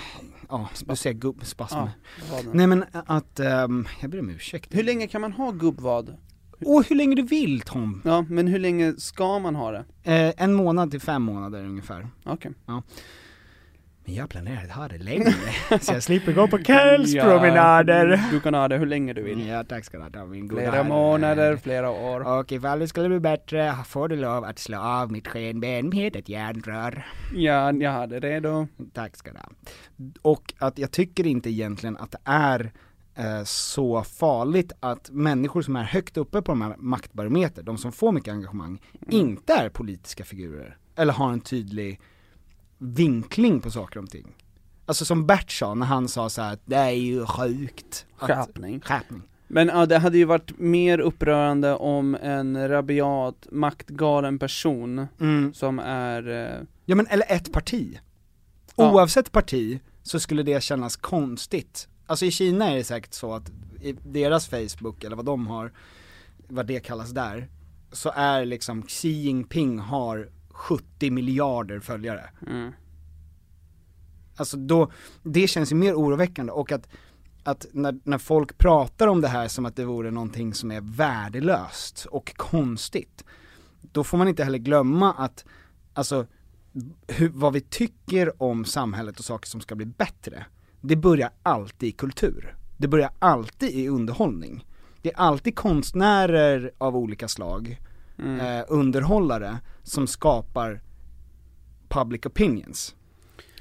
ja, 0.49 0.69
du 0.85 0.95
ser 0.95 1.13
gubbspasm. 1.13 1.77
Ja. 1.77 1.89
Nej 2.53 2.67
men 2.67 2.85
att, 2.91 3.39
ehm, 3.39 3.87
jag 4.01 4.09
ber 4.09 4.19
om 4.19 4.29
ursäkt. 4.29 4.75
Hur 4.75 4.83
länge 4.83 5.07
kan 5.07 5.21
man 5.21 5.31
ha 5.31 5.51
gubbvad? 5.51 6.17
Åh, 6.59 6.83
hur 6.89 6.95
länge 6.95 7.15
du 7.15 7.21
vill 7.21 7.61
Tom! 7.61 8.01
Ja, 8.05 8.25
men 8.29 8.47
hur 8.47 8.59
länge 8.59 8.93
ska 8.97 9.39
man 9.39 9.55
ha 9.55 9.71
det? 9.71 9.85
Eh, 10.03 10.33
en 10.37 10.53
månad 10.53 10.91
till 10.91 11.01
fem 11.01 11.23
månader 11.23 11.65
ungefär. 11.65 12.07
Okej. 12.23 12.51
Ja. 12.65 12.83
Men 14.07 14.15
jag 14.15 14.29
planerar 14.29 14.63
att 14.63 14.71
ha 14.71 14.87
det 14.87 14.97
längre, 14.97 15.33
så 15.81 15.93
jag 15.93 16.03
slipper 16.03 16.33
gå 16.33 16.47
på 16.47 16.57
kvällspromenader. 16.57 18.07
Ja, 18.07 18.19
du 18.31 18.39
kan 18.39 18.53
ha 18.53 18.67
det 18.67 18.77
hur 18.77 18.85
länge 18.85 19.13
du 19.13 19.21
vill. 19.21 19.47
Ja, 19.47 19.63
tack 19.63 19.85
ska 19.85 19.97
du 20.09 20.19
ha 20.19 20.25
min 20.25 20.47
goda 20.47 20.61
Flera 20.61 20.83
månader, 20.83 21.57
flera 21.57 21.89
år. 21.89 22.39
Och 22.39 22.51
ifall 22.51 22.79
det 22.79 22.87
skulle 22.87 23.09
bli 23.09 23.19
bättre 23.19 23.75
får 23.85 24.07
du 24.07 24.15
lov 24.15 24.43
att 24.43 24.59
slå 24.59 24.79
av 24.79 25.11
mitt 25.11 25.27
skenben 25.27 25.89
med 25.89 26.15
ett 26.15 26.29
järnrör. 26.29 27.05
Ja, 27.35 27.71
jag 27.71 27.91
hade 27.91 28.19
det 28.19 28.39
då. 28.39 28.67
Tack 28.93 29.17
ska 29.17 29.31
du 29.31 29.37
ha. 29.37 29.49
Och 30.21 30.53
att 30.57 30.77
jag 30.77 30.91
tycker 30.91 31.27
inte 31.27 31.49
egentligen 31.49 31.97
att 31.97 32.11
det 32.11 32.21
är 32.23 32.71
eh, 33.15 33.43
så 33.43 34.03
farligt 34.03 34.71
att 34.79 35.09
människor 35.09 35.61
som 35.61 35.75
är 35.75 35.83
högt 35.83 36.17
uppe 36.17 36.41
på 36.41 36.51
de 36.51 36.61
här 36.61 36.75
maktbarometer, 36.77 37.63
de 37.63 37.77
som 37.77 37.91
får 37.91 38.11
mycket 38.11 38.33
engagemang, 38.33 38.81
inte 39.09 39.53
är 39.53 39.69
politiska 39.69 40.23
figurer. 40.23 40.77
Eller 40.95 41.13
har 41.13 41.31
en 41.31 41.41
tydlig 41.41 41.99
vinkling 42.77 43.61
på 43.61 43.71
saker 43.71 43.99
och 43.99 44.09
ting. 44.09 44.35
Alltså 44.85 45.05
som 45.05 45.25
Bert 45.25 45.51
sa 45.51 45.73
när 45.73 45.85
han 45.85 46.07
sa 46.07 46.29
så 46.29 46.41
här 46.41 46.53
att 46.53 46.61
det 46.65 46.75
är 46.75 46.89
ju 46.89 47.25
sjukt. 47.25 48.05
Skärpning. 48.17 48.81
Skärpning. 48.81 49.21
Men 49.47 49.67
ja, 49.67 49.85
det 49.85 49.97
hade 49.97 50.17
ju 50.17 50.25
varit 50.25 50.59
mer 50.59 50.99
upprörande 50.99 51.73
om 51.73 52.15
en 52.21 52.69
rabiat, 52.69 53.47
maktgalen 53.51 54.39
person 54.39 55.07
Mm. 55.19 55.53
som 55.53 55.79
är, 55.79 56.27
eh, 56.29 56.61
Ja 56.85 56.95
men 56.95 57.07
eller 57.07 57.25
ett 57.31 57.51
parti. 57.51 57.99
Ja. 58.75 58.91
Oavsett 58.93 59.31
parti 59.31 59.79
så 60.03 60.19
skulle 60.19 60.43
det 60.43 60.63
kännas 60.63 60.95
konstigt. 60.95 61.87
Alltså 62.05 62.25
i 62.25 62.31
Kina 62.31 62.69
är 62.71 62.75
det 62.75 62.83
säkert 62.83 63.13
så 63.13 63.33
att 63.33 63.51
i 63.81 63.91
deras 63.91 64.47
Facebook 64.47 65.03
eller 65.03 65.15
vad 65.15 65.25
de 65.25 65.47
har, 65.47 65.71
vad 66.47 66.65
det 66.65 66.79
kallas 66.79 67.11
där, 67.11 67.47
så 67.91 68.11
är 68.15 68.45
liksom 68.45 68.81
Xi 68.83 69.09
Jinping 69.09 69.79
har 69.79 70.29
70 70.57 71.11
miljarder 71.11 71.79
följare. 71.79 72.29
mm. 72.47 72.71
Alltså 74.35 74.57
då, 74.57 74.91
det 75.23 75.47
känns 75.47 75.71
ju 75.71 75.75
mer 75.75 75.93
oroväckande 75.93 76.51
och 76.51 76.71
att, 76.71 76.87
att 77.43 77.65
när, 77.71 77.99
när 78.03 78.17
folk 78.17 78.57
pratar 78.57 79.07
om 79.07 79.21
det 79.21 79.27
här 79.27 79.47
som 79.47 79.65
att 79.65 79.75
det 79.75 79.85
vore 79.85 80.11
någonting 80.11 80.53
som 80.53 80.71
är 80.71 80.81
värdelöst 80.81 82.05
och 82.05 82.33
konstigt, 82.37 83.23
då 83.81 84.03
får 84.03 84.17
man 84.17 84.27
inte 84.27 84.43
heller 84.43 84.57
glömma 84.57 85.13
att, 85.13 85.45
alltså, 85.93 86.25
hur, 87.07 87.29
vad 87.29 87.53
vi 87.53 87.61
tycker 87.61 88.43
om 88.43 88.65
samhället 88.65 89.19
och 89.19 89.25
saker 89.25 89.47
som 89.47 89.61
ska 89.61 89.75
bli 89.75 89.85
bättre, 89.85 90.45
det 90.81 90.95
börjar 90.95 91.29
alltid 91.43 91.89
i 91.89 91.91
kultur. 91.91 92.55
Det 92.77 92.87
börjar 92.87 93.09
alltid 93.19 93.69
i 93.69 93.87
underhållning. 93.87 94.65
Det 95.01 95.13
är 95.13 95.17
alltid 95.17 95.55
konstnärer 95.55 96.71
av 96.77 96.97
olika 96.97 97.27
slag, 97.27 97.79
eh, 98.19 98.65
underhållare, 98.67 99.57
som 99.83 100.07
skapar 100.07 100.81
public 101.89 102.25
opinions. 102.25 102.95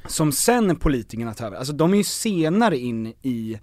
Som 0.08 0.32
sen 0.32 0.76
politikerna 0.76 1.34
tar 1.34 1.46
över, 1.46 1.56
alltså 1.56 1.72
de 1.72 1.92
är 1.92 1.96
ju 1.96 2.04
senare 2.04 2.78
in 2.78 3.06
i 3.06 3.60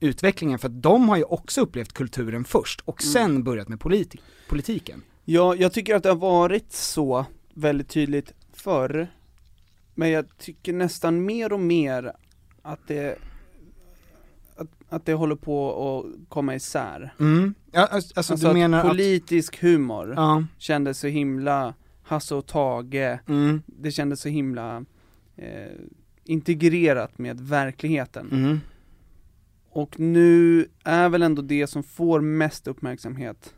utvecklingen 0.00 0.58
för 0.58 0.68
att 0.68 0.82
de 0.82 1.08
har 1.08 1.16
ju 1.16 1.24
också 1.24 1.60
upplevt 1.60 1.92
kulturen 1.92 2.44
först 2.44 2.80
och 2.80 3.02
sen 3.02 3.44
börjat 3.44 3.68
med 3.68 3.78
politi- 3.78 4.20
politiken. 4.48 5.02
Ja, 5.24 5.54
jag 5.54 5.72
tycker 5.72 5.94
att 5.94 6.02
det 6.02 6.08
har 6.08 6.16
varit 6.16 6.72
så 6.72 7.26
väldigt 7.54 7.88
tydligt 7.88 8.32
förr, 8.52 9.08
men 9.94 10.10
jag 10.10 10.38
tycker 10.38 10.72
nästan 10.72 11.24
mer 11.24 11.52
och 11.52 11.60
mer 11.60 12.12
att 12.62 12.88
det 12.88 13.18
att, 14.88 14.94
att 14.94 15.06
det 15.06 15.12
håller 15.14 15.36
på 15.36 15.70
att 15.98 16.28
komma 16.28 16.54
isär. 16.54 17.14
Mm. 17.20 17.54
Ja, 17.72 17.80
alltså, 17.86 18.12
alltså, 18.16 18.32
Alltså 18.32 18.46
du 18.46 18.50
att 18.50 18.56
menar 18.56 18.78
att, 18.80 18.88
politisk 18.88 19.62
humor 19.62 20.12
ja, 20.16 20.44
kändes 20.58 20.98
så 20.98 21.06
himla 21.06 21.74
Hasse 22.02 22.34
och 22.34 22.46
Tage, 22.46 23.18
mm, 23.28 23.62
det 23.66 23.90
kändes 23.90 24.20
så 24.20 24.28
himla 24.28 24.84
eh, 25.36 25.72
integrerat 26.24 27.18
med 27.18 27.40
verkligheten. 27.40 28.28
mm, 28.32 28.60
Och 29.70 30.00
nu 30.00 30.66
är 30.84 31.08
väl 31.08 31.22
ändå 31.22 31.42
det 31.42 31.66
som 31.66 31.82
får 31.82 32.20
mest 32.20 32.66
uppmärksamhet 32.68 33.54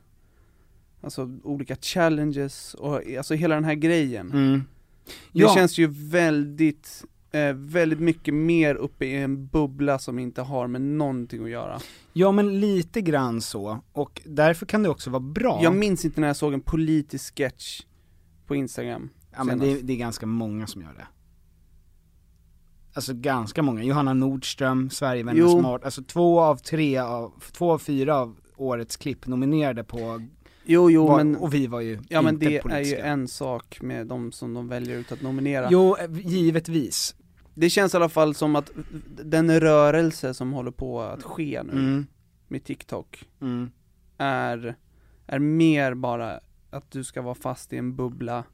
Alltså 1.02 1.30
olika 1.42 1.76
challenges 1.76 2.74
och 2.74 3.00
alltså 3.18 3.34
hela 3.34 3.54
den 3.54 3.64
här 3.64 3.74
grejen 3.74 4.32
mm. 4.32 4.62
Det 5.32 5.40
Ja. 5.40 5.54
känns 5.54 5.78
ju 5.78 5.86
väldigt, 5.90 7.04
eh, 7.32 7.52
väldigt 7.54 8.00
mycket 8.00 8.34
mer 8.34 8.74
uppe 8.74 9.06
i 9.06 9.16
en 9.16 9.46
bubbla 9.46 9.98
som 9.98 10.18
inte 10.18 10.42
har 10.42 10.66
med 10.66 10.80
någonting 10.82 11.44
att 11.44 11.50
göra 11.50 11.80
Ja 12.12 12.32
men 12.32 12.60
lite 12.60 13.00
grann 13.00 13.40
så, 13.40 13.78
och 13.92 14.22
därför 14.24 14.66
kan 14.66 14.82
det 14.82 14.88
också 14.88 15.10
vara 15.10 15.20
bra. 15.20 15.60
Jag 15.62 15.74
minns 15.74 16.04
inte 16.04 16.20
när 16.20 16.26
jag 16.26 16.36
såg 16.36 16.54
en 16.54 16.60
politisk 16.60 17.36
sketch 17.38 17.80
på 18.46 18.54
instagram 18.54 19.10
ja 19.36 19.44
men 19.44 19.58
det, 19.58 19.80
det 19.82 19.92
är 19.92 19.96
ganska 19.96 20.26
många 20.26 20.66
som 20.66 20.82
gör 20.82 20.92
det. 20.92 21.06
alltså 22.94 23.12
ganska 23.14 23.62
många, 23.62 23.82
Johanna 23.82 24.14
Nordström, 24.14 24.90
Sverigevänner. 24.90 25.60
Smart, 25.60 25.84
alltså 25.84 26.02
två 26.02 26.40
av 26.40 26.56
tre 26.56 26.98
av, 26.98 27.32
två 27.52 27.72
av 27.72 27.78
fyra 27.78 28.16
av 28.16 28.36
årets 28.56 28.96
klipp 28.96 29.26
nominerade 29.26 29.84
på, 29.84 30.20
Jo, 30.64 30.90
jo, 30.90 31.06
var, 31.06 31.16
men, 31.16 31.36
och 31.36 31.54
vi 31.54 31.66
var 31.66 31.80
ju 31.80 31.98
ja 32.08 32.22
men 32.22 32.34
inte 32.34 32.46
det 32.46 32.52
är 32.52 32.54
ju 32.56 32.60
politiska. 32.62 33.04
en 33.04 33.28
sak 33.28 33.78
med 33.82 34.06
de 34.06 34.32
som 34.32 34.54
de 34.54 34.68
väljer 34.68 34.96
ut 34.98 35.12
att 35.12 35.22
nominera. 35.22 35.68
Jo, 35.70 35.96
eh, 35.96 36.10
givetvis. 36.12 37.14
Det 37.54 37.70
känns 37.70 37.94
i 37.94 37.96
alla 37.96 38.08
fall 38.08 38.34
som 38.34 38.56
att 38.56 38.70
den 39.24 39.60
rörelse 39.60 40.34
som 40.34 40.52
håller 40.52 40.70
på 40.70 41.00
att 41.00 41.22
ske 41.22 41.62
nu 41.62 41.72
Mm, 41.72 42.06
med 42.48 42.64
TikTok 42.64 43.24
mm. 43.40 43.70
är, 44.18 44.76
är 45.26 45.38
mer 45.38 45.94
bara 45.94 46.40
att 46.70 46.90
du 46.90 47.04
ska 47.04 47.22
vara 47.22 47.34
fast 47.34 47.72
i 47.72 47.76
en 47.76 47.96
bubbla 47.96 48.44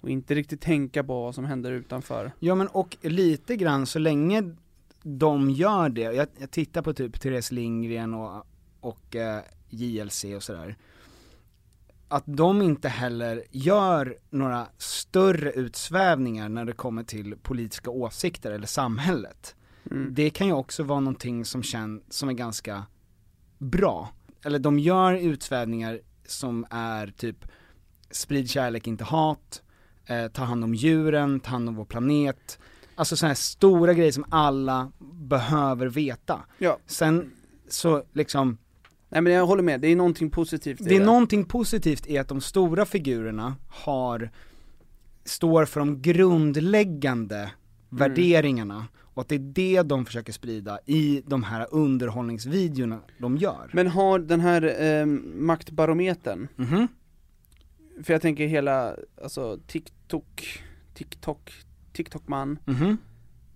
och 0.00 0.10
inte 0.10 0.34
riktigt 0.34 0.60
tänka 0.60 1.04
på 1.04 1.22
vad 1.22 1.34
som 1.34 1.44
händer 1.44 1.72
utanför. 1.72 2.32
Ja 2.38 2.54
men 2.54 2.66
och 2.66 2.96
lite 3.00 3.56
grann 3.56 3.86
så 3.86 3.98
länge 3.98 4.54
de 5.02 5.50
gör 5.50 5.88
det, 5.88 6.00
jag, 6.00 6.28
jag 6.38 6.50
tittar 6.50 6.82
på 6.82 6.92
typ 6.92 7.20
Therese 7.20 7.52
Lindgren 7.52 8.14
och, 8.14 8.46
och 8.80 9.16
eh, 9.16 9.42
JLC 9.70 10.24
och 10.36 10.42
sådär, 10.42 10.76
att 12.08 12.24
de 12.26 12.62
inte 12.62 12.88
heller 12.88 13.44
gör 13.50 14.18
några 14.30 14.66
större 14.78 15.52
utsvävningar 15.52 16.48
när 16.48 16.64
det 16.64 16.72
kommer 16.72 17.02
till 17.02 17.36
politiska 17.42 17.90
åsikter 17.90 18.52
eller 18.52 18.66
samhället. 18.66 19.54
Mm. 19.90 20.14
Det 20.14 20.30
kan 20.30 20.46
ju 20.46 20.52
också 20.52 20.82
vara 20.82 21.00
någonting 21.00 21.44
som 21.44 21.62
känns, 21.62 22.02
som 22.08 22.28
är 22.28 22.32
ganska 22.32 22.86
bra. 23.58 24.08
Eller 24.44 24.58
de 24.58 24.78
gör 24.78 25.12
utsvävningar 25.14 26.00
som 26.26 26.66
är 26.70 27.06
typ 27.06 27.44
sprid 28.10 28.50
kärlek, 28.50 28.86
inte 28.86 29.04
hat, 29.04 29.62
eh, 30.06 30.28
ta 30.28 30.44
hand 30.44 30.64
om 30.64 30.74
djuren, 30.74 31.40
ta 31.40 31.50
hand 31.50 31.68
om 31.68 31.74
vår 31.74 31.84
planet. 31.84 32.58
Alltså 32.94 33.16
sådana 33.16 33.30
här 33.30 33.34
stora 33.34 33.94
grejer 33.94 34.12
som 34.12 34.24
alla 34.30 34.92
behöver 35.00 35.86
veta. 35.86 36.40
Ja. 36.58 36.78
Sen 36.86 37.32
så 37.68 38.04
liksom, 38.12 38.58
Nej 39.10 39.20
men 39.22 39.32
jag 39.32 39.46
håller 39.46 39.62
med, 39.62 39.80
det 39.80 39.88
är 39.88 39.96
någonting 39.96 40.30
positivt 40.30 40.80
i 40.80 40.84
det 40.84 40.96
är 40.96 41.04
någonting 41.04 41.44
positivt 41.44 42.06
i 42.06 42.18
att 42.18 42.28
de 42.28 42.40
stora 42.40 42.84
figurerna 42.84 43.56
har, 43.68 44.30
står 45.24 45.64
för 45.64 45.80
de 45.80 46.02
grundläggande 46.02 47.50
värderingarna 47.88 48.86
och 48.98 49.22
att 49.22 49.28
det 49.28 49.34
är 49.34 49.38
det 49.38 49.82
de 49.82 50.06
försöker 50.06 50.32
sprida 50.32 50.78
i 50.86 51.22
de 51.26 51.42
här 51.42 51.66
underhållningsvideorna 51.70 53.00
de 53.18 53.36
gör. 53.36 53.70
Men 53.72 53.86
har 53.86 54.18
den 54.18 54.40
här 54.40 54.82
eh, 54.82 55.06
maktbarometern, 55.36 56.48
Mhm. 56.56 56.88
för 58.02 58.12
jag 58.12 58.22
tänker 58.22 58.46
hela, 58.46 58.96
alltså 59.22 59.58
TikTok, 59.66 60.62
TikTok, 60.94 61.52
TikTok-man, 61.92 62.58
Mhm. 62.64 62.96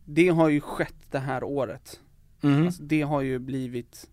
det 0.05 0.29
har 0.29 0.49
ju 0.49 0.61
skett 0.61 1.07
det 1.11 1.19
här 1.19 1.45
året. 1.45 2.01
Mhm. 2.41 2.67
Alltså, 2.67 2.83
det 2.83 3.03
har 3.03 3.21
ju 3.23 3.39
blivit 3.39 4.09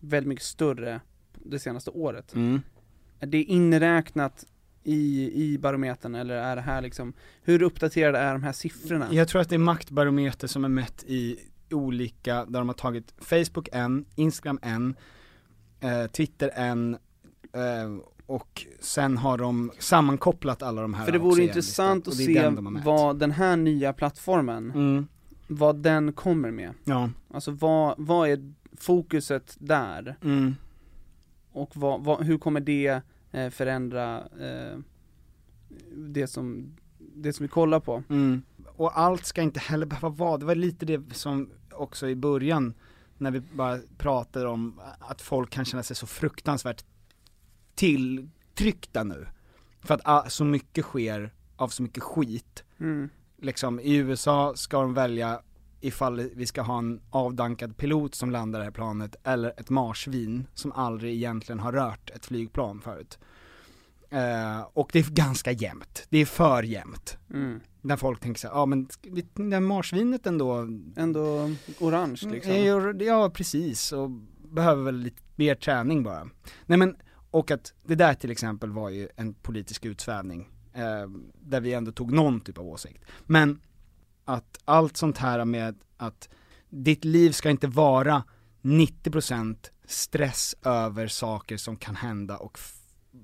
väldigt 0.00 0.28
mycket 0.28 0.44
större 0.44 1.00
det 1.44 1.58
senaste 1.58 1.90
året. 1.90 2.34
Mm. 2.34 2.62
Är 3.20 3.26
det 3.26 3.42
inräknat 3.42 4.44
i, 4.84 5.32
i 5.44 5.58
barometern 5.58 6.14
eller 6.14 6.34
är 6.36 6.56
det 6.56 6.62
här 6.62 6.82
liksom, 6.82 7.12
hur 7.42 7.62
uppdaterade 7.62 8.18
är 8.18 8.32
de 8.32 8.42
här 8.42 8.52
siffrorna? 8.52 9.08
Jag 9.10 9.28
tror 9.28 9.40
att 9.40 9.48
det 9.48 9.54
är 9.54 9.58
maktbarometer 9.58 10.46
som 10.46 10.64
är 10.64 10.68
mätt 10.68 11.04
i 11.06 11.38
olika, 11.70 12.34
där 12.44 12.58
de 12.58 12.68
har 12.68 12.74
tagit 12.74 13.14
Facebook 13.18 13.68
en, 13.72 14.04
Instagram 14.14 14.58
en, 14.62 14.96
eh, 15.80 16.06
Twitter 16.06 16.50
en, 16.54 16.94
eh, 17.52 17.98
och 18.26 18.66
sen 18.80 19.16
har 19.16 19.38
de 19.38 19.72
sammankopplat 19.78 20.62
alla 20.62 20.82
de 20.82 20.94
här 20.94 21.04
För 21.04 21.12
det 21.12 21.18
vore 21.18 21.42
intressant 21.42 22.08
att 22.08 22.14
se 22.14 22.42
den 22.42 22.82
vad 22.84 23.18
den 23.18 23.30
här 23.30 23.56
nya 23.56 23.92
plattformen, 23.92 24.70
Mm, 24.70 25.06
vad 25.46 25.76
den 25.76 26.12
kommer 26.12 26.50
med. 26.50 26.70
ja, 26.84 27.10
Alltså 27.34 27.50
vad, 27.50 27.94
vad 27.98 28.28
är 28.30 28.54
fokuset 28.82 29.56
där? 29.58 30.16
mm, 30.22 30.54
Och 31.52 31.76
vad, 31.76 32.04
vad, 32.04 32.22
hur 32.24 32.38
kommer 32.38 32.60
det 32.60 33.00
eh, 33.32 33.50
förändra 33.50 34.18
eh, 34.40 34.78
det 35.96 36.26
som, 36.26 36.76
det 36.98 37.32
som 37.32 37.44
vi 37.44 37.48
kollar 37.48 37.80
på? 37.80 38.02
mm. 38.08 38.42
Och 38.76 38.98
allt 38.98 39.24
ska 39.24 39.42
inte 39.42 39.60
heller 39.60 39.86
behöva 39.86 40.08
vara, 40.08 40.36
det 40.36 40.46
var 40.46 40.54
lite 40.54 40.86
det 40.86 41.14
som 41.16 41.50
också 41.72 42.08
i 42.08 42.14
början, 42.14 42.74
när 43.18 43.30
vi 43.30 43.40
bara 43.40 43.78
pratade 43.98 44.48
om 44.48 44.80
att 44.98 45.22
folk 45.22 45.50
kan 45.50 45.64
känna 45.64 45.82
sig 45.82 45.96
så 45.96 46.06
fruktansvärt 46.06 46.84
tilltryckta 47.74 49.04
nu. 49.04 49.26
För 49.80 49.94
att 49.94 50.00
ah, 50.04 50.28
så 50.28 50.44
mycket 50.44 50.84
sker 50.84 51.32
av 51.56 51.68
så 51.68 51.82
mycket 51.82 52.02
skit. 52.02 52.64
Mm. 52.80 53.08
liksom 53.36 53.80
i 53.80 53.96
USA 53.96 54.52
ska 54.56 54.80
de 54.80 54.94
välja 54.94 55.40
ifall 55.80 56.30
vi 56.34 56.46
ska 56.46 56.62
ha 56.62 56.78
en 56.78 57.00
avdankad 57.10 57.76
pilot 57.76 58.14
som 58.14 58.30
landar 58.30 58.58
det 58.58 58.64
här 58.64 58.72
planet 58.72 59.16
eller 59.24 59.54
ett 59.56 59.70
marsvin 59.70 60.46
som 60.54 60.72
aldrig 60.72 61.14
egentligen 61.14 61.60
har 61.60 61.72
rört 61.72 62.10
ett 62.10 62.26
flygplan 62.26 62.80
förut. 62.80 63.18
Eh, 64.10 64.60
och 64.72 64.90
det 64.92 64.98
är 64.98 65.10
ganska 65.10 65.52
jämnt, 65.52 66.06
det 66.08 66.18
är 66.18 66.26
för 66.26 66.62
jämnt. 66.62 67.18
Mm. 67.30 67.60
När 67.80 67.96
folk 67.96 68.20
tänker 68.20 68.40
så 68.40 68.46
ja 68.46 68.66
men 68.66 68.88
det 69.34 69.60
marsvinet 69.60 70.26
ändå, 70.26 70.68
Ändå 70.96 71.50
orange 71.80 72.20
liksom. 72.30 72.52
är 72.52 73.02
ja 73.02 73.30
precis, 73.30 73.92
och 73.92 74.10
behöver 74.52 74.82
väl 74.82 74.96
lite 74.96 75.22
mer 75.36 75.54
träning 75.54 76.02
bara. 76.02 76.28
Nej 76.66 76.78
men, 76.78 76.96
och 77.30 77.50
att 77.50 77.72
det 77.84 77.94
där 77.94 78.14
till 78.14 78.30
exempel 78.30 78.70
var 78.70 78.90
ju 78.90 79.08
en 79.16 79.34
politisk 79.34 79.84
utsvävning, 79.84 80.48
eh, 80.72 81.10
där 81.34 81.60
vi 81.60 81.72
ändå 81.72 81.92
tog 81.92 82.12
någon 82.12 82.40
typ 82.40 82.58
av 82.58 82.66
åsikt. 82.66 83.04
Men 83.26 83.60
att 84.28 84.58
allt 84.64 84.96
sånt 84.96 85.18
här 85.18 85.44
med 85.44 85.78
att 85.96 86.28
ditt 86.68 87.04
liv 87.04 87.30
ska 87.30 87.50
inte 87.50 87.66
vara 87.66 88.24
90% 88.62 89.56
stress 89.84 90.54
över 90.62 91.08
saker 91.08 91.56
som 91.56 91.76
kan 91.76 91.96
hända 91.96 92.36
och 92.36 92.58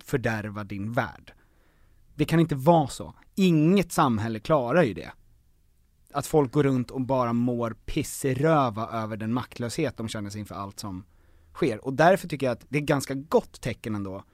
fördärva 0.05 0.65
din 0.65 0.93
värld. 0.93 1.33
Det 2.15 2.25
kan 2.25 2.41
inte 2.41 2.55
vara 2.55 2.89
så. 2.89 3.15
Inget 3.35 3.93
samhälle 3.93 4.41
klarar 4.41 4.83
ju 4.83 4.95
det. 4.95 5.13
Att 6.13 6.27
folk 6.27 6.53
går 6.53 6.63
runt 6.63 6.91
och 6.91 7.01
bara 7.01 7.33
mår 7.33 7.77
pissröva 7.85 8.89
över 8.89 9.17
den 9.17 9.33
maktlöshet 9.33 9.97
de 9.97 10.09
känner 10.09 10.31
sig 10.31 10.41
inför 10.41 10.55
allt 10.55 10.81
som 10.81 11.05
sker. 11.53 11.85
Och 11.85 11.95
därför 11.95 12.29
tycker 12.29 12.47
jag 12.47 12.53
att 12.53 12.67
det 12.69 12.79
är 12.79 12.83
ganska 12.83 13.15
gott 13.15 13.61
tecken 13.61 13.95
ändå, 13.95 14.25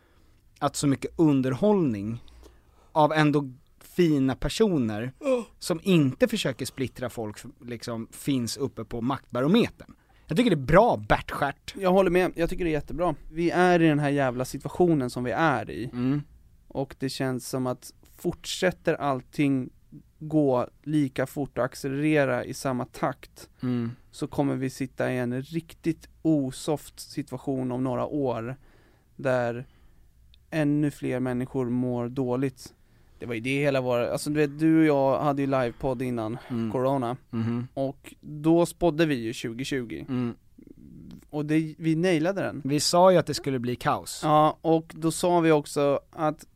att 0.59 0.77
så 0.77 0.87
mycket 0.87 1.11
underhållning 1.16 2.25
av 2.93 3.12
ändå 3.12 3.53
fina 3.97 4.36
personer 4.36 5.12
som 5.59 5.80
inte 5.82 6.28
försöker 6.28 6.66
splittra 6.66 7.11
folk 7.11 7.36
liksom 7.61 8.09
finns 8.11 8.57
uppe 8.57 8.84
på 8.84 9.01
maktbarometern. 9.01 9.95
Jag 10.26 10.36
tycker 10.36 10.51
det 10.51 10.55
är 10.55 10.66
bra 10.66 10.97
Bert 11.09 11.32
Jag 11.74 11.93
håller 11.93 12.11
med, 12.11 12.32
jag 12.34 12.51
tycker 12.51 12.64
det 12.64 12.70
är 12.70 12.72
jättebra. 12.72 13.14
Vi 13.32 13.51
är 13.51 13.82
i 13.82 13.86
den 13.86 13.99
här 13.99 14.11
jävla 14.11 14.45
situationen 14.45 15.11
som 15.11 15.24
vi 15.24 15.30
är 15.30 15.70
i. 15.70 15.91
Mm. 15.93 16.22
Och 16.68 16.97
det 16.99 17.09
känns 17.09 17.49
som 17.49 17.66
att 17.66 17.95
fortsätter 18.16 18.95
allting 18.95 19.70
gå 20.18 20.68
lika 20.82 21.26
fort 21.26 21.59
och 21.59 21.64
accelerera 21.64 22.45
i 22.45 22.55
samma 22.55 22.84
takt 22.84 23.49
Mm. 23.62 23.91
så 24.11 24.26
kommer 24.26 24.57
vi 24.57 24.70
sitta 24.70 25.12
i 25.12 25.18
en 25.18 25.43
riktigt 25.43 26.09
osoft 26.22 27.01
situation 27.01 27.72
om 27.72 27.84
några 27.84 28.07
år 28.07 28.57
där 29.16 29.66
ännu 30.51 30.91
fler 30.91 31.20
människor 31.20 31.70
mår 31.70 32.09
dåligt. 32.09 32.74
Det 33.21 33.27
var 33.27 33.35
ju 33.35 33.41
det 33.41 33.59
hela 33.61 33.81
vår, 33.81 33.99
alltså 33.99 34.31
du 34.31 34.37
vet, 34.37 34.59
du 34.59 34.79
och 34.81 34.85
jag 34.87 35.21
hade 35.25 35.43
ju 35.43 35.47
livepodd 35.47 36.03
innan 36.03 36.39
Mm. 36.49 36.73
corona 36.73 37.16
Mhm. 37.31 37.66
och 37.75 38.14
då 38.21 38.66
spådde 38.66 39.07
vi 39.07 39.14
ju 39.14 39.33
2020 39.33 40.05
Mm. 40.09 40.35
och 41.31 41.47
det, 41.47 41.75
vi 41.79 41.95
nailade 41.97 42.41
den. 42.43 42.62
Vi 42.64 42.81
sa 42.81 43.12
ju 43.12 43.18
att 43.18 43.27
det 43.27 43.35
skulle 43.35 43.59
bli 43.59 43.77
kaos. 43.77 44.21
Ja, 44.23 44.59
och 44.61 44.93
då 44.97 45.11
sa 45.11 45.41
vi 45.41 45.51
också 45.53 46.01
att 46.11 46.47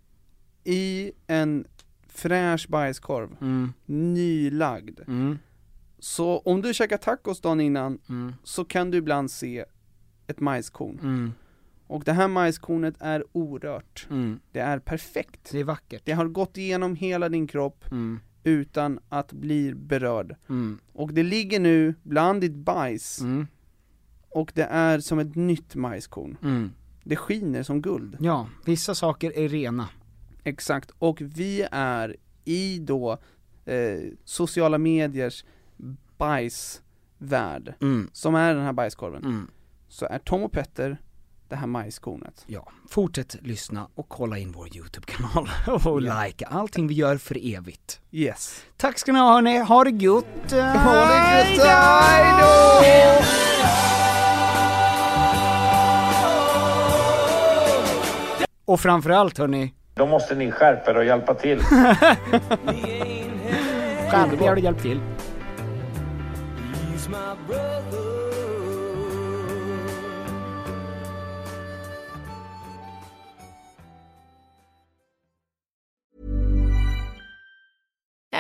i 0.64 1.12
en 1.26 1.64
fräsch 2.08 2.66
bajskorv, 2.68 3.36
Mm. 3.40 3.72
nylagd, 3.86 5.00
Mm. 5.06 5.38
så 5.98 6.38
om 6.38 6.62
du 6.62 6.74
käkar 6.74 6.96
tacos 6.96 7.40
dagen 7.40 7.60
innan 7.60 7.98
Mm. 8.08 8.32
så 8.44 8.64
kan 8.64 8.90
du 8.90 8.98
ibland 8.98 9.30
se 9.30 9.64
ett 10.26 10.40
majskorn. 10.40 11.32
Och 11.86 12.04
det 12.04 12.12
här 12.12 12.28
majskornet 12.28 12.94
är 13.00 13.24
orört. 13.32 14.06
Mm. 14.10 14.40
Det 14.52 14.60
är 14.60 14.78
perfekt. 14.78 15.48
Det 15.52 15.60
är 15.60 15.64
vackert. 15.64 16.02
Det 16.04 16.12
har 16.12 16.24
gått 16.26 16.56
igenom 16.56 16.96
hela 16.96 17.28
din 17.28 17.46
kropp 17.46 17.84
Mm. 17.90 18.20
utan 18.44 19.00
att 19.08 19.32
bli 19.32 19.74
berörd. 19.74 20.36
Mm. 20.48 20.78
Och 20.92 21.12
det 21.12 21.22
ligger 21.22 21.60
nu 21.60 21.94
bland 22.02 22.40
ditt 22.40 22.54
bajs 22.54 23.20
Mm. 23.20 23.46
och 24.30 24.52
det 24.54 24.64
är 24.64 24.98
som 25.00 25.18
ett 25.18 25.34
nytt 25.34 25.74
majskorn. 25.74 26.36
Mm. 26.42 26.70
Det 27.04 27.16
skiner 27.16 27.62
som 27.62 27.82
guld. 27.82 28.16
Ja, 28.20 28.48
vissa 28.64 28.94
saker 28.94 29.38
är 29.38 29.48
rena. 29.48 29.88
Exakt, 30.44 30.90
och 30.98 31.20
vi 31.20 31.66
är 31.70 32.16
i 32.44 32.78
då 32.78 33.18
eh, 33.64 33.98
sociala 34.24 34.78
mediers 34.78 35.44
bajsvärld, 36.18 37.74
Mm. 37.80 38.10
som 38.12 38.34
är 38.34 38.54
den 38.54 38.64
här 38.64 38.72
bajskorven, 38.72 39.24
Mm. 39.24 39.50
så 39.88 40.06
är 40.06 40.18
Tom 40.18 40.42
och 40.42 40.52
Petter 40.52 40.98
det 41.48 41.56
här 41.56 41.66
majskornet. 41.66 42.44
Ja, 42.46 42.68
fortsätt 42.90 43.36
lyssna 43.40 43.88
och 43.94 44.08
kolla 44.08 44.38
in 44.38 44.52
vår 44.52 44.76
YouTube-kanal 44.76 45.50
och 45.84 46.02
Ja. 46.02 46.24
likea 46.24 46.48
allting 46.48 46.86
vi 46.86 46.94
gör 46.94 47.16
för 47.16 47.54
evigt. 47.56 48.00
Yes. 48.12 48.62
Tack 48.76 48.98
ska 48.98 49.12
ni 49.12 49.18
ha 49.18 49.32
hörni, 49.32 49.58
ha 49.58 49.84
det 49.84 49.90
gott! 49.90 50.50
Ha 50.52 51.06
det 51.06 51.56
gött, 51.56 51.66
hejdå! 51.66 53.24
Och 58.64 58.80
framförallt 58.80 59.38
hörni, 59.38 59.74
Då 59.94 60.06
måste 60.06 60.34
ni 60.34 60.50
skärpa 60.52 60.90
er 60.90 60.96
och 60.96 61.04
hjälpa 61.04 61.34
till. 61.34 61.58
skärp 64.10 64.40
er 64.42 64.52
och 64.52 64.58
hjälp 64.58 64.82
till. 64.82 65.00